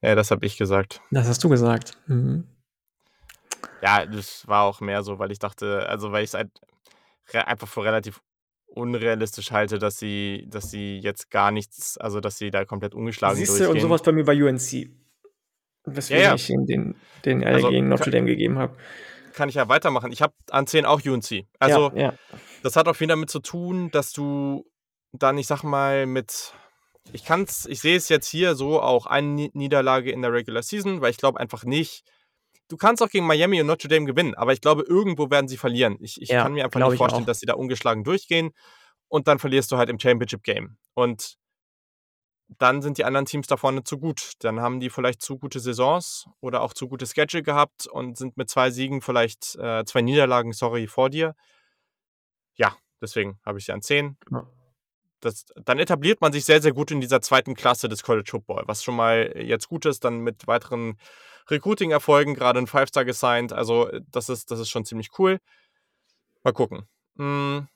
[0.00, 1.00] Ja, das habe ich gesagt.
[1.10, 1.98] Das hast du gesagt.
[2.06, 2.46] Mhm.
[3.82, 6.50] Ja, das war auch mehr so, weil ich dachte, also weil ich es halt
[7.32, 8.20] einfach für relativ
[8.78, 13.36] unrealistisch halte, dass sie, dass sie jetzt gar nichts, also dass sie da komplett ungeschlagen
[13.36, 13.70] Siehst durchgehen.
[13.70, 14.90] und sowas bei mir bei UNC.
[15.84, 16.34] Weswegen ja, ja.
[16.34, 18.76] ich den, den L also, gegen Notre Dame gegeben habe.
[19.34, 20.12] Kann ich ja weitermachen.
[20.12, 21.46] Ich habe an 10 auch UNC.
[21.58, 22.14] Also, ja,
[22.62, 24.64] das hat auch viel damit zu tun, dass du
[25.12, 26.52] dann, ich sag mal, mit
[27.12, 31.00] ich kann's, ich sehe es jetzt hier so auch eine Niederlage in der Regular Season,
[31.00, 32.04] weil ich glaube einfach nicht.
[32.68, 35.56] Du kannst auch gegen Miami und Notre Dame gewinnen, aber ich glaube, irgendwo werden sie
[35.56, 35.96] verlieren.
[36.00, 38.50] Ich, ich ja, kann mir einfach nicht vorstellen, dass sie da ungeschlagen durchgehen
[39.08, 40.76] und dann verlierst du halt im Championship Game.
[40.94, 41.38] Und
[42.58, 44.32] dann sind die anderen Teams da vorne zu gut.
[44.40, 48.36] Dann haben die vielleicht zu gute Saisons oder auch zu gute Schedule gehabt und sind
[48.36, 51.34] mit zwei Siegen, vielleicht äh, zwei Niederlagen, sorry, vor dir.
[52.54, 54.16] Ja, deswegen habe ich sie an 10.
[54.30, 54.46] Ja
[55.20, 58.64] das, dann etabliert man sich sehr, sehr gut in dieser zweiten Klasse des College Football,
[58.66, 60.98] was schon mal jetzt gut ist, dann mit weiteren
[61.50, 63.52] Recruiting-Erfolgen, gerade ein Five-Star gesigned.
[63.52, 65.38] Also, das ist, das ist schon ziemlich cool.
[66.42, 66.88] Mal gucken.
[67.16, 67.68] Hm,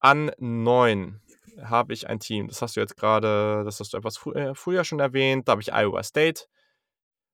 [0.00, 1.20] an neun
[1.62, 2.48] habe ich ein Team.
[2.48, 5.46] Das hast du jetzt gerade, das hast du etwas äh, früher schon erwähnt.
[5.46, 6.46] Da habe ich Iowa State.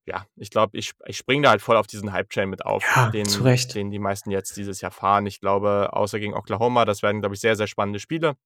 [0.04, 3.10] Ja, ich glaube, ich, ich springe da halt voll auf diesen Hype-Chain mit auf, ja,
[3.10, 5.26] den, den die meisten jetzt dieses Jahr fahren.
[5.26, 8.36] Ich glaube, außer gegen Oklahoma, das werden, glaube ich, sehr, sehr spannende Spiele.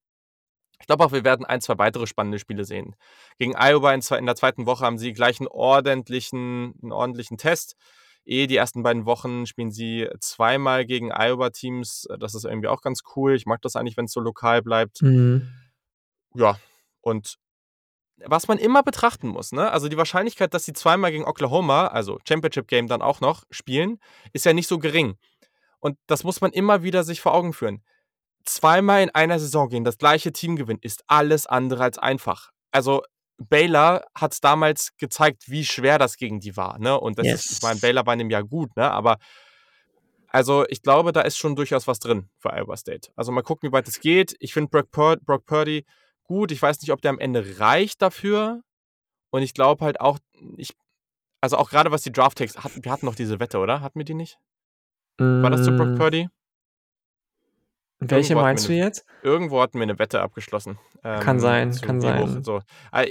[0.81, 2.97] Ich glaube auch, wir werden ein, zwei weitere spannende Spiele sehen.
[3.39, 7.77] Gegen Iowa in, der zweiten Woche haben sie gleich einen ordentlichen, einen ordentlichen Test.
[8.25, 12.09] Eh, die ersten beiden Wochen spielen sie zweimal gegen Iowa-Teams.
[12.19, 13.35] Das ist irgendwie auch ganz cool.
[13.35, 15.03] Ich mag das eigentlich, wenn es so lokal bleibt.
[15.03, 15.49] Mhm.
[16.35, 16.59] Ja,
[17.03, 17.37] und
[18.25, 19.71] was man immer betrachten muss, ne?
[19.71, 23.99] Also die Wahrscheinlichkeit, dass sie zweimal gegen Oklahoma, also Championship Game dann auch noch spielen,
[24.33, 25.17] ist ja nicht so gering.
[25.79, 27.83] Und das muss man immer wieder sich vor Augen führen
[28.45, 32.51] zweimal in einer Saison gehen, das gleiche Team gewinnen, ist alles andere als einfach.
[32.73, 33.03] Also
[33.39, 36.79] Baylor hat es damals gezeigt, wie schwer das gegen die war.
[36.79, 36.99] Ne?
[36.99, 37.47] Und das yes.
[37.47, 38.91] ist, ich meine, Baylor war in dem Jahr gut, ne?
[38.91, 39.19] aber
[40.29, 43.11] also ich glaube, da ist schon durchaus was drin für Iowa State.
[43.17, 44.37] Also mal gucken, wie weit es geht.
[44.39, 45.85] Ich finde Brock, Pur Brock Purdy
[46.23, 46.53] gut.
[46.53, 48.63] Ich weiß nicht, ob der am Ende reicht dafür.
[49.31, 50.19] Und ich glaube halt auch,
[50.57, 50.77] ich,
[51.41, 53.81] also auch gerade was die Draft-Takes, hat, wir hatten noch diese Wette, oder?
[53.81, 54.39] Hatten wir die nicht?
[55.19, 55.97] War das zu Brock mm.
[55.97, 56.29] Purdy?
[58.01, 59.05] Welche meinst du eine, jetzt?
[59.23, 60.79] Irgendwo hatten wir eine Wette abgeschlossen.
[61.05, 62.43] Ähm, kann sein, kann sein.
[62.43, 62.61] So.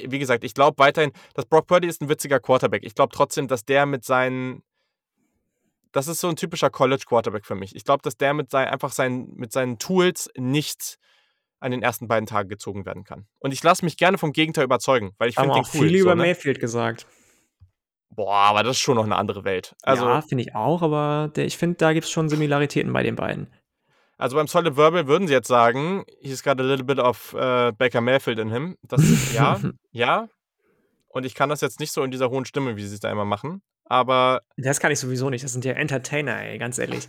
[0.07, 2.83] Wie gesagt, ich glaube weiterhin, dass Brock Purdy ist ein witziger Quarterback.
[2.83, 4.63] Ich glaube trotzdem, dass der mit seinen
[5.91, 7.75] das ist so ein typischer College Quarterback für mich.
[7.75, 10.97] Ich glaube, dass der mit sein, einfach sein, mit seinen Tools nicht
[11.59, 13.25] an den ersten beiden Tagen gezogen werden kann.
[13.39, 15.81] Und ich lasse mich gerne vom Gegenteil überzeugen, weil ich finde den auch cool.
[15.81, 16.23] viel so, über ne?
[16.23, 17.05] Mayfield gesagt.
[18.11, 19.75] Boah, aber das ist schon noch eine andere Welt.
[19.83, 23.03] Also, ja, finde ich auch, aber der, ich finde, da gibt es schon Similaritäten bei
[23.03, 23.51] den beiden.
[24.19, 27.71] Also beim Solid Verbal würden sie jetzt sagen, he's got a little bit of uh,
[27.71, 28.75] Baker Mayfield in him.
[28.83, 29.59] Das, ja,
[29.91, 30.27] ja.
[31.07, 33.09] Und ich kann das jetzt nicht so in dieser hohen Stimme, wie sie es da
[33.09, 33.61] immer machen.
[33.89, 34.41] aber.
[34.57, 35.43] Das kann ich sowieso nicht.
[35.43, 37.07] Das sind ja Entertainer, ey, ganz ehrlich.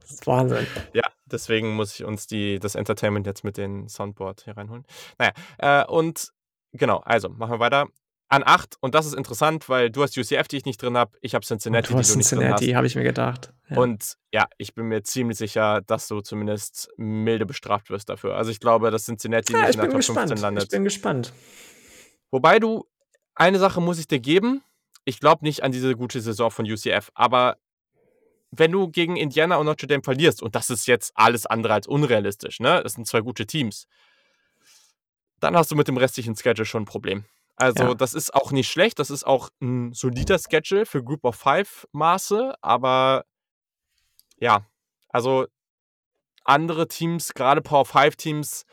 [0.00, 0.66] Das ist Wahnsinn.
[0.92, 4.84] Ja, deswegen muss ich uns die, das Entertainment jetzt mit dem Soundboard hier reinholen.
[5.18, 6.30] Naja, äh, und
[6.72, 7.88] genau, also machen wir weiter.
[8.32, 11.18] An 8, und das ist interessant, weil du hast UCF, die ich nicht drin habe,
[11.20, 12.76] ich habe Cincinnati, du hast die du Cincinnati, nicht drin hast.
[12.76, 13.52] habe ich mir gedacht.
[13.68, 13.76] Ja.
[13.76, 18.36] Und ja, ich bin mir ziemlich sicher, dass du zumindest milde bestraft wirst dafür.
[18.36, 20.28] Also ich glaube, dass Cincinnati ja, nicht in der Top gespannt.
[20.28, 20.62] 15 landet.
[20.64, 21.32] Ich bin gespannt.
[22.30, 22.86] Wobei du,
[23.34, 24.62] eine Sache muss ich dir geben,
[25.04, 27.56] ich glaube nicht an diese gute Saison von UCF, aber
[28.52, 31.88] wenn du gegen Indiana und Notre Dame verlierst, und das ist jetzt alles andere als
[31.88, 32.80] unrealistisch, ne?
[32.82, 33.88] Das sind zwei gute Teams,
[35.40, 37.24] dann hast du mit dem restlichen Schedule schon ein Problem.
[37.60, 37.94] Also, ja.
[37.94, 41.86] das ist auch nicht schlecht, das ist auch ein solider Schedule für Group of Five
[41.92, 43.24] Maße, aber
[44.38, 44.64] ja,
[45.10, 45.46] also
[46.44, 48.64] andere Teams, gerade Power Five Teams,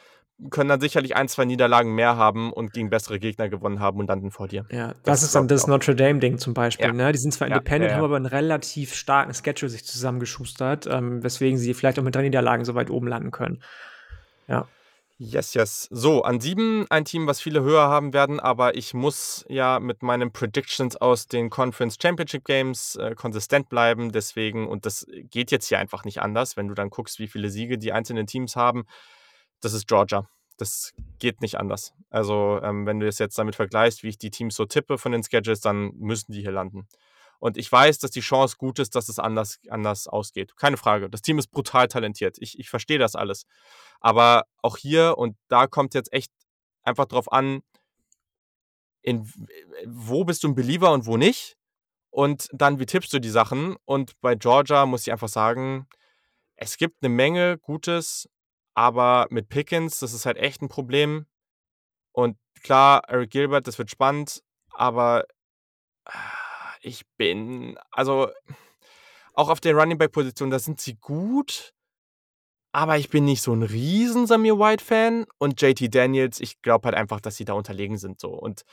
[0.52, 4.08] können dann sicherlich ein, zwei Niederlagen mehr haben und gegen bessere Gegner gewonnen haben und
[4.08, 4.66] landen vor dir.
[4.70, 6.86] Ja, das, das ist dann das Notre Dame-Ding zum Beispiel.
[6.86, 6.94] Ja.
[6.94, 7.12] Ne?
[7.12, 11.24] Die sind zwar ja, independent, ja, haben aber einen relativ starken Schedule sich zusammengeschustert, ähm,
[11.24, 13.64] weswegen sie vielleicht auch mit drei Niederlagen so weit oben landen können.
[14.48, 14.68] Ja.
[15.20, 15.88] Yes, yes.
[15.89, 20.03] So, an sieben ein Team, was viele höher haben werden, aber ich muss ja mit
[20.03, 24.11] meinen Predictions aus den Conference Championship Games äh, konsistent bleiben.
[24.11, 27.49] Deswegen, und das geht jetzt hier einfach nicht anders, wenn du dann guckst, wie viele
[27.49, 28.86] Siege die einzelnen Teams haben
[29.61, 30.28] das ist Georgia.
[30.57, 31.93] Das geht nicht anders.
[32.09, 35.11] Also, ähm, wenn du es jetzt damit vergleichst, wie ich die Teams so tippe von
[35.11, 36.88] den Schedules, dann müssen die hier landen.
[37.40, 40.56] Und ich weiß, dass die Chance gut ist, dass es anders, anders ausgeht.
[40.58, 41.10] Keine Frage.
[41.10, 42.38] Das Team ist brutal talentiert.
[42.40, 43.46] Ich, ich verstehe das alles.
[44.00, 46.32] Aber auch hier, und da kommt jetzt echt
[46.84, 47.62] einfach drauf an,
[49.02, 49.32] in,
[49.86, 51.56] wo bist du ein Believer und wo nicht.
[52.10, 53.76] Und dann, wie tippst du die Sachen?
[53.86, 55.88] Und bei Georgia muss ich einfach sagen,
[56.56, 58.28] es gibt eine Menge Gutes,
[58.74, 61.28] aber mit Pickens, das ist halt echt ein Problem.
[62.12, 65.26] Und klar, Eric Gilbert, das wird spannend, aber
[66.06, 66.37] ah,
[66.82, 68.30] ich bin, also
[69.34, 71.73] auch auf der Running Back Position, da sind sie gut,
[72.71, 76.86] aber ich bin nicht so ein riesen Samir White Fan und JT Daniels, ich glaube
[76.86, 78.63] halt einfach, dass sie da unterlegen sind so und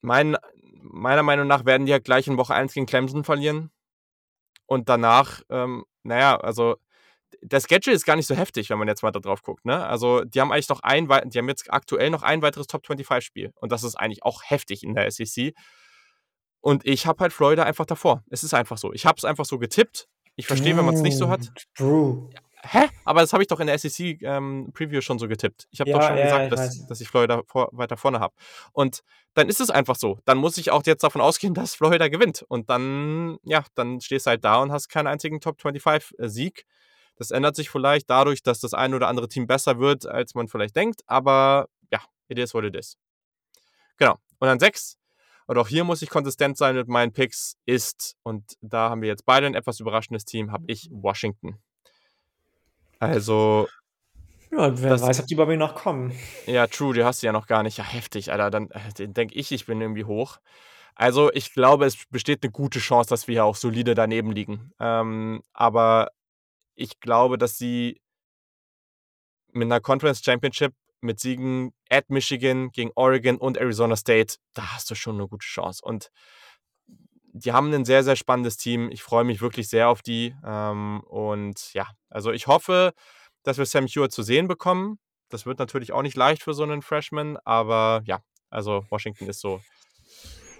[0.00, 0.36] mein,
[0.82, 3.70] meiner Meinung nach werden die ja halt gleich in Woche 1 gegen Clemson verlieren
[4.66, 6.76] und danach, ähm, naja, also
[7.42, 9.64] der Schedule ist gar nicht so heftig, wenn man jetzt mal da drauf guckt.
[9.64, 9.84] Ne?
[9.86, 13.52] Also, die haben eigentlich noch ein, die haben jetzt aktuell noch ein weiteres Top 25-Spiel.
[13.56, 15.54] Und das ist eigentlich auch heftig in der SEC.
[16.64, 18.24] Und ich habe halt Florida einfach davor.
[18.30, 18.94] Es ist einfach so.
[18.94, 20.08] Ich habe es einfach so getippt.
[20.34, 21.52] Ich verstehe, wenn man es nicht so hat.
[21.74, 22.30] True.
[22.62, 22.88] Hä?
[23.04, 25.68] Aber das habe ich doch in der SEC-Preview ähm, schon so getippt.
[25.72, 28.18] Ich habe ja, doch schon ja, gesagt, ich dass, dass, ich Florida vor, weiter vorne
[28.18, 28.34] habe.
[28.72, 29.02] Und
[29.34, 30.20] dann ist es einfach so.
[30.24, 32.46] Dann muss ich auch jetzt davon ausgehen, dass Florida gewinnt.
[32.48, 36.64] Und dann, ja, dann stehst du halt da und hast keinen einzigen Top 25-Sieg.
[37.16, 40.48] Das ändert sich vielleicht dadurch, dass das eine oder andere Team besser wird, als man
[40.48, 41.02] vielleicht denkt.
[41.06, 42.96] Aber ja, it is what it is.
[43.98, 44.14] Genau.
[44.38, 44.96] Und dann sechs.
[45.46, 47.56] Und auch hier muss ich konsistent sein mit meinen Picks.
[47.66, 51.58] Ist, und da haben wir jetzt beide ein etwas überraschendes Team, habe ich Washington.
[52.98, 53.68] Also.
[54.50, 56.12] Ja, wer das, weiß, ob die bei mir noch kommen.
[56.46, 57.76] Ja, true, die hast du ja noch gar nicht.
[57.78, 58.50] Ja, heftig, Alter.
[58.50, 60.38] Dann äh, denke ich, ich bin irgendwie hoch.
[60.94, 64.72] Also, ich glaube, es besteht eine gute Chance, dass wir hier auch solide daneben liegen.
[64.78, 66.10] Ähm, aber
[66.76, 68.00] ich glaube, dass sie
[69.52, 70.72] mit einer Conference Championship
[71.04, 75.46] mit Siegen at Michigan gegen Oregon und Arizona State, da hast du schon eine gute
[75.46, 75.80] Chance.
[75.84, 76.10] Und
[77.32, 78.90] die haben ein sehr, sehr spannendes Team.
[78.90, 80.34] Ich freue mich wirklich sehr auf die.
[80.44, 82.92] Ähm, und ja, also ich hoffe,
[83.42, 84.98] dass wir Sam Hewitt zu sehen bekommen.
[85.28, 89.40] Das wird natürlich auch nicht leicht für so einen Freshman, aber ja, also Washington ist
[89.40, 89.60] so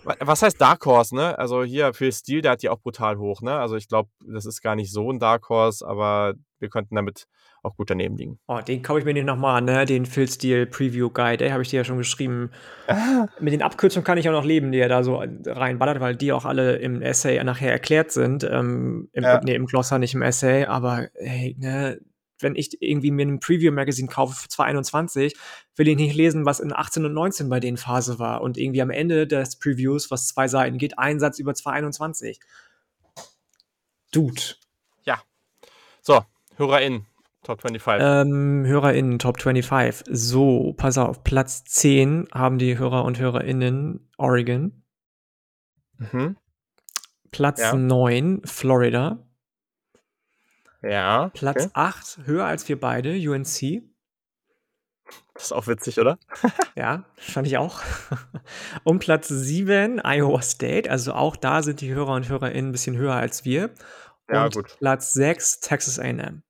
[0.04, 1.38] was heißt Dark Horse, ne?
[1.38, 3.58] Also hier Phil Steele, der hat die auch brutal hoch, ne?
[3.58, 7.26] Also ich glaube, das ist gar nicht so ein Dark Horse, aber wir könnten damit
[7.62, 8.38] auch gut daneben liegen.
[8.46, 9.84] Oh, den kaufe ich mir nicht nochmal an, ne?
[9.86, 12.50] Den Phil Steele Preview Guide, habe ich dir ja schon geschrieben.
[12.86, 13.26] Ah.
[13.40, 16.32] Mit den Abkürzungen kann ich auch noch leben, die er da so reinballert, weil die
[16.32, 18.44] auch alle im Essay nachher erklärt sind.
[18.44, 19.40] Ähm, im, ja.
[19.42, 21.98] Nee, im Glossar, nicht im Essay, aber hey, ne?
[22.44, 25.36] Wenn ich irgendwie mir ein Preview-Magazin kaufe für 2021,
[25.74, 28.42] will ich nicht lesen, was in 18 und 19 bei denen Phase war.
[28.42, 32.38] Und irgendwie am Ende des Previews, was zwei Seiten geht, ein Satz über 2021.
[34.12, 34.42] Dude.
[35.04, 35.20] Ja.
[36.00, 36.22] So,
[36.56, 37.06] HörerInnen,
[37.42, 38.06] Top 25.
[38.06, 40.06] Ähm, HörerInnen, Top 25.
[40.08, 44.82] So, pass auf, Platz 10 haben die Hörer und HörerInnen Oregon.
[45.98, 46.36] Mhm.
[47.30, 47.74] Platz ja.
[47.74, 49.18] 9 Florida.
[50.88, 51.30] Ja.
[51.34, 51.70] Platz okay.
[51.74, 53.82] 8, höher als wir beide, UNC.
[55.34, 56.18] Das ist auch witzig, oder?
[56.76, 57.80] ja, fand ich auch.
[58.84, 60.90] Und Platz 7, Iowa State.
[60.90, 63.70] Also auch da sind die Hörer und HörerInnen ein bisschen höher als wir.
[64.28, 64.76] Und ja, gut.
[64.78, 66.42] Platz 6, Texas AM.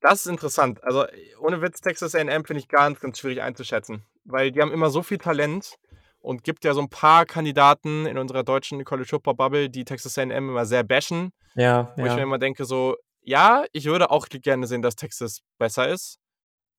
[0.00, 0.82] Das ist interessant.
[0.84, 1.06] Also
[1.40, 4.04] ohne Witz, Texas AM finde ich ganz, ganz schwierig einzuschätzen.
[4.24, 5.78] Weil die haben immer so viel Talent
[6.20, 10.18] und gibt ja so ein paar Kandidaten in unserer deutschen College Football Bubble, die Texas
[10.18, 11.32] A&M immer sehr bashen.
[11.54, 12.12] Ja, wo ja.
[12.12, 16.18] ich mir immer denke so, ja, ich würde auch gerne sehen, dass Texas besser ist,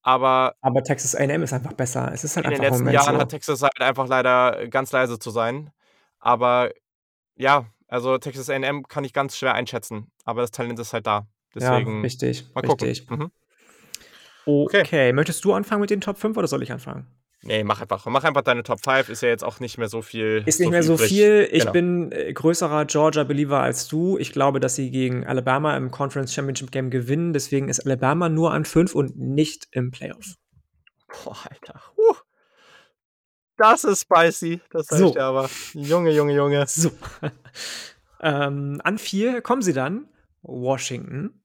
[0.01, 2.11] aber aber Texas A&M ist einfach besser.
[2.13, 3.21] Es ist halt in den einfach letzten Jahren so.
[3.21, 5.71] hat Texas halt einfach leider ganz leise zu sein.
[6.19, 6.71] Aber
[7.35, 11.27] ja, also Texas A&M kann ich ganz schwer einschätzen, aber das Talent ist halt da.
[11.55, 13.09] Deswegen ja, richtig, mal richtig.
[13.09, 13.31] Mhm.
[14.45, 14.81] Okay.
[14.81, 17.07] okay, möchtest du anfangen mit den Top 5 oder soll ich anfangen?
[17.41, 18.05] Nee, mach einfach.
[18.05, 19.09] Mach einfach deine Top 5.
[19.09, 20.43] Ist ja jetzt auch nicht mehr so viel.
[20.45, 21.47] Ist nicht so mehr so viel.
[21.51, 21.71] Ich genau.
[21.71, 24.17] bin äh, größerer Georgia-Believer als du.
[24.17, 27.31] Ich glaube, dass sie gegen Alabama im Conference Championship Game gewinnen.
[27.31, 30.35] Deswegen ist Alabama nur an 5 und nicht im Playoff.
[31.07, 31.81] Boah, Alter.
[31.97, 32.15] Uh.
[33.55, 34.59] Das ist spicy.
[34.71, 35.15] Das heißt So.
[35.15, 35.49] ja aber.
[35.73, 36.65] Junge, Junge, Junge.
[36.67, 36.91] So.
[38.21, 40.09] ähm, an 4 kommen sie dann.
[40.41, 41.41] Washington.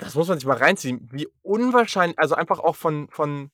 [0.00, 1.08] Das muss man sich mal reinziehen.
[1.10, 3.50] Wie unwahrscheinlich, also einfach auch von, von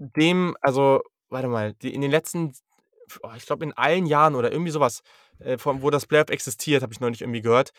[0.00, 2.52] dem, also, warte mal, die, in den letzten,
[3.22, 5.02] oh, ich glaube in allen Jahren oder irgendwie sowas,
[5.38, 7.70] äh, von, wo das Playoff existiert, habe ich noch nicht irgendwie gehört,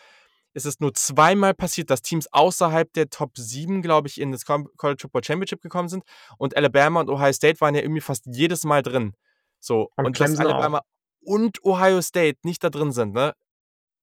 [0.53, 4.45] ist es nur zweimal passiert, dass Teams außerhalb der Top 7, glaube ich, in das
[4.45, 6.03] College Football Championship gekommen sind.
[6.37, 9.15] Und Alabama und Ohio State waren ja irgendwie fast jedes Mal drin.
[9.59, 10.55] So, Und und, dass Clemson auch.
[10.55, 10.81] Alabama
[11.21, 13.33] und Ohio State nicht da drin sind, ne?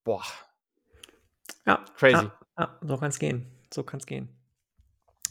[0.04, 0.24] Boah,
[1.66, 1.84] Ja.
[1.96, 2.14] Crazy.
[2.14, 3.46] Ja, ja so kann es gehen.
[3.72, 4.37] So kann es gehen.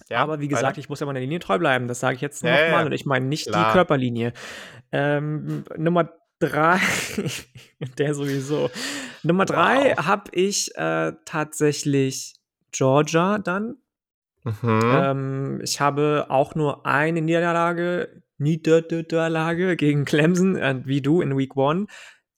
[0.09, 0.19] Ja.
[0.19, 1.88] Aber wie gesagt, ich muss ja meiner Linie treu bleiben.
[1.88, 2.85] Das sage ich jetzt Ja, nochmal.
[2.85, 3.67] Und ich meine nicht Klar.
[3.67, 4.34] die Körperlinie.
[4.91, 6.09] Ähm, Nummer
[6.39, 6.79] drei,
[7.97, 8.69] der sowieso.
[9.23, 10.05] Nummer drei Wow.
[10.05, 12.35] habe ich äh, tatsächlich
[12.71, 13.77] Georgia dann.
[14.43, 14.81] Mhm.
[14.84, 21.55] Ähm, ich habe auch nur eine Niederlage, Niederlage gegen Clemson, äh, wie du in Week
[21.57, 21.88] One.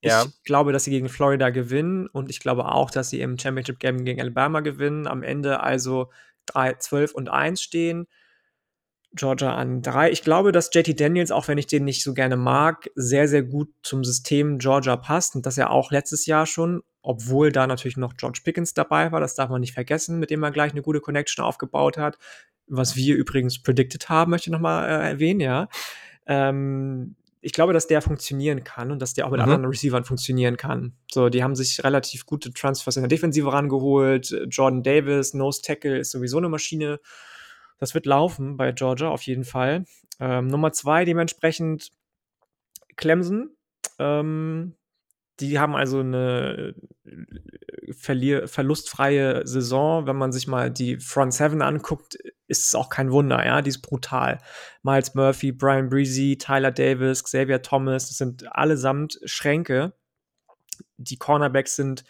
[0.01, 0.25] Ich Ja.
[0.45, 4.05] glaube, dass sie gegen Florida gewinnen und ich glaube auch, dass sie im Championship Game
[4.05, 5.07] gegen Alabama gewinnen.
[5.07, 6.09] Am Ende also
[6.53, 8.07] 3, 12 und 1 stehen.
[9.13, 10.11] Georgia an 3.
[10.11, 13.41] Ich glaube, dass JT Daniels, auch wenn ich den nicht so gerne mag, sehr, sehr
[13.43, 17.97] gut zum System Georgia passt und dass er auch letztes Jahr schon, obwohl da natürlich
[17.97, 20.83] noch George Pickens dabei war, das darf man nicht vergessen, mit dem er gleich eine
[20.83, 22.19] gute Connection aufgebaut hat,
[22.67, 25.69] was wir übrigens predicted haben, möchte ich nochmal äh, erwähnen, ja.
[26.27, 29.43] Ähm, ich glaube, dass der funktionieren kann und dass der auch mit Mhm.
[29.45, 30.93] anderen Receivern funktionieren kann.
[31.11, 34.35] So, die haben sich relativ gute Transfers in der Defensive rangeholt.
[34.49, 36.99] Jordan Davis, Nose Tackle ist sowieso eine Maschine.
[37.77, 39.85] Das wird laufen bei Georgia auf jeden Fall.
[40.19, 41.91] Ähm, Nummer zwei dementsprechend
[42.97, 43.51] Clemson.
[43.99, 44.75] Ähm,
[45.39, 46.73] die haben also eine
[47.05, 50.05] äh, verlier verlustfreie Saison.
[50.07, 52.17] Wenn man sich mal die Front Seven anguckt,
[52.47, 53.61] ist es auch kein Wunder, ja.
[53.61, 54.39] Die ist brutal.
[54.83, 59.93] Miles Murphy, Brian Breezy, Tyler Davis, Xavier Thomas, das sind allesamt Schränke.
[60.97, 62.03] Die Cornerbacks sind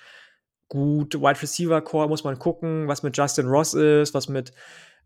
[0.67, 1.15] gut.
[1.15, 4.51] Wide Receiver Core muss man gucken, was mit Justin Ross ist, was mit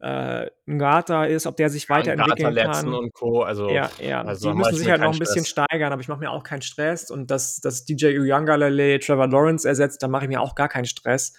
[0.04, 2.94] äh, Ngata ist, ob der sich weiterentwickeln Letzten kann.
[2.94, 3.44] und Co.
[3.44, 4.22] Also, Ja, ja.
[4.22, 5.66] also die müssen ich sich halt noch ein bisschen Stress.
[5.70, 7.10] steigern, aber ich mache mir auch keinen Stress.
[7.10, 10.84] Und dass, dass DJ Uyangalele Trevor Lawrence ersetzt, da mache ich mir auch gar keinen
[10.84, 11.34] Stress.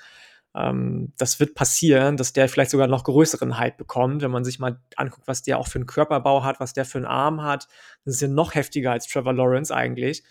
[0.57, 4.59] Ähm, das wird passieren, dass der vielleicht sogar noch größeren Hype bekommt, wenn man sich
[4.59, 7.69] mal anguckt, was der auch für einen Körperbau hat, was der für einen Arm hat.
[8.07, 10.25] Das ist ja noch heftiger als Trevor Lawrence eigentlich.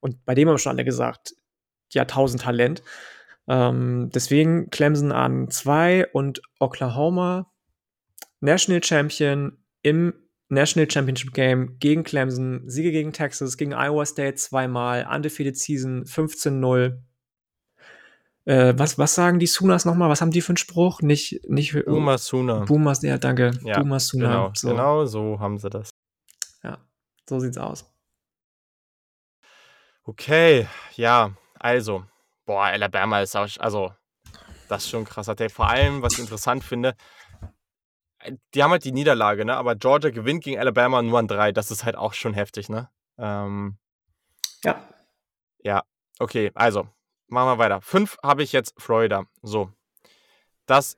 [0.00, 1.34] Und bei dem haben schon alle gesagt,
[1.92, 2.82] ja, 1000 Talent.
[3.48, 7.50] Ähm, deswegen Clemson an zwei und Oklahoma
[8.40, 10.14] National Champion im
[10.48, 16.98] National Championship Game gegen Clemson, Siege gegen Texas, gegen Iowa State zweimal, undefeated Season 15-0.
[18.46, 20.08] Äh, was, was sagen die Sooners nochmal?
[20.08, 21.02] Was haben die für einen Spruch?
[21.02, 22.64] Nicht, nicht Uma Suna.
[22.64, 23.50] Boomers, ja, danke.
[23.62, 24.28] Ja, Boomer Sooner.
[24.28, 25.90] Genau, so, genau so haben sie das.
[26.62, 26.78] Ja,
[27.28, 27.84] so sieht's aus.
[30.04, 30.66] Okay,
[30.96, 32.04] ja, also,
[32.46, 33.92] boah, Alabama ist auch, also,
[34.70, 35.50] das ist schon krasser Take.
[35.52, 36.94] Vor allem, was ich interessant finde, äh,
[38.54, 39.56] die haben halt die Niederlage, ne?
[39.56, 41.52] Aber Georgia gewinnt gegen Alabama nur an drei.
[41.52, 42.90] Das ist halt auch schon heftig, ne?
[43.18, 43.78] Ähm,
[44.64, 44.82] Ja.
[45.62, 45.82] ja,
[46.18, 46.88] okay, also,
[47.28, 47.80] machen wir weiter.
[47.80, 49.24] Fünf habe ich jetzt Florida.
[49.42, 49.70] So.
[50.66, 50.96] Das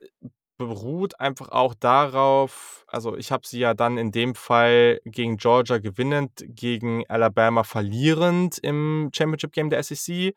[0.57, 5.79] beruht einfach auch darauf, also ich habe sie ja dann in dem Fall gegen Georgia
[5.79, 10.35] gewinnend, gegen Alabama verlierend im Championship Game der SEC.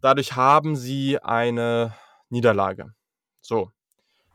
[0.00, 1.94] Dadurch haben sie eine
[2.28, 2.94] Niederlage.
[3.40, 3.70] So.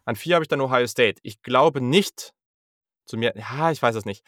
[0.05, 1.19] An vier habe ich dann Ohio State.
[1.23, 2.33] Ich glaube nicht,
[3.05, 4.23] zu mir, ja, ich weiß es nicht.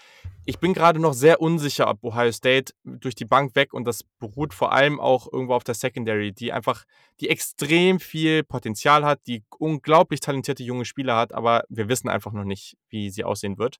[0.45, 4.03] Ich bin gerade noch sehr unsicher, ob Ohio State durch die Bank weg und das
[4.19, 6.83] beruht vor allem auch irgendwo auf der Secondary, die einfach,
[7.19, 12.33] die extrem viel Potenzial hat, die unglaublich talentierte junge Spieler hat, aber wir wissen einfach
[12.33, 13.77] noch nicht, wie sie aussehen wird.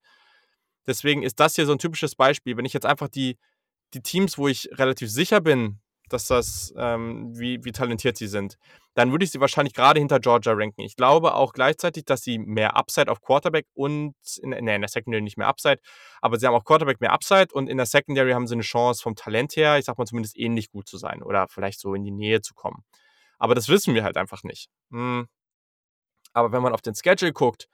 [0.88, 2.58] Deswegen ist das hier so ein typisches Beispiel.
[2.58, 3.38] Wenn ich jetzt einfach die,
[3.94, 8.58] die Teams, wo ich relativ sicher bin, dass das, ähm, wie, wie talentiert sie sind,
[8.94, 10.82] dann würde ich sie wahrscheinlich gerade hinter Georgia ranken.
[10.82, 14.88] Ich glaube auch gleichzeitig, dass sie mehr Upside auf Quarterback und in, nee, in der
[14.88, 15.80] Secondary nicht mehr Upside,
[16.22, 19.02] aber sie haben auf Quarterback mehr Upside und in der Secondary haben sie eine Chance
[19.02, 22.04] vom Talent her, ich sag mal zumindest ähnlich gut zu sein oder vielleicht so in
[22.04, 22.84] die Nähe zu kommen.
[23.38, 24.70] Aber das wissen wir halt einfach nicht.
[24.92, 25.28] Hm.
[26.34, 27.68] Aber wenn man auf den Schedule guckt,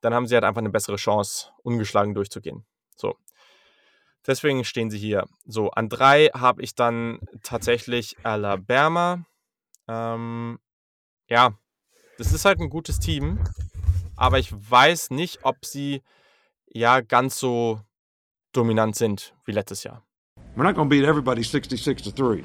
[0.00, 2.66] dann haben sie halt einfach eine bessere Chance, ungeschlagen durchzugehen.
[2.96, 3.14] So.
[4.26, 5.26] Deswegen stehen sie hier.
[5.44, 9.24] So, an drei habe ich dann tatsächlich Alabama.
[9.88, 10.58] Ähm,
[11.28, 11.54] ja,
[12.18, 13.38] das ist halt ein gutes Team,
[14.16, 16.02] aber ich weiß nicht, ob sie
[16.66, 17.80] ja ganz so
[18.52, 20.02] dominant sind wie letztes Jahr.
[20.56, 22.42] We're not going to beat everybody 66 to 3.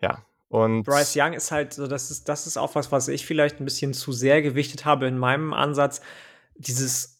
[0.00, 3.26] Ja, und Bryce Young ist halt so, das ist, das ist auch was, was ich
[3.26, 6.00] vielleicht ein bisschen zu sehr gewichtet habe in meinem Ansatz.
[6.54, 7.13] Dieses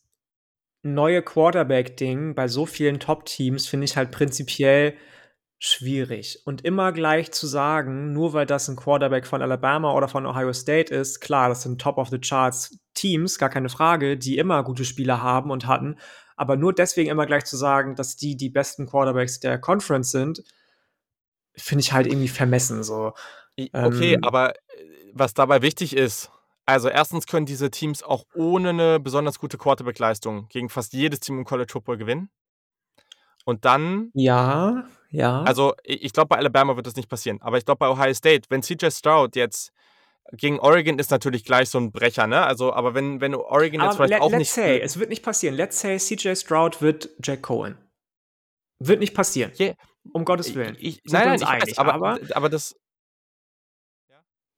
[0.84, 4.94] neue Quarterback-Ding bei so vielen Top-Teams finde ich halt prinzipiell
[5.58, 6.42] schwierig.
[6.44, 10.52] Und immer gleich zu sagen, nur weil das ein Quarterback von Alabama oder von Ohio
[10.52, 15.66] State ist, klar, das sind Top-of-the-Charts-Teams, gar keine Frage, die immer gute Spieler haben und
[15.66, 15.96] hatten.
[16.36, 20.44] Aber nur deswegen immer gleich zu sagen, dass die die besten Quarterbacks der Conference sind,
[21.56, 22.82] finde ich halt irgendwie vermessen.
[22.82, 23.14] So.
[23.56, 24.58] Okay, ähm, aber äh,
[25.12, 26.30] was dabei wichtig ist,
[26.66, 31.38] also erstens können diese Teams auch ohne eine besonders gute Quarterback-Leistung gegen fast jedes Team
[31.38, 32.30] im College Football gewinnen.
[33.44, 34.10] Und dann.
[34.14, 35.42] Ja, ja.
[35.42, 37.40] Also ich glaube, bei Alabama wird das nicht passieren.
[37.42, 39.72] Aber ich glaube, bei Ohio State, wenn CJ Stroud jetzt
[40.32, 42.42] gegen Oregon ist natürlich gleich so ein Brecher, ne?
[42.44, 44.52] Also, aber wenn, wenn Oregon jetzt aber vielleicht auch let's nicht.
[44.52, 45.54] Say, es wird nicht passieren.
[45.54, 47.76] Let's say, CJ Stroud wird Jack Cohen.
[48.78, 49.52] Wird nicht passieren.
[49.60, 49.74] Yeah.
[50.12, 50.76] Um Gottes Willen.
[50.78, 52.74] Ich, ich, nein, nein, ich weiß, aber, aber, aber das.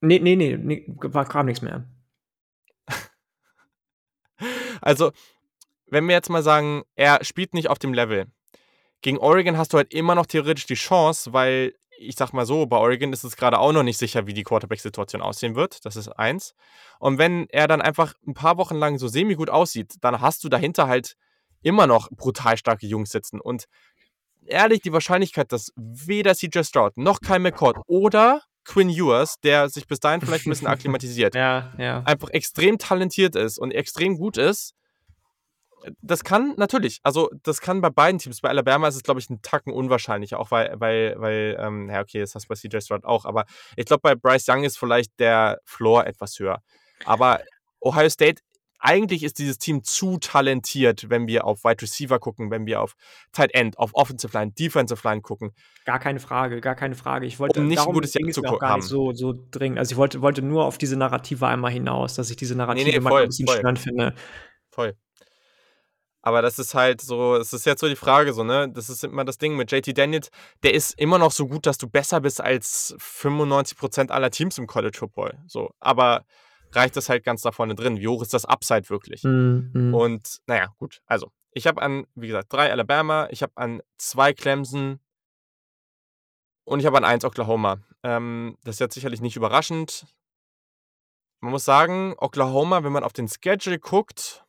[0.00, 0.86] Nee, nee, nee, nee,
[1.28, 1.88] kam nichts mehr.
[4.86, 5.10] Also,
[5.88, 8.26] wenn wir jetzt mal sagen, er spielt nicht auf dem Level.
[9.02, 12.66] Gegen Oregon hast du halt immer noch theoretisch die Chance, weil ich sag mal so,
[12.66, 15.84] bei Oregon ist es gerade auch noch nicht sicher, wie die Quarterback-Situation aussehen wird.
[15.84, 16.54] Das ist eins.
[17.00, 20.48] Und wenn er dann einfach ein paar Wochen lang so semi-gut aussieht, dann hast du
[20.48, 21.16] dahinter halt
[21.62, 23.40] immer noch brutal starke Jungs sitzen.
[23.40, 23.64] Und
[24.44, 29.86] ehrlich, die Wahrscheinlichkeit, dass weder CJ Stroud noch Kyle McCord oder Quinn Ewers, der sich
[29.86, 32.02] bis dahin vielleicht ein bisschen akklimatisiert, ja, ja.
[32.04, 34.74] einfach extrem talentiert ist und extrem gut ist,
[36.00, 38.40] das kann natürlich, also das kann bei beiden Teams.
[38.40, 42.00] Bei Alabama ist es, glaube ich, ein Tacken unwahrscheinlicher, auch weil, weil, weil, ähm, ja,
[42.00, 43.44] okay, das hast du bei CJ Stroud auch, aber
[43.76, 46.60] ich glaube, bei Bryce Young ist vielleicht der Floor etwas höher.
[47.04, 47.40] Aber
[47.80, 48.42] Ohio State
[48.86, 52.94] eigentlich ist dieses Team zu talentiert, wenn wir auf Wide Receiver gucken, wenn wir auf
[53.32, 55.50] Tight End, auf Offensive Line, Defensive Line gucken.
[55.84, 57.26] Gar keine Frage, gar keine Frage.
[57.26, 58.80] Ich wollte um nicht ein gutes Jahr zu gar haben.
[58.80, 59.80] nicht so, so dringend.
[59.80, 62.96] Also ich wollte, wollte nur auf diese Narrative einmal hinaus, dass ich diese Narrative nee,
[62.96, 64.14] nee, voll, ein bisschen spannend finde.
[64.70, 64.94] Voll.
[66.22, 68.68] Aber das ist halt so, es ist jetzt so die Frage, so, ne?
[68.68, 70.28] Das ist immer das Ding mit JT Daniels.
[70.62, 74.66] Der ist immer noch so gut, dass du besser bist als 95% aller Teams im
[74.68, 75.38] College Football.
[75.46, 75.70] So.
[75.80, 76.24] Aber
[76.76, 77.98] reicht das halt ganz da vorne drin?
[77.98, 79.24] Wie hoch ist das Upside wirklich?
[79.24, 79.94] Mhm.
[79.94, 81.00] Und naja, gut.
[81.06, 85.00] Also, ich habe an, wie gesagt, drei Alabama, ich habe an zwei Clemson
[86.64, 87.78] und ich habe an eins Oklahoma.
[88.02, 90.06] Ähm, das ist jetzt sicherlich nicht überraschend.
[91.40, 94.44] Man muss sagen, Oklahoma, wenn man auf den Schedule guckt,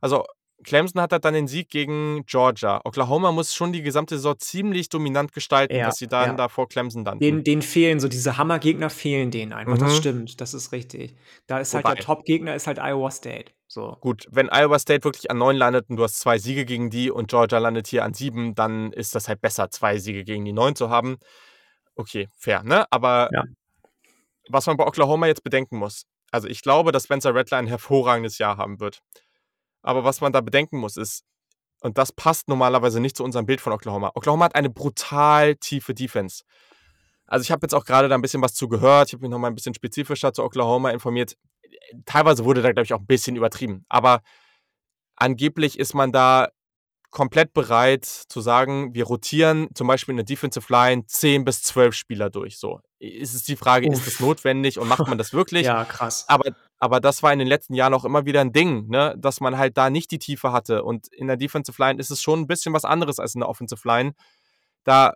[0.00, 0.24] also
[0.64, 2.80] Clemson hat halt dann den Sieg gegen Georgia.
[2.84, 6.34] Oklahoma muss schon die gesamte Saison ziemlich dominant gestalten, ja, dass sie dann ja.
[6.34, 7.18] da vor Clemson dann.
[7.18, 9.76] Den, den fehlen so diese Hammergegner fehlen denen einfach.
[9.76, 9.80] Mhm.
[9.80, 11.14] Das stimmt, das ist richtig.
[11.46, 11.90] Da ist Wobei.
[11.90, 13.52] halt der Top-Gegner ist halt Iowa State.
[13.68, 13.96] So.
[14.00, 17.10] Gut, wenn Iowa State wirklich an neun landet und du hast zwei Siege gegen die
[17.10, 20.52] und Georgia landet hier an sieben, dann ist das halt besser, zwei Siege gegen die
[20.52, 21.18] neun zu haben.
[21.96, 22.86] Okay, fair, ne?
[22.90, 23.44] Aber ja.
[24.48, 28.38] was man bei Oklahoma jetzt bedenken muss, also ich glaube, dass Spencer Rattler ein hervorragendes
[28.38, 29.00] Jahr haben wird.
[29.86, 31.24] Aber was man da bedenken muss, ist,
[31.80, 34.10] und das passt normalerweise nicht zu unserem Bild von Oklahoma.
[34.14, 36.42] Oklahoma hat eine brutal tiefe Defense.
[37.26, 39.08] Also ich habe jetzt auch gerade da ein bisschen was zu gehört.
[39.08, 41.36] Ich habe mich noch mal ein bisschen spezifischer zu Oklahoma informiert.
[42.04, 43.84] Teilweise wurde da, glaube ich, auch ein bisschen übertrieben.
[43.88, 44.22] Aber
[45.14, 46.48] angeblich ist man da
[47.10, 51.94] komplett bereit zu sagen, wir rotieren zum Beispiel in der Defensive Line 10 bis 12
[51.94, 52.58] Spieler durch.
[52.58, 53.94] So ist es die Frage, Uff.
[53.94, 55.66] ist das notwendig und macht man das wirklich?
[55.66, 56.24] ja, krass.
[56.28, 59.14] Aber, aber das war in den letzten Jahren auch immer wieder ein Ding, ne?
[59.18, 60.82] dass man halt da nicht die Tiefe hatte.
[60.82, 63.48] Und in der Defensive Line ist es schon ein bisschen was anderes als in der
[63.48, 64.14] Offensive Line.
[64.84, 65.14] Da,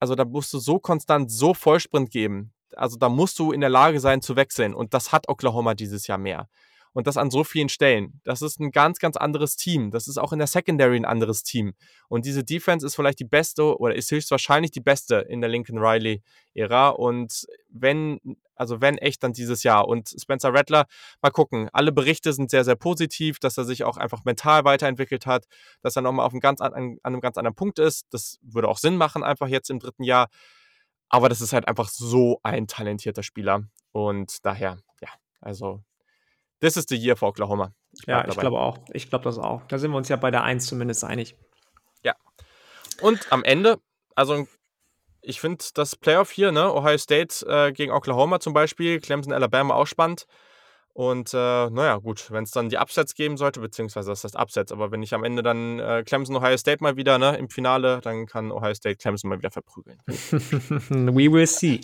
[0.00, 2.52] also da musst du so konstant so Vollsprint geben.
[2.74, 4.74] Also da musst du in der Lage sein zu wechseln.
[4.74, 6.48] Und das hat Oklahoma dieses Jahr mehr
[6.96, 8.22] und das an so vielen Stellen.
[8.24, 9.90] Das ist ein ganz, ganz anderes Team.
[9.90, 11.74] Das ist auch in der Secondary ein anderes Team.
[12.08, 15.76] Und diese Defense ist vielleicht die beste oder ist höchstwahrscheinlich die beste in der Lincoln
[15.76, 16.88] Riley-Ära.
[16.88, 19.86] Und wenn, also wenn echt, dann dieses Jahr.
[19.88, 20.86] Und Spencer Rattler,
[21.20, 21.68] mal gucken.
[21.74, 25.44] Alle Berichte sind sehr, sehr positiv, dass er sich auch einfach mental weiterentwickelt hat,
[25.82, 28.06] dass er nochmal auf einem ganz, an, an einem ganz anderen Punkt ist.
[28.08, 30.28] Das würde auch Sinn machen, einfach jetzt im dritten Jahr.
[31.10, 33.64] Aber das ist halt einfach so ein talentierter Spieler.
[33.92, 35.10] Und daher, ja,
[35.42, 35.82] also,
[36.60, 37.72] this is the year for Oklahoma.
[37.92, 38.78] Ich ja, ich glaube auch.
[38.92, 39.62] Ich glaube das auch.
[39.68, 41.36] Da sind wir uns ja bei der 1 zumindest einig.
[42.02, 42.14] Ja.
[43.00, 43.78] Und am Ende,
[44.14, 44.46] also
[45.22, 49.74] ich finde das Playoff hier, ne, Ohio State äh, gegen Oklahoma zum Beispiel, Clemson, Alabama
[49.74, 50.26] auch spannend.
[50.92, 51.36] Und äh,
[51.68, 55.02] naja, gut, wenn es dann die Upsets geben sollte, beziehungsweise das heißt Upsets, aber wenn
[55.02, 58.50] ich am Ende dann äh, Clemson, Ohio State mal wieder ne, im Finale, dann kann
[58.50, 59.98] Ohio State Clemson mal wieder verprügeln.
[60.06, 61.82] We will see.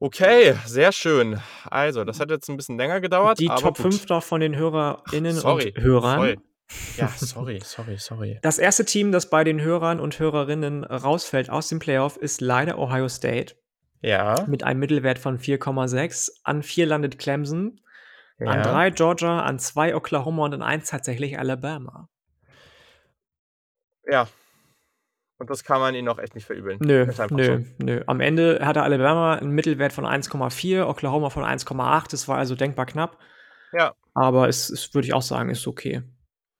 [0.00, 1.40] Okay, sehr schön.
[1.64, 3.40] Also, das hat jetzt ein bisschen länger gedauert.
[3.40, 3.94] Die Top gut.
[3.94, 6.18] 5 noch von den HörerInnen sorry, und Hörern.
[6.18, 6.38] Sorry.
[6.96, 8.38] Ja, sorry, sorry, sorry.
[8.42, 12.78] Das erste Team, das bei den Hörern und Hörerinnen rausfällt aus dem Playoff, ist leider
[12.78, 13.56] Ohio State.
[14.00, 14.44] Ja.
[14.46, 16.30] Mit einem Mittelwert von 4,6.
[16.44, 17.80] An 4 landet Clemson.
[18.38, 18.46] Ja.
[18.46, 22.08] An 3 Georgia, an 2 Oklahoma und an 1 tatsächlich Alabama.
[24.06, 24.28] Ja.
[25.38, 26.78] Und das kann man ihnen auch echt nicht verübeln.
[26.80, 28.02] Nö, nö, nö.
[28.06, 32.10] Am Ende hatte Alabama einen Mittelwert von 1,4, Oklahoma von 1,8.
[32.10, 33.18] Das war also denkbar knapp.
[33.72, 33.94] Ja.
[34.14, 36.02] Aber es, es würde ich auch sagen, ist okay.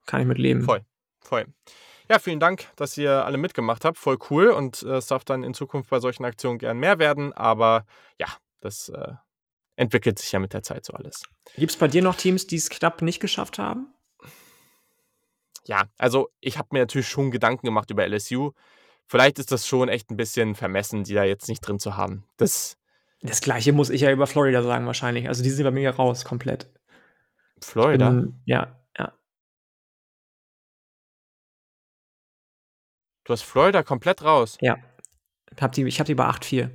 [0.07, 0.63] Kann ich mit leben.
[0.63, 0.83] Voll,
[1.21, 1.47] voll.
[2.09, 3.99] Ja, vielen Dank, dass ihr alle mitgemacht habt.
[3.99, 7.33] Voll cool und äh, es darf dann in Zukunft bei solchen Aktionen gern mehr werden.
[7.33, 7.85] Aber
[8.19, 8.29] ja,
[8.61, 9.13] das äh,
[9.77, 11.25] entwickelt sich ja mit der Zeit so alles.
[11.57, 13.93] Gibt es bei dir noch Teams, die es knapp nicht geschafft haben?
[15.69, 18.53] Ja, also ich habe mir natürlich schon Gedanken gemacht über LSU.
[19.07, 22.25] Vielleicht ist das schon echt ein bisschen vermessen, die da jetzt nicht drin zu haben.
[22.37, 22.77] Das,
[23.21, 25.29] das gleiche muss ich ja über Florida sagen wahrscheinlich.
[25.29, 26.71] Also die sind bei mir raus komplett.
[27.61, 28.11] Florida?
[28.11, 28.79] Bin, ja,
[33.29, 34.57] Du hast Florida komplett raus.
[34.63, 34.79] Ja.
[35.61, 36.71] Hab die, ich habe die bei 8-4.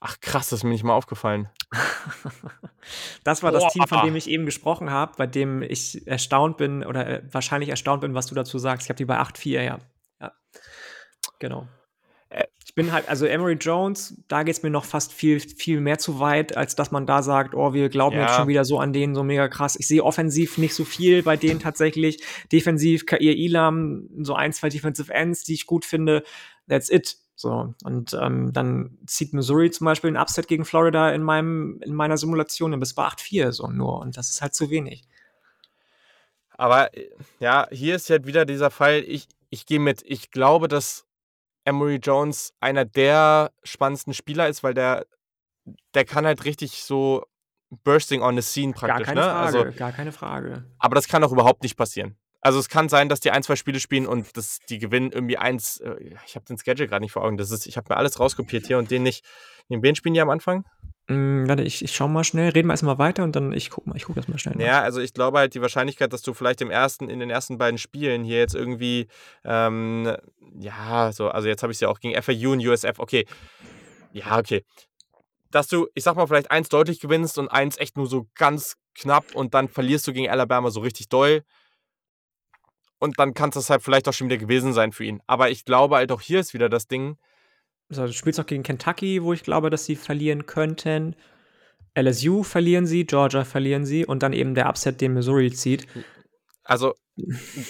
[0.00, 1.48] Ach krass, das ist mir nicht mal aufgefallen.
[3.24, 3.60] das war Boah.
[3.60, 7.22] das Team, von dem ich eben gesprochen habe, bei dem ich erstaunt bin oder äh,
[7.32, 8.86] wahrscheinlich erstaunt bin, was du dazu sagst.
[8.86, 9.78] Ich habe die bei 8-4, ja.
[10.20, 10.32] ja.
[11.40, 11.66] Genau.
[12.64, 15.98] Ich bin halt, also Emory Jones, da geht es mir noch fast viel, viel mehr
[15.98, 18.26] zu weit, als dass man da sagt, oh, wir glauben ja.
[18.26, 19.74] jetzt schon wieder so an denen, so mega krass.
[19.80, 22.22] Ich sehe offensiv nicht so viel bei denen tatsächlich.
[22.52, 26.22] Defensiv, Kair Ilam, so ein, zwei Defensive Ends, die ich gut finde.
[26.68, 27.16] That's it.
[27.40, 31.94] So, und ähm, dann zieht Missouri zum Beispiel ein Upset gegen Florida in, meinem, in
[31.94, 34.00] meiner Simulation bis bei 8-4 so nur.
[34.00, 35.04] Und das ist halt zu wenig.
[36.50, 40.66] Aber äh, ja, hier ist halt wieder dieser Fall, ich, ich gehe mit, ich glaube,
[40.66, 41.06] dass
[41.64, 45.06] Emory Jones einer der spannendsten Spieler ist, weil der,
[45.94, 47.24] der kann halt richtig so
[47.84, 49.06] bursting on the scene praktisch.
[49.06, 49.26] Gar keine ne?
[49.32, 50.64] Frage, also, gar keine Frage.
[50.80, 52.16] Aber das kann auch überhaupt nicht passieren.
[52.40, 55.38] Also es kann sein, dass die ein, zwei Spiele spielen und das, die gewinnen irgendwie
[55.38, 55.78] eins.
[55.78, 55.96] Äh,
[56.26, 57.36] ich habe den Schedule gerade nicht vor Augen.
[57.36, 59.24] Das ist, ich habe mir alles rauskopiert hier und den nicht.
[59.68, 60.64] Den wen spielen die am Anfang?
[61.08, 63.86] Mm, warte, ich, ich schau mal schnell, reden wir erstmal weiter und dann ich guck
[63.86, 64.56] mal, ich guck das mal schnell.
[64.56, 64.64] Nach.
[64.64, 67.58] Ja, also ich glaube halt die Wahrscheinlichkeit, dass du vielleicht im ersten, in den ersten
[67.58, 69.08] beiden Spielen hier jetzt irgendwie,
[69.44, 70.14] ähm,
[70.58, 73.26] ja, so, also jetzt habe ich es ja auch gegen FAU und USF, okay.
[74.12, 74.64] Ja, okay.
[75.50, 78.76] Dass du, ich sag mal, vielleicht eins deutlich gewinnst und eins echt nur so ganz
[78.94, 81.42] knapp und dann verlierst du gegen Alabama so richtig doll.
[82.98, 85.20] Und dann kann es das halt vielleicht auch schon wieder gewesen sein für ihn.
[85.26, 87.16] Aber ich glaube halt auch hier ist wieder das Ding,
[87.90, 91.16] also, du spielst noch gegen Kentucky, wo ich glaube, dass sie verlieren könnten.
[91.94, 95.86] LSU verlieren sie, Georgia verlieren sie und dann eben der Upset, den Missouri zieht.
[96.64, 96.94] Also,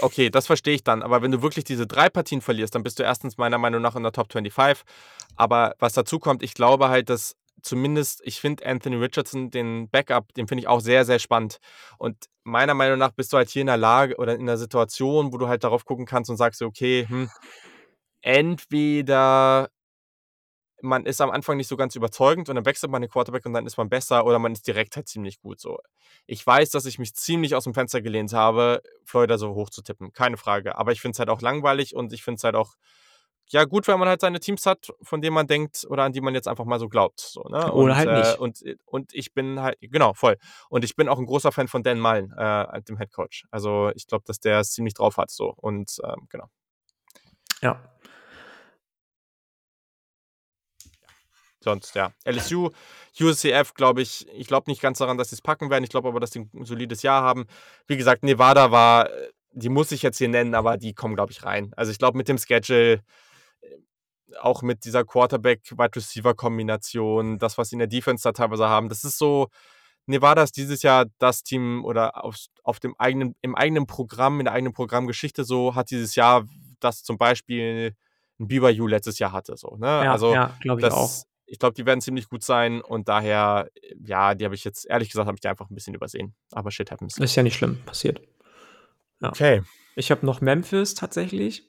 [0.00, 1.02] okay, das verstehe ich dann.
[1.02, 3.94] Aber wenn du wirklich diese drei Partien verlierst, dann bist du erstens meiner Meinung nach
[3.94, 4.84] in der Top 25.
[5.36, 10.32] Aber was dazu kommt, ich glaube halt, dass zumindest, ich finde Anthony Richardson, den Backup,
[10.34, 11.58] den finde ich auch sehr, sehr spannend.
[11.98, 15.32] Und meiner Meinung nach bist du halt hier in der Lage oder in der Situation,
[15.32, 17.30] wo du halt darauf gucken kannst und sagst, okay, hm,
[18.22, 19.68] entweder
[20.80, 23.52] man ist am Anfang nicht so ganz überzeugend und dann wechselt man den Quarterback und
[23.52, 25.78] dann ist man besser oder man ist direkt halt ziemlich gut so.
[26.26, 29.82] Ich weiß, dass ich mich ziemlich aus dem Fenster gelehnt habe, Florida so hoch zu
[29.82, 30.76] tippen, keine Frage.
[30.76, 32.74] Aber ich finde es halt auch langweilig und ich finde es halt auch
[33.48, 36.20] ja gut, wenn man halt seine Teams hat, von denen man denkt oder an die
[36.20, 37.20] man jetzt einfach mal so glaubt.
[37.20, 37.72] So, ne?
[37.72, 38.34] Oder und, halt nicht.
[38.34, 40.36] Äh, und, und ich bin halt, genau, voll.
[40.68, 43.46] Und ich bin auch ein großer Fan von Dan Mullen, äh, dem Head Coach.
[43.50, 45.30] Also ich glaube, dass der es ziemlich drauf hat.
[45.30, 45.54] So.
[45.56, 46.46] Und ähm, genau.
[47.62, 47.80] Ja,
[51.68, 52.12] sonst, ja.
[52.24, 52.70] LSU,
[53.20, 55.84] UCF, glaube ich, ich glaube nicht ganz daran, dass sie es packen werden.
[55.84, 57.46] Ich glaube aber, dass sie ein solides Jahr haben.
[57.86, 59.08] Wie gesagt, Nevada war,
[59.52, 61.72] die muss ich jetzt hier nennen, aber die kommen, glaube ich, rein.
[61.76, 62.98] Also ich glaube, mit dem Schedule, äh,
[64.40, 69.18] auch mit dieser Quarterback-Wide-Receiver-Kombination, das, was sie in der Defense da teilweise haben, das ist
[69.18, 69.48] so.
[70.06, 74.46] Nevada ist dieses Jahr das Team oder auf, auf dem eigenen, im eigenen Programm, in
[74.46, 76.46] der eigenen Programmgeschichte so, hat dieses Jahr
[76.80, 77.94] das zum Beispiel
[78.40, 79.58] ein BYU letztes Jahr hatte.
[79.58, 79.86] So, ne?
[79.86, 81.10] Ja, also ja, glaube ich das, auch
[81.48, 83.70] ich glaube, die werden ziemlich gut sein und daher,
[84.04, 86.34] ja, die habe ich jetzt, ehrlich gesagt, habe ich die einfach ein bisschen übersehen.
[86.52, 87.16] Aber shit happens.
[87.16, 88.20] Ist ja nicht schlimm, passiert.
[89.20, 89.30] Ja.
[89.30, 89.62] Okay.
[89.96, 91.64] Ich habe noch Memphis tatsächlich.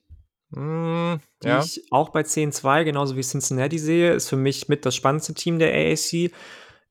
[0.51, 1.59] Mm, die ja.
[1.59, 5.59] ich auch bei 10-2, genauso wie Cincinnati sehe, ist für mich mit das spannendste Team
[5.59, 6.31] der AAC.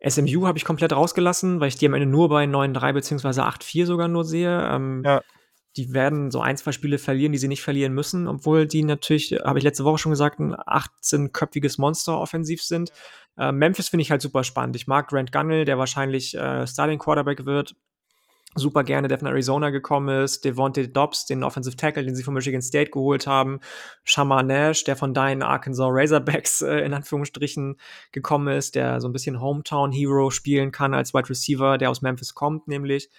[0.07, 3.41] SMU habe ich komplett rausgelassen, weil ich die am Ende nur bei 9-3 bzw.
[3.41, 4.69] 8-4 sogar nur sehe.
[4.71, 5.23] Ähm, ja.
[5.77, 9.33] Die werden so ein, zwei Spiele verlieren, die sie nicht verlieren müssen, obwohl die natürlich,
[9.45, 12.91] habe ich letzte Woche schon gesagt, ein 18-köpfiges Monster offensiv sind.
[13.37, 14.77] Äh, Memphis finde ich halt super spannend.
[14.77, 17.77] Ich mag Grant Gunnell, der wahrscheinlich äh, Starting Quarterback wird
[18.55, 22.35] super gerne, der von Arizona gekommen ist, Devontae Dobbs, den Offensive Tackle, den sie von
[22.35, 23.61] Michigan State geholt haben,
[24.05, 27.77] Shamar Nash, der von deinen Arkansas Razorbacks äh, in Anführungsstrichen
[28.13, 32.03] gekommen ist, der so ein bisschen Hometown Hero spielen kann als Wide Receiver, der aus
[32.03, 33.11] Memphis kommt, nämlich.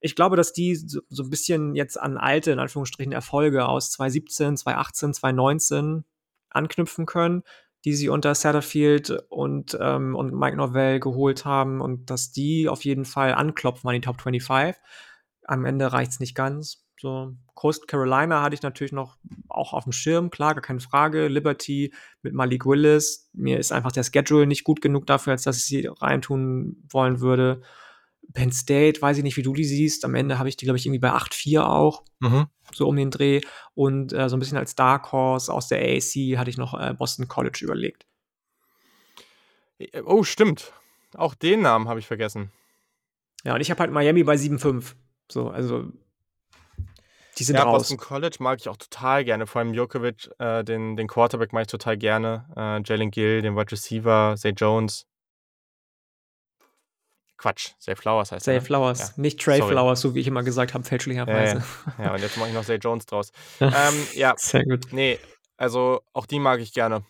[0.00, 3.90] Ich glaube, dass die so, so ein bisschen jetzt an alte, in Anführungsstrichen, Erfolge aus
[3.92, 6.04] 2017, 2018, 2019
[6.50, 7.42] anknüpfen können
[7.84, 12.84] die sie unter Satterfield und, ähm, und Mike Norvell geholt haben und dass die auf
[12.84, 14.80] jeden Fall anklopfen an die Top 25.
[15.44, 16.84] Am Ende reicht es nicht ganz.
[16.98, 21.28] So, Coast Carolina hatte ich natürlich noch auch auf dem Schirm, klar, gar keine Frage.
[21.28, 21.92] Liberty
[22.22, 23.28] mit Malik Willis.
[23.34, 27.20] Mir ist einfach der Schedule nicht gut genug dafür, als dass ich sie reintun wollen
[27.20, 27.60] würde.
[28.32, 30.04] Penn State, weiß ich nicht, wie du die siehst.
[30.04, 32.04] Am Ende habe ich die, glaube ich, irgendwie bei 8-4 auch.
[32.20, 32.46] Mhm.
[32.72, 33.40] So um den Dreh.
[33.74, 36.94] Und äh, so ein bisschen als Dark Horse aus der AAC hatte ich noch äh,
[36.94, 38.06] Boston College überlegt.
[39.78, 40.72] Äh, oh, stimmt.
[41.14, 42.50] Auch den Namen habe ich vergessen.
[43.44, 44.94] Ja, und ich habe halt Miami bei 7-5.
[45.30, 45.92] So, also
[47.38, 47.82] die sind ja, raus.
[47.82, 49.46] Boston College mag ich auch total gerne.
[49.46, 52.46] Vor allem Jokovic, äh, den, den Quarterback mag ich total gerne.
[52.56, 55.06] Äh, Jalen Gill, den Wide Receiver, Zay Jones.
[57.36, 58.60] Quatsch, Zay Flowers heißt Zay er.
[58.60, 58.66] Zay?
[58.66, 59.08] Flowers, ja.
[59.16, 59.72] nicht Trey Sorry.
[59.72, 61.64] Flowers, so wie ich immer gesagt habe, fälschlicherweise.
[61.98, 62.14] Ja, ja.
[62.14, 63.32] und jetzt mache ich noch Zay Jones draus.
[63.60, 63.72] ähm,
[64.14, 64.86] ja, sehr gut.
[64.92, 65.18] Nee,
[65.56, 67.04] also auch die mag ich gerne.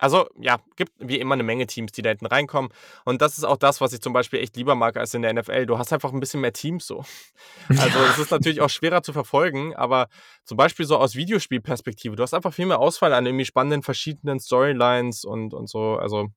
[0.00, 2.72] Also ja, gibt wie immer eine Menge Teams, die da hinten reinkommen.
[3.04, 5.34] Und das ist auch das, was ich zum Beispiel echt lieber mag als in der
[5.34, 5.66] NFL.
[5.66, 7.04] Du hast einfach ein bisschen mehr Teams so.
[7.68, 10.08] Also es ist natürlich auch schwerer zu verfolgen, aber
[10.44, 14.40] zum Beispiel so aus Videospielperspektive, du hast einfach viel mehr Auswahl an irgendwie spannenden verschiedenen
[14.40, 15.96] Storylines und, und so.
[15.96, 16.28] Also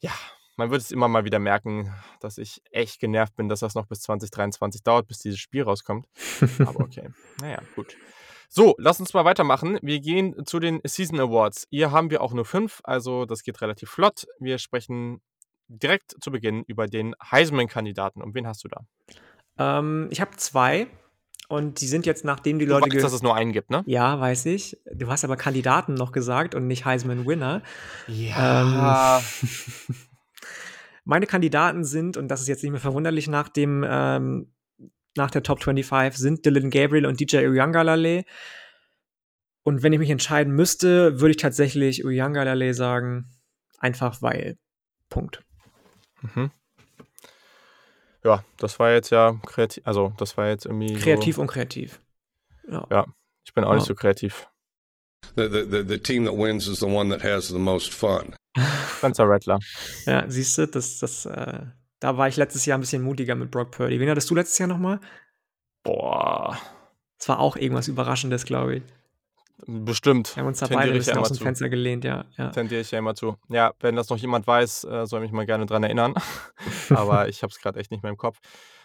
[0.00, 0.12] ja,
[0.58, 3.86] man wird es immer mal wieder merken, dass ich echt genervt bin, dass das noch
[3.86, 6.06] bis 2023 dauert, bis dieses Spiel rauskommt.
[6.58, 7.08] Aber okay.
[7.40, 7.96] naja, gut.
[8.50, 9.78] So, lass uns mal weitermachen.
[9.82, 11.66] Wir gehen zu den Season Awards.
[11.70, 14.26] Hier haben wir auch nur fünf, also das geht relativ flott.
[14.40, 15.20] Wir sprechen
[15.68, 18.20] direkt zu Beginn über den Heisman-Kandidaten.
[18.20, 18.80] Und wen hast du da?
[19.58, 20.88] Ähm, ich habe zwei.
[21.48, 22.88] Und die sind jetzt, nachdem die du Leute.
[22.88, 23.84] Du weißt, dass es nur einen gibt, ne?
[23.86, 24.76] Ja, weiß ich.
[24.92, 27.62] Du hast aber Kandidaten noch gesagt und nicht Heisman Winner.
[28.06, 29.18] Ja.
[29.18, 29.48] Ähm,
[31.08, 34.52] Meine Kandidaten sind, und das ist jetzt nicht mehr verwunderlich nach dem, ähm,
[35.16, 38.26] nach der Top 25, sind Dylan Gabriel und DJ Uyangalale.
[39.62, 43.30] Und wenn ich mich entscheiden müsste, würde ich tatsächlich Uyangalale sagen,
[43.78, 44.58] einfach weil.
[45.08, 45.42] Punkt.
[46.20, 46.50] Mhm.
[48.22, 50.92] Ja, das war jetzt ja kreativ, also das war jetzt irgendwie.
[50.92, 52.02] Kreativ so und kreativ.
[52.70, 52.86] Ja.
[52.90, 53.06] ja,
[53.46, 53.76] ich bin auch ja.
[53.76, 54.50] nicht so kreativ.
[55.36, 58.34] The, the, the team that wins is the one that has the most fun.
[58.98, 59.58] Spencer Rattler.
[60.06, 61.66] Ja, siehst du, das, das, äh,
[62.00, 64.00] da war ich letztes Jahr ein bisschen mutiger mit Brock Purdy.
[64.00, 65.00] Wen hattest du letztes Jahr nochmal?
[65.82, 66.58] Boah.
[67.18, 68.82] Das war auch irgendwas Überraschendes, glaube ich.
[69.66, 70.36] Bestimmt.
[70.36, 71.42] Wir haben uns da beide ein bisschen aus dem zu.
[71.42, 72.24] Fenster gelehnt, ja.
[72.36, 72.50] ja.
[72.50, 73.36] Tendiere ich ja immer zu.
[73.48, 76.14] Ja, wenn das noch jemand weiß, äh, soll mich mal gerne dran erinnern.
[76.90, 78.38] Aber ich habe es gerade echt nicht mehr im Kopf.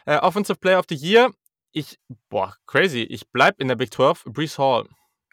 [0.06, 1.32] Äh, Offensive Player of the Year.
[1.72, 2.00] Ich,
[2.30, 3.02] boah, crazy.
[3.02, 4.26] Ich bleibe in der Big 12.
[4.26, 4.88] Brees Hall.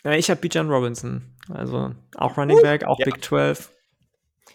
[0.05, 1.23] Ja, ich habe Bijan Robinson.
[1.49, 3.05] Also auch Running Back, auch ja.
[3.05, 3.71] Big 12.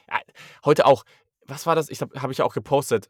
[0.09, 0.19] Ja,
[0.63, 1.03] heute auch.
[1.47, 1.89] Was war das?
[1.89, 3.09] Ich habe ich auch gepostet.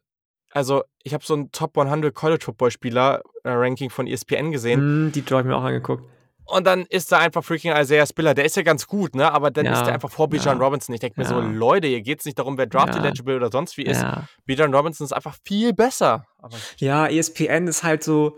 [0.52, 5.07] Also, ich habe so ein Top 100 College Football Spieler äh, Ranking von ESPN gesehen.
[5.07, 6.03] Mm, die habe ich mir auch angeguckt.
[6.45, 8.34] Und dann ist da einfach freaking Isaiah Spiller.
[8.34, 9.32] Der ist ja ganz gut, ne?
[9.32, 10.94] Aber dann ja, ist der einfach vor Bijan ja, Robinson.
[10.94, 11.30] Ich denke mir ja.
[11.30, 14.06] so, Leute, hier geht es nicht darum, wer Draft Eligible oder sonst wie ist.
[14.45, 16.28] Bijan Robinson ist einfach viel besser.
[16.78, 18.38] Ja, ESPN ist halt so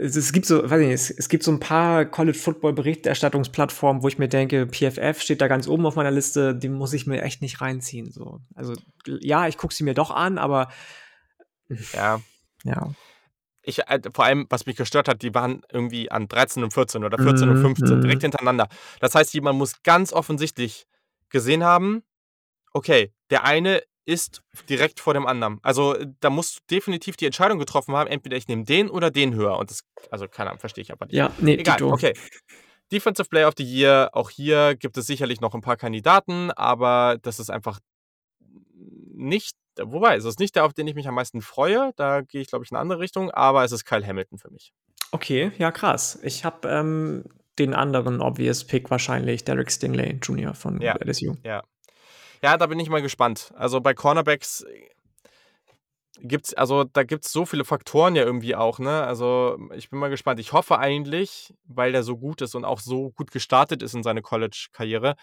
[0.00, 4.08] es, gibt so, weiß nicht, es, es gibt so ein paar College Football Berichterstattungsplattformen, wo
[4.08, 7.22] ich mir denke, PFF steht da ganz oben auf meiner Liste, die muss ich mir
[7.22, 8.10] echt nicht reinziehen.
[8.10, 8.40] So.
[8.54, 8.74] Also
[9.06, 10.68] ja, ich gucke sie mir doch an, aber
[11.92, 12.20] ja.
[12.64, 12.90] Ja.
[13.62, 17.04] Ich, äh, vor allem, was mich gestört hat, die waren irgendwie an 13 und 14
[17.04, 18.00] oder 14 mm, und 15 mm.
[18.00, 18.68] direkt hintereinander.
[19.00, 20.86] Das heißt, jemand muss ganz offensichtlich
[21.28, 22.02] gesehen haben,
[22.72, 25.58] okay, der eine ist direkt vor dem anderen.
[25.62, 29.34] Also da musst du definitiv die Entscheidung getroffen haben, entweder ich nehme den oder den
[29.34, 29.58] höher.
[29.58, 31.14] Und das, also keine Ahnung, verstehe ich aber nicht.
[31.14, 31.76] Ja, nee, egal.
[31.76, 31.92] Tito.
[31.92, 32.14] Okay.
[32.92, 37.18] Defensive Player of the Year, auch hier gibt es sicherlich noch ein paar Kandidaten, aber
[37.22, 37.78] das ist einfach
[39.14, 41.92] nicht, wobei, es ist nicht der, auf den ich mich am meisten freue.
[41.96, 44.50] Da gehe ich, glaube ich, in eine andere Richtung, aber es ist Kyle Hamilton für
[44.50, 44.72] mich.
[45.12, 46.18] Okay, ja, krass.
[46.22, 47.24] Ich habe ähm,
[47.58, 50.54] den anderen obvious Pick wahrscheinlich, Derek Stingley Jr.
[50.54, 51.36] von ja, LSU.
[51.44, 51.62] Ja,
[52.42, 53.52] ja, da bin ich mal gespannt.
[53.56, 54.64] Also bei Cornerbacks,
[56.22, 59.02] gibt's, also da gibt es so viele Faktoren ja irgendwie auch, ne?
[59.04, 60.40] Also ich bin mal gespannt.
[60.40, 64.02] Ich hoffe eigentlich, weil der so gut ist und auch so gut gestartet ist in
[64.02, 65.16] seine College-Karriere,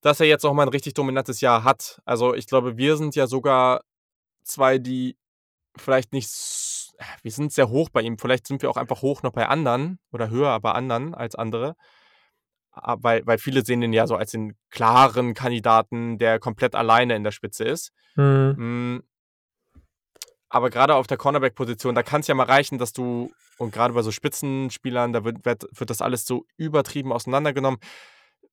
[0.00, 2.00] dass er jetzt auch mal ein richtig dominantes Jahr hat.
[2.04, 3.82] Also ich glaube, wir sind ja sogar
[4.42, 5.16] zwei, die
[5.76, 6.30] vielleicht nicht,
[7.22, 8.18] wir sind sehr hoch bei ihm.
[8.18, 11.76] Vielleicht sind wir auch einfach hoch noch bei anderen oder höher bei anderen als andere.
[12.74, 17.14] Ah, weil, weil viele sehen den ja so als den klaren Kandidaten, der komplett alleine
[17.14, 17.92] in der Spitze ist.
[18.16, 18.54] Mhm.
[18.56, 19.02] Mm,
[20.48, 23.94] aber gerade auf der Cornerback-Position, da kann es ja mal reichen, dass du, und gerade
[23.94, 27.78] bei so Spitzenspielern, da wird, wird, wird das alles so übertrieben auseinandergenommen.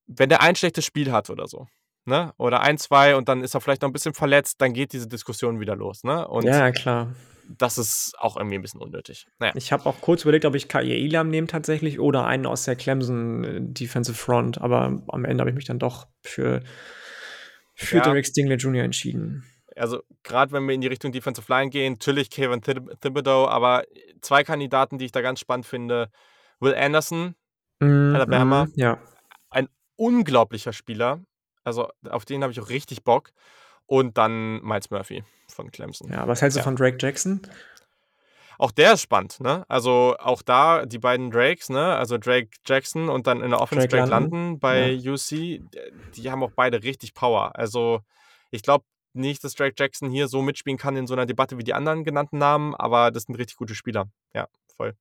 [0.08, 1.68] Wenn der ein schlechtes Spiel hat oder so,
[2.06, 2.34] ne?
[2.38, 5.08] Oder ein, zwei und dann ist er vielleicht noch ein bisschen verletzt, dann geht diese
[5.08, 6.28] Diskussion wieder los, ne?
[6.28, 7.14] Und ja, klar
[7.58, 9.28] das ist auch irgendwie ein bisschen unnötig.
[9.40, 9.54] Naja.
[9.56, 12.76] Ich habe auch kurz überlegt, ob ich Kair Elam nehme tatsächlich oder einen aus der
[12.76, 16.62] Clemson äh, Defensive Front, aber am Ende habe ich mich dann doch für,
[17.76, 18.04] für ja.
[18.04, 18.84] Derek Stingley Jr.
[18.84, 19.44] entschieden.
[19.76, 23.84] Also gerade wenn wir in die Richtung Defensive Line gehen, natürlich Kevin Thibodeau, aber
[24.22, 26.10] zwei Kandidaten, die ich da ganz spannend finde,
[26.60, 27.36] Will Anderson,
[27.80, 29.02] mm, Alabama, mm, ja.
[29.50, 31.22] ein unglaublicher Spieler,
[31.64, 33.32] also auf den habe ich auch richtig Bock
[33.92, 36.10] und dann Miles Murphy von Clemson.
[36.10, 36.64] Ja, was hältst du ja.
[36.64, 37.42] von Drake Jackson?
[38.58, 39.66] Auch der ist spannend, ne?
[39.68, 41.98] Also auch da die beiden Drakes, ne?
[41.98, 44.40] Also Drake Jackson und dann in der Offense Drake, Drake London.
[44.40, 45.12] London bei ja.
[45.12, 45.60] UC,
[46.16, 47.52] die haben auch beide richtig Power.
[47.58, 48.00] Also
[48.50, 51.66] ich glaube nicht, dass Drake Jackson hier so mitspielen kann in so einer Debatte wie
[51.66, 54.06] die anderen genannten Namen, aber das sind richtig gute Spieler.
[54.34, 54.48] Ja,
[54.78, 54.94] voll.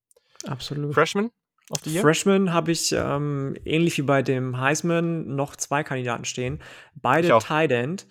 [0.48, 0.94] Absolut.
[0.94, 1.30] Freshman?
[1.68, 6.60] Auf die Freshman habe ich ähm, ähnlich wie bei dem Heisman noch zwei Kandidaten stehen.
[6.96, 8.08] Beide Tight End.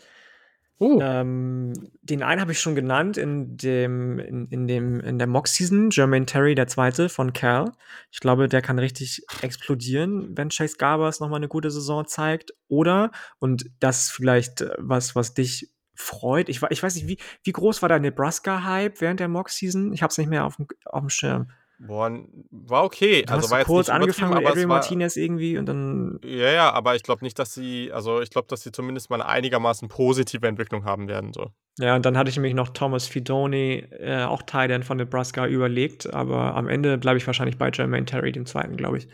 [0.79, 0.99] Uh.
[1.01, 5.89] Ähm, den einen habe ich schon genannt in dem, in, in dem, in der Mock-Season,
[5.91, 7.73] Jermaine Terry, der zweite von Cal.
[8.11, 12.53] Ich glaube, der kann richtig explodieren, wenn Chase Garbers nochmal eine gute Saison zeigt.
[12.69, 16.47] Oder, und das ist vielleicht äh, was, was dich freut.
[16.47, 19.91] Ich, ich weiß nicht, wie, wie groß war der Nebraska-Hype während der Mock-Season?
[19.91, 21.51] Ich habe es nicht mehr auf dem, auf dem Schirm.
[21.79, 22.11] Boah,
[22.51, 23.21] war okay.
[23.21, 26.19] Du also hast war jetzt kurz angefangen mit Adrian Martinez irgendwie und dann.
[26.25, 29.21] Ja, ja, aber ich glaube nicht, dass sie, also ich glaube, dass sie zumindest mal
[29.21, 31.31] eine einigermaßen positive Entwicklung haben werden.
[31.31, 31.51] So.
[31.77, 36.13] Ja, und dann hatte ich nämlich noch Thomas Fidoni, äh, auch Teil von Nebraska, überlegt,
[36.13, 39.07] aber am Ende bleibe ich wahrscheinlich bei Jermaine Terry, dem zweiten, glaube ich.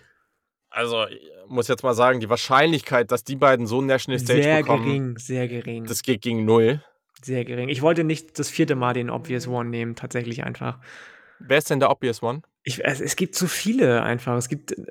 [0.71, 4.41] Also, ich muss jetzt mal sagen, die Wahrscheinlichkeit, dass die beiden so ein National Stage
[4.41, 5.15] sehr bekommen.
[5.17, 5.85] Sehr gering, sehr gering.
[5.85, 6.83] Das geht gegen null.
[7.21, 7.69] Sehr gering.
[7.69, 10.79] Ich wollte nicht das vierte Mal den Obvious One nehmen, tatsächlich einfach.
[11.39, 12.41] Wer ist denn der Obvious One?
[12.63, 14.37] Ich, es, es gibt so viele einfach.
[14.37, 14.85] Es gibt äh,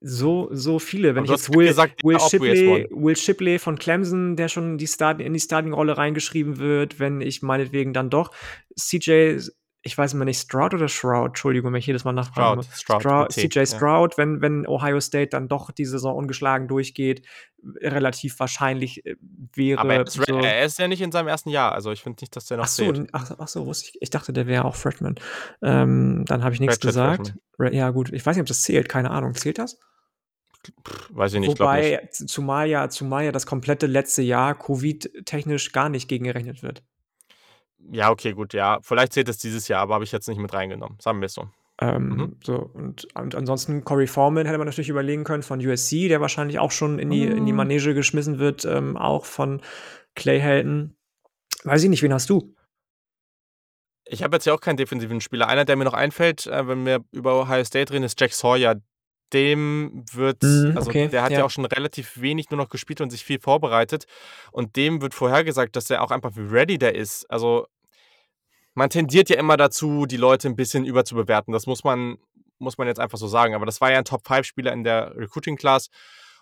[0.00, 1.14] so, so viele.
[1.14, 5.20] Wenn ich jetzt Will, gesagt, Will, Shipley, Will Shipley von Clemson, der schon die Start,
[5.20, 8.32] in die Starting-Rolle reingeschrieben wird, wenn ich meinetwegen dann doch
[8.78, 9.38] CJ
[9.86, 12.62] ich weiß immer nicht, Stroud oder Shroud, Entschuldigung, wenn ich jedes Mal nachfrage.
[12.74, 14.18] Stroud, Stroud, CJ Stroud, ja.
[14.18, 17.24] wenn, wenn Ohio State dann doch die Saison ungeschlagen durchgeht,
[17.80, 19.16] relativ wahrscheinlich äh,
[19.54, 19.80] wäre.
[19.80, 22.22] Aber er ist, so er ist ja nicht in seinem ersten Jahr, also ich finde
[22.22, 24.02] nicht, dass der noch ach so, ach, ach, so, wusste ich.
[24.02, 25.14] Ich dachte, der wäre auch Freshman.
[25.62, 27.34] Ähm, dann habe ich nichts gesagt.
[27.56, 27.78] Freshman.
[27.78, 29.34] Ja, gut, ich weiß nicht, ob das zählt, keine Ahnung.
[29.34, 29.78] Zählt das?
[31.10, 32.28] Weiß ich nicht, Wobei, nicht.
[32.28, 36.82] Zumal ja, zumal ja das komplette letzte Jahr Covid-technisch gar nicht gegengerechnet wird.
[37.90, 38.78] Ja, okay, gut, ja.
[38.82, 40.98] Vielleicht zählt es dieses Jahr, aber habe ich jetzt nicht mit reingenommen.
[41.00, 41.48] Sagen wir es so.
[41.78, 42.36] Ähm, mhm.
[42.42, 46.58] So, und, und, ansonsten Corey Foreman hätte man natürlich überlegen können von USC, der wahrscheinlich
[46.58, 47.36] auch schon in die, mhm.
[47.36, 47.56] in die ah.
[47.56, 49.60] Manege geschmissen wird, ähm, auch von
[50.14, 50.96] Clay Helton.
[51.64, 52.54] Weiß ich nicht, wen hast du?
[54.08, 55.48] Ich habe jetzt ja auch keinen defensiven Spieler.
[55.48, 58.76] Einer, der mir noch einfällt, äh, wenn wir über Ohio State reden, ist Jack Sawyer.
[59.32, 61.40] Dem wird, mhm, also okay, der hat ja.
[61.40, 61.44] ja.
[61.44, 64.06] auch schon relativ wenig nur noch gespielt und sich viel vorbereitet.
[64.52, 67.28] Und dem wird vorhergesagt, dass er auch einfach wie ready der ist.
[67.28, 67.66] Also
[68.76, 71.50] man tendiert ja immer dazu, die Leute ein bisschen überzubewerten.
[71.50, 72.18] Das muss man,
[72.58, 73.54] muss man jetzt einfach so sagen.
[73.54, 75.88] Aber das war ja ein Top-5-Spieler in der Recruiting-Class.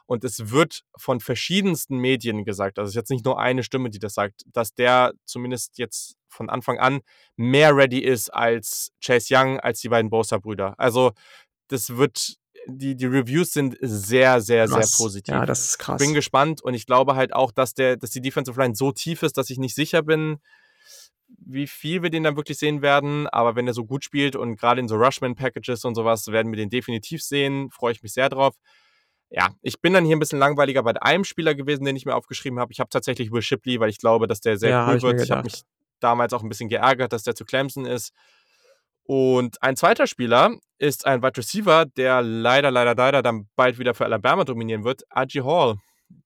[0.06, 3.88] Und es wird von verschiedensten Medien gesagt, also es ist jetzt nicht nur eine Stimme,
[3.88, 7.00] die das sagt, dass der zumindest jetzt von Anfang an
[7.36, 10.74] mehr ready ist als Chase Young, als die beiden Bosa-Brüder.
[10.76, 11.12] Also
[11.68, 12.34] das wird,
[12.66, 14.90] die, die Reviews sind sehr, sehr, krass.
[14.90, 15.32] sehr positiv.
[15.32, 16.02] Ja, das ist krass.
[16.02, 18.90] Ich bin gespannt und ich glaube halt auch, dass, der, dass die Defensive Line so
[18.90, 20.40] tief ist, dass ich nicht sicher bin,
[21.28, 23.26] wie viel wir den dann wirklich sehen werden.
[23.28, 26.56] Aber wenn er so gut spielt und gerade in so Rushman-Packages und sowas, werden wir
[26.56, 27.70] den definitiv sehen.
[27.70, 28.54] Freue ich mich sehr drauf.
[29.30, 32.14] Ja, ich bin dann hier ein bisschen langweiliger bei einem Spieler gewesen, den ich mir
[32.14, 32.72] aufgeschrieben habe.
[32.72, 35.22] Ich habe tatsächlich Will Shipley, weil ich glaube, dass der sehr ja, cool wird.
[35.22, 35.64] Ich habe mich
[35.98, 38.12] damals auch ein bisschen geärgert, dass der zu Clemson ist.
[39.06, 43.94] Und ein zweiter Spieler ist ein Wide Receiver, der leider, leider, leider dann bald wieder
[43.94, 45.02] für Alabama dominieren wird.
[45.10, 45.76] Archie Hall.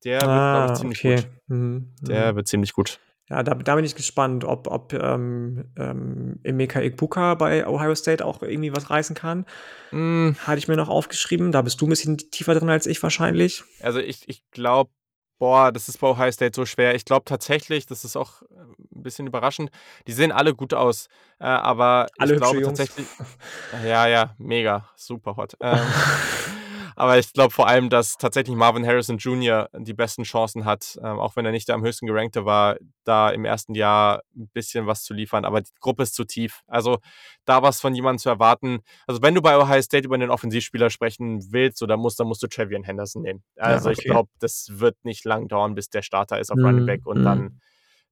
[0.05, 1.17] Der ah, wird, glaube ich, ziemlich okay.
[1.17, 1.29] gut.
[1.47, 1.95] Mhm.
[2.03, 2.37] Der mhm.
[2.37, 3.01] wird ziemlich gut.
[3.31, 8.25] Ja, da, da bin ich gespannt, ob, ob ähm, ähm, Emeka Ikbuka bei Ohio State
[8.25, 9.45] auch irgendwie was reißen kann.
[9.91, 10.31] Mm.
[10.47, 11.53] Hatte ich mir noch aufgeschrieben.
[11.53, 13.65] Da bist du ein bisschen tiefer drin als ich wahrscheinlich.
[13.83, 14.91] Also ich, ich glaube,
[15.39, 16.95] boah, das ist bei Ohio State so schwer.
[16.95, 18.43] Ich glaube tatsächlich, das ist auch
[18.95, 19.71] ein bisschen überraschend.
[20.07, 23.07] Die sehen alle gut aus, äh, aber alle ich glaube tatsächlich.
[23.85, 25.55] Ja, ja, mega, super hot.
[25.61, 25.79] Ähm,
[26.99, 29.69] Aber ich glaube vor allem, dass tatsächlich Marvin Harrison Jr.
[29.73, 33.31] die besten Chancen hat, ähm, auch wenn er nicht der am höchsten gerankte war, da
[33.31, 35.45] im ersten Jahr ein bisschen was zu liefern.
[35.45, 36.63] Aber die Gruppe ist zu tief.
[36.67, 36.99] Also
[37.45, 38.81] da was von jemandem zu erwarten.
[39.07, 42.43] Also wenn du bei Ohio State über einen Offensivspieler sprechen willst oder musst, dann musst
[42.43, 43.45] du Travian Henderson nehmen.
[43.55, 44.03] Also ja, okay.
[44.03, 47.07] ich glaube, das wird nicht lang dauern, bis der Starter ist auf mm, Running Back
[47.07, 47.25] und mm.
[47.25, 47.61] dann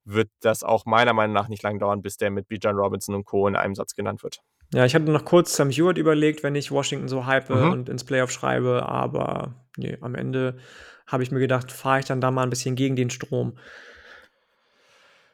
[0.04, 3.24] wird das auch meiner Meinung nach nicht lang dauern, bis der mit Bijan Robinson und
[3.24, 3.48] Co.
[3.48, 4.38] in einem Satz genannt wird.
[4.72, 7.70] Ja, ich hatte noch kurz Sam Hewitt überlegt, wenn ich Washington so hype mhm.
[7.70, 10.58] und ins Playoff schreibe, aber nee, am Ende
[11.06, 13.56] habe ich mir gedacht, fahre ich dann da mal ein bisschen gegen den Strom.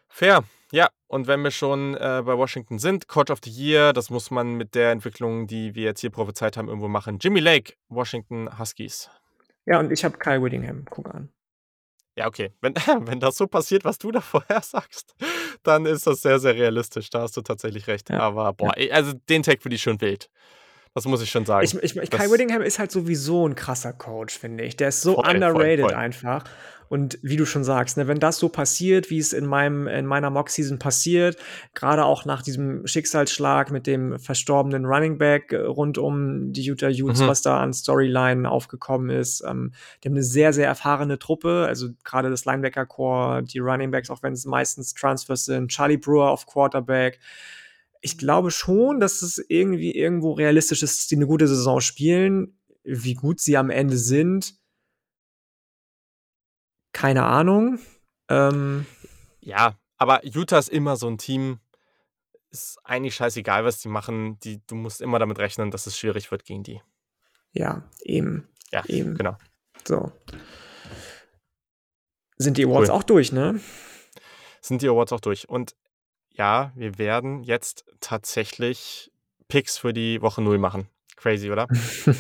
[0.09, 0.89] Fair, ja.
[1.07, 4.55] Und wenn wir schon äh, bei Washington sind, Coach of the Year, das muss man
[4.55, 7.19] mit der Entwicklung, die wir jetzt hier prophezeit haben, irgendwo machen.
[7.21, 9.11] Jimmy Lake, Washington Huskies.
[9.67, 11.31] Ja, und ich habe Kyle Whittingham, guck an.
[12.17, 12.53] Ja, okay.
[12.61, 12.75] Wenn,
[13.07, 15.15] wenn das so passiert, was du da vorher sagst,
[15.63, 17.11] dann ist das sehr, sehr realistisch.
[17.11, 18.11] Da hast du tatsächlich recht.
[18.11, 18.21] Ja.
[18.21, 20.29] Aber boah, also den Tag finde ich schon wild.
[20.95, 21.65] Das muss ich schon sagen.
[21.65, 24.77] Ich, ich, Kai Whittingham ist halt sowieso ein krasser Coach, finde ich.
[24.77, 25.99] Der ist so voll, underrated voll, voll.
[25.99, 26.45] einfach.
[26.93, 30.05] Und wie du schon sagst, ne, wenn das so passiert, wie es in, meinem, in
[30.05, 31.39] meiner Mock-Season passiert,
[31.73, 36.91] gerade auch nach diesem Schicksalsschlag mit dem verstorbenen Running Back äh, rund um die Utah
[36.91, 37.29] Utes, mhm.
[37.29, 39.73] was da an Storyline aufgekommen ist, ähm,
[40.05, 44.23] die haben eine sehr, sehr erfahrene Truppe, also gerade das Linebacker-Core, die Running Backs, auch
[44.23, 47.21] wenn es meistens Transfers sind, Charlie Brewer auf Quarterback,
[48.03, 52.59] ich glaube schon, dass es irgendwie irgendwo realistisch ist, dass die eine gute Saison spielen.
[52.85, 54.55] Wie gut sie am Ende sind,
[56.93, 57.79] keine Ahnung.
[58.29, 58.87] Ähm,
[59.41, 61.61] ja, aber Utah ist immer so ein Team,
[62.51, 64.39] ist eigentlich scheißegal, was die machen.
[64.41, 66.83] Die, du musst immer damit rechnen, dass es schwierig wird gegen die.
[67.53, 68.49] Ja, eben.
[68.73, 69.17] Ja, eben.
[69.17, 69.37] genau.
[69.87, 70.13] So.
[72.37, 72.97] Sind die Awards cool.
[72.97, 73.61] auch durch, ne?
[74.61, 75.49] Sind die Awards auch durch.
[75.49, 75.77] Und
[76.35, 79.11] ja, wir werden jetzt tatsächlich
[79.49, 80.89] Picks für die Woche 0 machen.
[81.17, 81.69] Crazy, oder?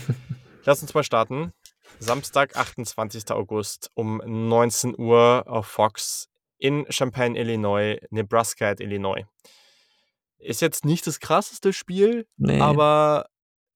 [0.64, 1.52] Lass uns mal starten.
[1.98, 3.30] Samstag, 28.
[3.30, 6.28] August um 19 Uhr auf Fox
[6.58, 9.24] in Champaign, Illinois, Nebraska at Illinois.
[10.38, 12.60] Ist jetzt nicht das krasseste Spiel, nee.
[12.60, 13.26] aber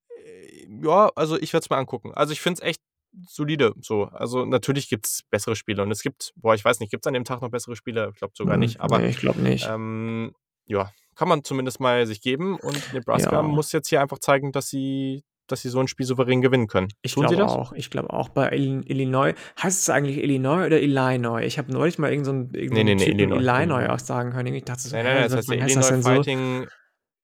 [0.08, 2.12] äh, ja, also ich werde es mal angucken.
[2.14, 2.80] Also ich finde es echt
[3.26, 3.72] solide.
[3.80, 7.04] So, also natürlich gibt es bessere Spiele und es gibt, boah, ich weiß nicht, gibt
[7.04, 8.10] es an dem Tag noch bessere Spiele?
[8.12, 8.80] Ich glaube sogar hm, nicht.
[8.80, 9.68] Aber nee, ich glaube nicht.
[9.68, 10.32] Ähm,
[10.66, 13.42] ja, kann man zumindest mal sich geben und Nebraska ja.
[13.42, 16.88] muss jetzt hier einfach zeigen, dass sie dass sie so ein Spiel souverän gewinnen können.
[17.02, 17.72] Ich glaube auch.
[17.72, 19.34] Ich glaube auch bei Illinois.
[19.62, 21.42] Heißt es eigentlich Illinois oder Illinois?
[21.42, 24.52] Ich habe neulich mal irgendeinen so nee, nee, nee, Illinois, Illinois auch sagen können.
[24.54, 26.66] Ich dachte so, nein, nein, nein, das heißt Illinois das Fighting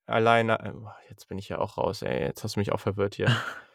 [0.06, 0.14] so?
[0.14, 0.52] Illini.
[0.52, 2.22] Oh, jetzt bin ich ja auch raus, ey.
[2.22, 3.26] Jetzt hast du mich auch verwirrt hier.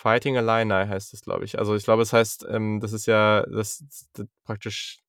[0.00, 1.58] Fighting Illini heißt es, glaube ich.
[1.58, 5.00] Also ich glaube, es heißt, ähm, das ist ja das, das, praktisch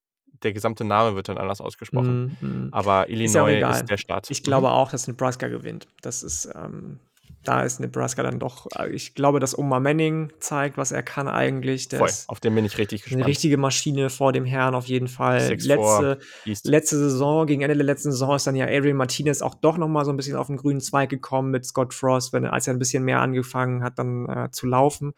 [0.43, 2.37] der gesamte Name wird dann anders ausgesprochen.
[2.41, 2.69] Mm, mm.
[2.73, 4.29] Aber Illinois ist, ist, der Staat.
[4.29, 4.73] Ich glaube mhm.
[4.73, 5.87] auch, dass Nebraska gewinnt.
[6.01, 6.99] Das ist ähm,
[7.43, 11.27] da ist Nebraska dann doch, äh, ich glaube, dass Oma Manning zeigt, was er kann
[11.27, 11.87] eigentlich.
[11.87, 13.23] Der Voll, auf den bin ich richtig gespannt.
[13.23, 15.57] Eine richtige Maschine vor dem Herrn auf jeden Fall.
[15.59, 16.19] Letzte,
[16.63, 19.87] letzte Saison, gegen Ende der letzten Saison ist dann ja Adrian Martinez auch doch noch
[19.87, 22.73] mal so ein bisschen auf den grünen Zweig gekommen mit Scott Frost, wenn, als er
[22.73, 25.13] ein bisschen mehr angefangen hat, dann äh, zu laufen.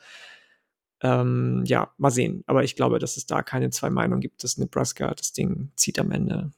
[1.02, 2.44] Ähm, ja, mal sehen.
[2.48, 6.00] Aber ich glaube, dass es da keine zwei Meinungen gibt, dass Nebraska das Ding zieht
[6.00, 6.52] am Ende.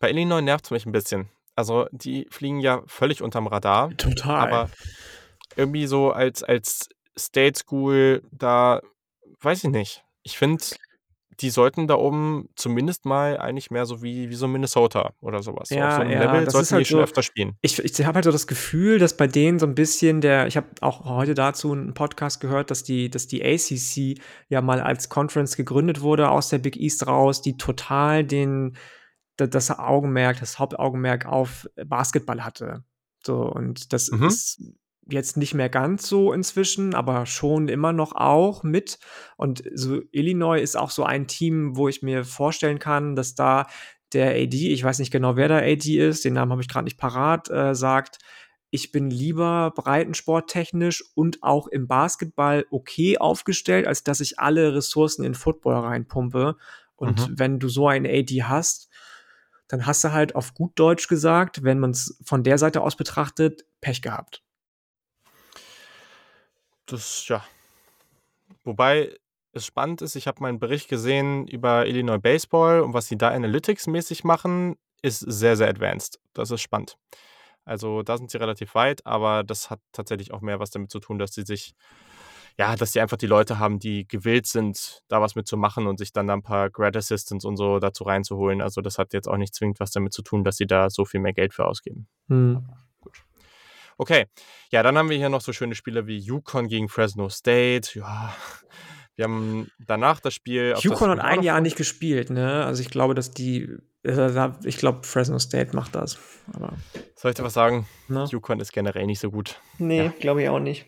[0.00, 1.28] Bei Illinois nervt es mich ein bisschen.
[1.56, 3.90] Also, die fliegen ja völlig unterm Radar.
[3.96, 4.48] Total.
[4.48, 4.70] Aber
[5.56, 6.88] irgendwie so als, als
[7.18, 8.80] State School, da
[9.40, 10.04] weiß ich nicht.
[10.22, 10.62] Ich finde,
[11.40, 15.68] die sollten da oben zumindest mal eigentlich mehr so wie, wie so Minnesota oder sowas.
[15.70, 17.56] Ja, auf so einem ja, Level sollten halt die schon so, öfter spielen.
[17.60, 20.56] Ich, ich habe halt so das Gefühl, dass bei denen so ein bisschen der, ich
[20.56, 24.18] habe auch heute dazu einen Podcast gehört, dass die, dass die ACC
[24.48, 28.76] ja mal als Conference gegründet wurde aus der Big East raus, die total den
[29.36, 32.84] das Augenmerk, das Hauptaugenmerk auf Basketball hatte.
[33.24, 34.24] So, und das mhm.
[34.24, 34.62] ist
[35.08, 38.98] jetzt nicht mehr ganz so inzwischen, aber schon immer noch auch mit.
[39.36, 43.66] Und so Illinois ist auch so ein Team, wo ich mir vorstellen kann, dass da
[44.12, 46.84] der AD, ich weiß nicht genau, wer der AD ist, den Namen habe ich gerade
[46.84, 48.18] nicht parat, äh, sagt,
[48.70, 55.24] ich bin lieber breitensporttechnisch und auch im Basketball okay aufgestellt, als dass ich alle Ressourcen
[55.24, 56.56] in Football reinpumpe.
[56.96, 57.38] Und mhm.
[57.38, 58.85] wenn du so einen AD hast,
[59.68, 62.96] dann hast du halt auf gut Deutsch gesagt, wenn man es von der Seite aus
[62.96, 64.42] betrachtet, Pech gehabt.
[66.86, 67.44] Das, ja.
[68.64, 69.16] Wobei
[69.52, 73.16] es spannend ist, ich habe mal einen Bericht gesehen über Illinois Baseball und was sie
[73.16, 76.20] da Analytics-mäßig machen, ist sehr, sehr advanced.
[76.32, 76.96] Das ist spannend.
[77.64, 81.00] Also da sind sie relativ weit, aber das hat tatsächlich auch mehr was damit zu
[81.00, 81.74] tun, dass sie sich
[82.58, 86.12] ja, dass die einfach die Leute haben, die gewillt sind, da was mitzumachen und sich
[86.12, 88.62] dann da ein paar Grad Assistants und so dazu reinzuholen.
[88.62, 91.04] Also das hat jetzt auch nicht zwingend was damit zu tun, dass sie da so
[91.04, 92.08] viel mehr Geld für ausgeben.
[92.28, 92.66] Hm.
[93.00, 93.12] Gut.
[93.98, 94.26] Okay,
[94.70, 97.98] ja, dann haben wir hier noch so schöne Spiele wie Yukon gegen Fresno State.
[97.98, 98.34] Ja,
[99.16, 100.74] wir haben danach das Spiel.
[100.80, 102.64] Yukon hat ein Jahr nicht gespielt, ne?
[102.64, 103.68] Also ich glaube, dass die.
[104.02, 106.18] Äh, ich glaube, Fresno State macht das.
[106.52, 106.72] Aber
[107.16, 107.86] Soll ich dir was sagen?
[108.08, 108.26] Ne?
[108.30, 109.60] Yukon ist generell nicht so gut.
[109.78, 110.12] Nee, ja.
[110.20, 110.86] glaube ich auch nicht.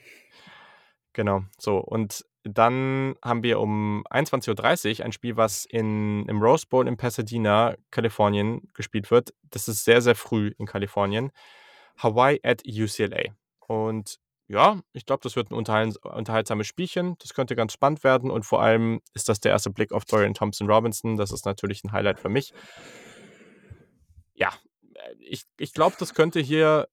[1.19, 1.79] Genau, so.
[1.79, 6.97] Und dann haben wir um 21.30 Uhr ein Spiel, was in, im Rose Bowl in
[6.97, 9.35] Pasadena, Kalifornien gespielt wird.
[9.51, 11.33] Das ist sehr, sehr früh in Kalifornien.
[11.97, 13.35] Hawaii at UCLA.
[13.67, 17.17] Und ja, ich glaube, das wird ein unterhaltsames Spielchen.
[17.19, 20.35] Das könnte ganz spannend werden und vor allem ist das der erste Blick auf Dorian
[20.35, 21.17] Thompson Robinson.
[21.17, 22.55] Das ist natürlich ein Highlight für mich.
[24.35, 24.53] Ja,
[24.95, 26.87] äh, ich, ich glaube, das könnte hier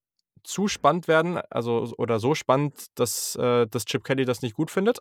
[0.45, 4.71] zu spannend werden, also oder so spannend, dass, äh, dass Chip Kelly das nicht gut
[4.71, 4.99] findet.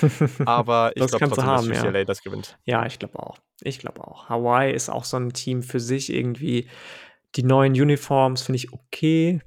[0.46, 2.04] Aber ich glaube trotzdem, haben, dass UCLA ja.
[2.04, 2.58] das gewinnt.
[2.64, 3.38] Ja, ich glaube auch.
[3.62, 4.28] Ich glaube auch.
[4.28, 6.68] Hawaii ist auch so ein Team für sich irgendwie.
[7.36, 9.40] Die neuen Uniforms finde ich okay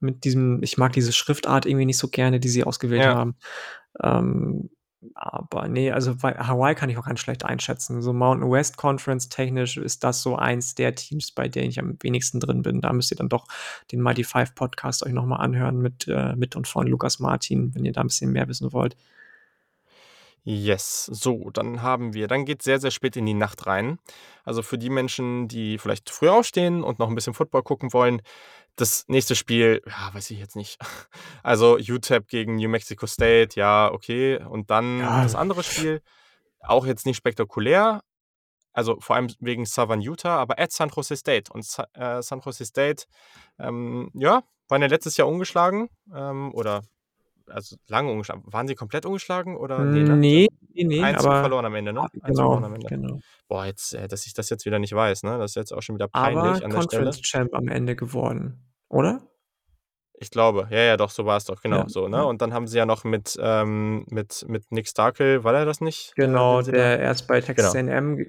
[0.00, 3.14] mit diesem, ich mag diese Schriftart irgendwie nicht so gerne, die sie ausgewählt ja.
[3.14, 3.36] haben.
[4.02, 4.70] Ähm,
[5.14, 8.02] aber nee, also Hawaii kann ich auch ganz schlecht einschätzen.
[8.02, 11.96] So Mountain West Conference technisch ist das so eins der Teams, bei denen ich am
[12.00, 12.80] wenigsten drin bin.
[12.80, 13.46] Da müsst ihr dann doch
[13.92, 17.84] den Mighty Five Podcast euch nochmal anhören mit, äh, mit und von Lukas Martin, wenn
[17.84, 18.96] ihr da ein bisschen mehr wissen wollt.
[20.46, 23.98] Yes, so, dann haben wir, dann geht sehr, sehr spät in die Nacht rein.
[24.44, 28.20] Also für die Menschen, die vielleicht früh aufstehen und noch ein bisschen Football gucken wollen,
[28.76, 30.78] das nächste Spiel, ja, weiß ich jetzt nicht.
[31.42, 34.42] Also UTEP gegen New Mexico State, ja, okay.
[34.42, 35.22] Und dann ja.
[35.22, 36.00] das andere Spiel,
[36.60, 38.00] auch jetzt nicht spektakulär.
[38.72, 41.52] Also vor allem wegen Southern Utah, aber at San Jose State.
[41.52, 43.04] Und äh, San Jose State,
[43.58, 45.90] ähm, ja, waren ja letztes Jahr ungeschlagen.
[46.14, 46.82] Ähm, oder
[47.48, 48.42] also lange ungeschlagen.
[48.46, 49.78] Waren sie komplett ungeschlagen oder?
[49.80, 50.16] Nee, ne?
[50.16, 52.02] nee, nee, nee Eins aber verloren am Ende, ne?
[52.20, 52.86] Eins genau, am Ende.
[52.86, 53.20] genau.
[53.48, 55.38] Boah, jetzt, äh, dass ich das jetzt wieder nicht weiß, ne?
[55.38, 57.44] Das ist jetzt auch schon wieder peinlich aber an der Conference Stelle.
[57.46, 59.22] Champ am Ende geworden, oder?
[60.20, 62.18] Ich glaube, ja, ja, doch, so war es doch, genau, ja, so, ne?
[62.18, 62.22] Ja.
[62.22, 65.80] Und dann haben sie ja noch mit, ähm, mit, mit Nick Starkel, war er das
[65.80, 66.14] nicht?
[66.14, 67.92] Genau, der erst bei Texas genau.
[67.92, 68.26] A&M,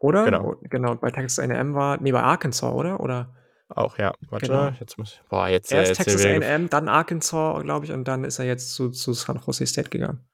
[0.00, 0.24] oder?
[0.24, 0.56] Genau.
[0.62, 3.00] Genau, bei Texas A&M war, nee, bei Arkansas, oder?
[3.00, 3.34] Oder?
[3.68, 4.14] Auch, ja.
[4.30, 4.68] Warte, genau.
[4.78, 5.28] jetzt muss ich.
[5.28, 5.72] Boah, jetzt.
[5.72, 9.12] Erst jetzt Texas AM, dann Arkansas, glaube ich, und dann ist er jetzt zu, zu
[9.12, 10.24] San Jose State gegangen.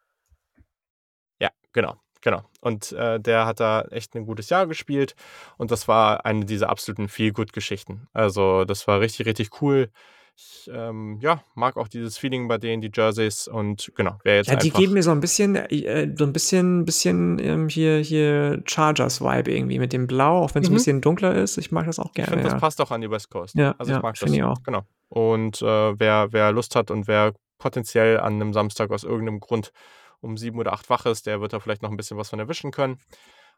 [1.40, 1.96] Ja, genau.
[2.20, 2.44] Genau.
[2.60, 5.16] Und äh, der hat da echt ein gutes Jahr gespielt.
[5.56, 8.06] Und das war eine dieser absoluten Feel-Good-Geschichten.
[8.12, 9.90] Also, das war richtig, richtig cool.
[10.34, 14.48] Ich ähm, ja, mag auch dieses Feeling bei denen, die Jerseys und genau, wer jetzt
[14.48, 18.62] Ja, die geben mir so ein bisschen, äh, so ein bisschen, bisschen ähm, hier, hier
[18.64, 20.74] Chargers-Vibe irgendwie mit dem Blau, auch wenn es mhm.
[20.74, 21.59] ein bisschen dunkler ist.
[21.59, 22.28] Ich mag das auch gerne.
[22.28, 22.52] Ich finde, ja.
[22.52, 23.54] das passt auch an die West Coast.
[23.54, 24.30] Ja, also ich ja, mag das.
[24.30, 24.62] Ich auch.
[24.62, 24.82] Genau.
[25.09, 29.72] Und äh, wer, wer Lust hat und wer potenziell an einem Samstag aus irgendeinem Grund
[30.20, 32.38] um sieben oder acht wach ist, der wird da vielleicht noch ein bisschen was von
[32.38, 32.98] erwischen können.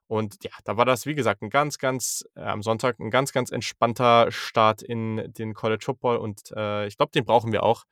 [0.07, 3.33] Und ja, da war das, wie gesagt, ein ganz, ganz, äh, am Sonntag ein ganz,
[3.33, 6.19] ganz entspannter Start in den College Football.
[6.19, 7.85] Und äh, ich glaube, den brauchen wir auch,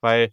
[0.00, 0.32] weil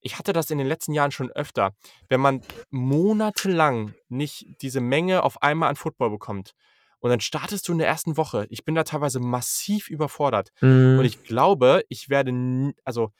[0.00, 1.74] ich hatte das in den letzten Jahren schon öfter.
[2.08, 2.40] Wenn man
[2.70, 6.52] monatelang nicht diese Menge auf einmal an Football bekommt
[7.00, 10.50] und dann startest du in der ersten Woche, ich bin da teilweise massiv überfordert.
[10.60, 10.98] Mhm.
[10.98, 13.10] Und ich glaube, ich werde, also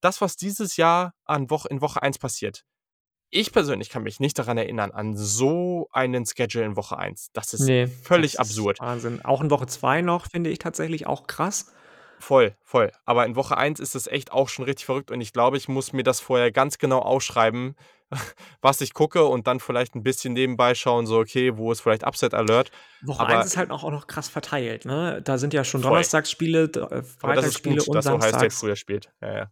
[0.00, 2.64] das, was dieses Jahr an Woche, in Woche 1 passiert,
[3.30, 7.30] ich persönlich kann mich nicht daran erinnern, an so einen Schedule in Woche 1.
[7.32, 8.78] Das ist nee, völlig das absurd.
[8.78, 9.24] Ist Wahnsinn.
[9.24, 11.72] Auch in Woche 2 noch, finde ich tatsächlich auch krass.
[12.18, 12.90] Voll, voll.
[13.04, 15.68] Aber in Woche 1 ist es echt auch schon richtig verrückt und ich glaube, ich
[15.68, 17.76] muss mir das vorher ganz genau ausschreiben,
[18.60, 22.06] was ich gucke und dann vielleicht ein bisschen nebenbei schauen, so, okay, wo ist vielleicht
[22.06, 22.70] Upset Alert.
[23.02, 25.20] Woche Aber 1 ist halt auch noch krass verteilt, ne?
[25.22, 28.24] Da sind ja schon Donnerstagsspiele, äh, Freitagsspiele und Samstags.
[28.24, 29.10] so heißt, der früher spielt.
[29.20, 29.50] Ja, ja.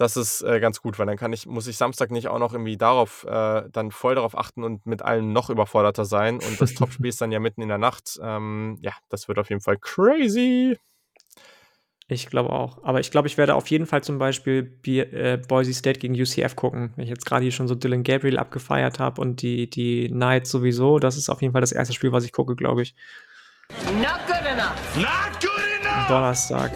[0.00, 2.54] Das ist äh, ganz gut, weil dann kann ich, muss ich Samstag nicht auch noch
[2.54, 6.36] irgendwie darauf, äh, dann voll darauf achten und mit allem noch überforderter sein.
[6.36, 8.18] Und das Topspiel ist dann ja mitten in der Nacht.
[8.22, 10.78] Ähm, ja, das wird auf jeden Fall crazy.
[12.08, 12.82] Ich glaube auch.
[12.82, 16.14] Aber ich glaube, ich werde auf jeden Fall zum Beispiel B äh, Boise State gegen
[16.14, 16.94] UCF gucken.
[16.96, 20.50] Wenn ich jetzt gerade hier schon so Dylan Gabriel abgefeiert habe und die, die Knights
[20.50, 20.98] sowieso.
[20.98, 22.94] Das ist auf jeden Fall das erste Spiel, was ich gucke, glaube ich.
[23.68, 24.96] Not good enough.
[24.96, 26.08] Not good enough.
[26.08, 26.72] Donnerstag.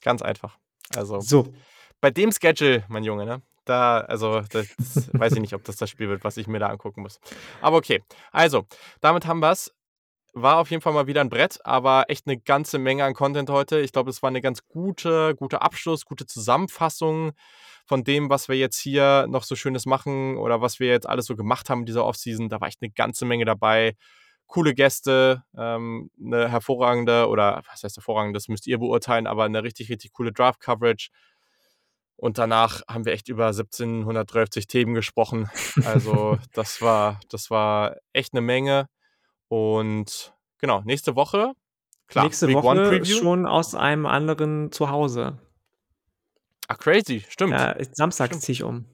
[0.00, 0.61] Ganz einfach.
[0.96, 1.52] Also, so.
[2.00, 3.42] bei dem Schedule, mein Junge, ne?
[3.64, 4.66] Da, also, das,
[5.12, 7.20] weiß ich nicht, ob das das Spiel wird, was ich mir da angucken muss.
[7.60, 8.02] Aber okay.
[8.32, 8.66] Also,
[9.00, 9.72] damit haben wir es.
[10.34, 13.50] War auf jeden Fall mal wieder ein Brett, aber echt eine ganze Menge an Content
[13.50, 13.80] heute.
[13.80, 17.32] Ich glaube, es war eine ganz gute, gute Abschluss, gute Zusammenfassung
[17.84, 21.26] von dem, was wir jetzt hier noch so Schönes machen oder was wir jetzt alles
[21.26, 22.48] so gemacht haben in dieser Offseason.
[22.48, 23.94] Da war echt eine ganze Menge dabei
[24.52, 29.62] coole Gäste, ähm, eine hervorragende oder was heißt hervorragend, das müsst ihr beurteilen, aber eine
[29.62, 31.08] richtig, richtig coole Draft-Coverage.
[32.16, 35.50] Und danach haben wir echt über 1730 Themen gesprochen.
[35.86, 38.88] Also das war, das war echt eine Menge.
[39.48, 41.54] Und genau, nächste Woche,
[42.06, 45.38] klar, nächste Week Woche schon aus einem anderen Zuhause.
[46.68, 47.52] Ach, crazy, stimmt.
[47.52, 48.84] Ja, Samstag ziehe ich um.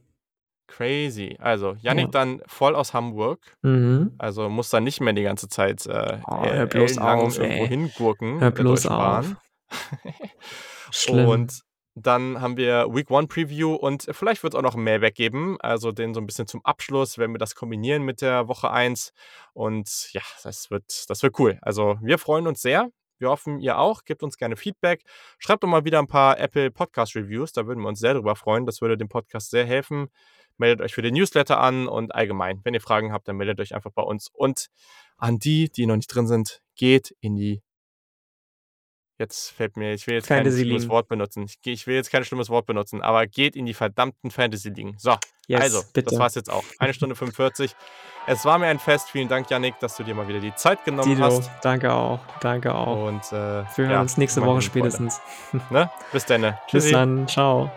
[0.68, 1.36] Crazy.
[1.40, 2.10] Also, Yannick ja.
[2.10, 3.40] dann voll aus Hamburg.
[3.62, 4.14] Mhm.
[4.18, 8.40] Also muss dann nicht mehr die ganze Zeit äh, oh, hör bloß auf, irgendwo hingurken.
[8.40, 9.34] Hör bloß auf.
[10.92, 11.28] Schlimm.
[11.28, 11.62] Und
[11.94, 15.56] dann haben wir Week One Preview und vielleicht wird es auch noch ein Mailback geben.
[15.60, 19.12] Also den so ein bisschen zum Abschluss, wenn wir das kombinieren mit der Woche 1.
[19.52, 21.58] Und ja, das wird, das wird cool.
[21.62, 22.90] Also wir freuen uns sehr.
[23.18, 24.04] Wir hoffen, ihr auch.
[24.04, 25.02] Gebt uns gerne Feedback.
[25.38, 27.52] Schreibt doch mal wieder ein paar Apple Podcast Reviews.
[27.52, 28.64] Da würden wir uns sehr drüber freuen.
[28.64, 30.08] Das würde dem Podcast sehr helfen.
[30.58, 33.74] Meldet euch für den Newsletter an und allgemein, wenn ihr Fragen habt, dann meldet euch
[33.74, 34.28] einfach bei uns.
[34.32, 34.68] Und
[35.16, 37.62] an die, die noch nicht drin sind, geht in die
[39.18, 41.42] Jetzt fällt mir, ich will jetzt kein schlimmes Wort benutzen.
[41.42, 44.94] Ich, ich, will jetzt kein schlimmes Wort benutzen, aber geht in die verdammten Fantasy-Ligen.
[44.96, 45.16] So,
[45.48, 46.10] yes, also, bitte.
[46.10, 46.62] das war's jetzt auch.
[46.78, 47.74] Eine Stunde 45.
[48.28, 49.10] Es war mir ein Fest.
[49.10, 51.50] Vielen Dank, Yannick, dass du dir mal wieder die Zeit genommen Dito, hast.
[51.62, 52.20] Danke auch.
[52.40, 53.08] Danke auch.
[53.08, 55.20] Und äh, wir hören ja, uns nächste Woche spätestens.
[55.70, 55.90] Ne?
[56.12, 56.56] Bis dann.
[56.70, 57.26] Bis dann.
[57.26, 57.72] Ciao.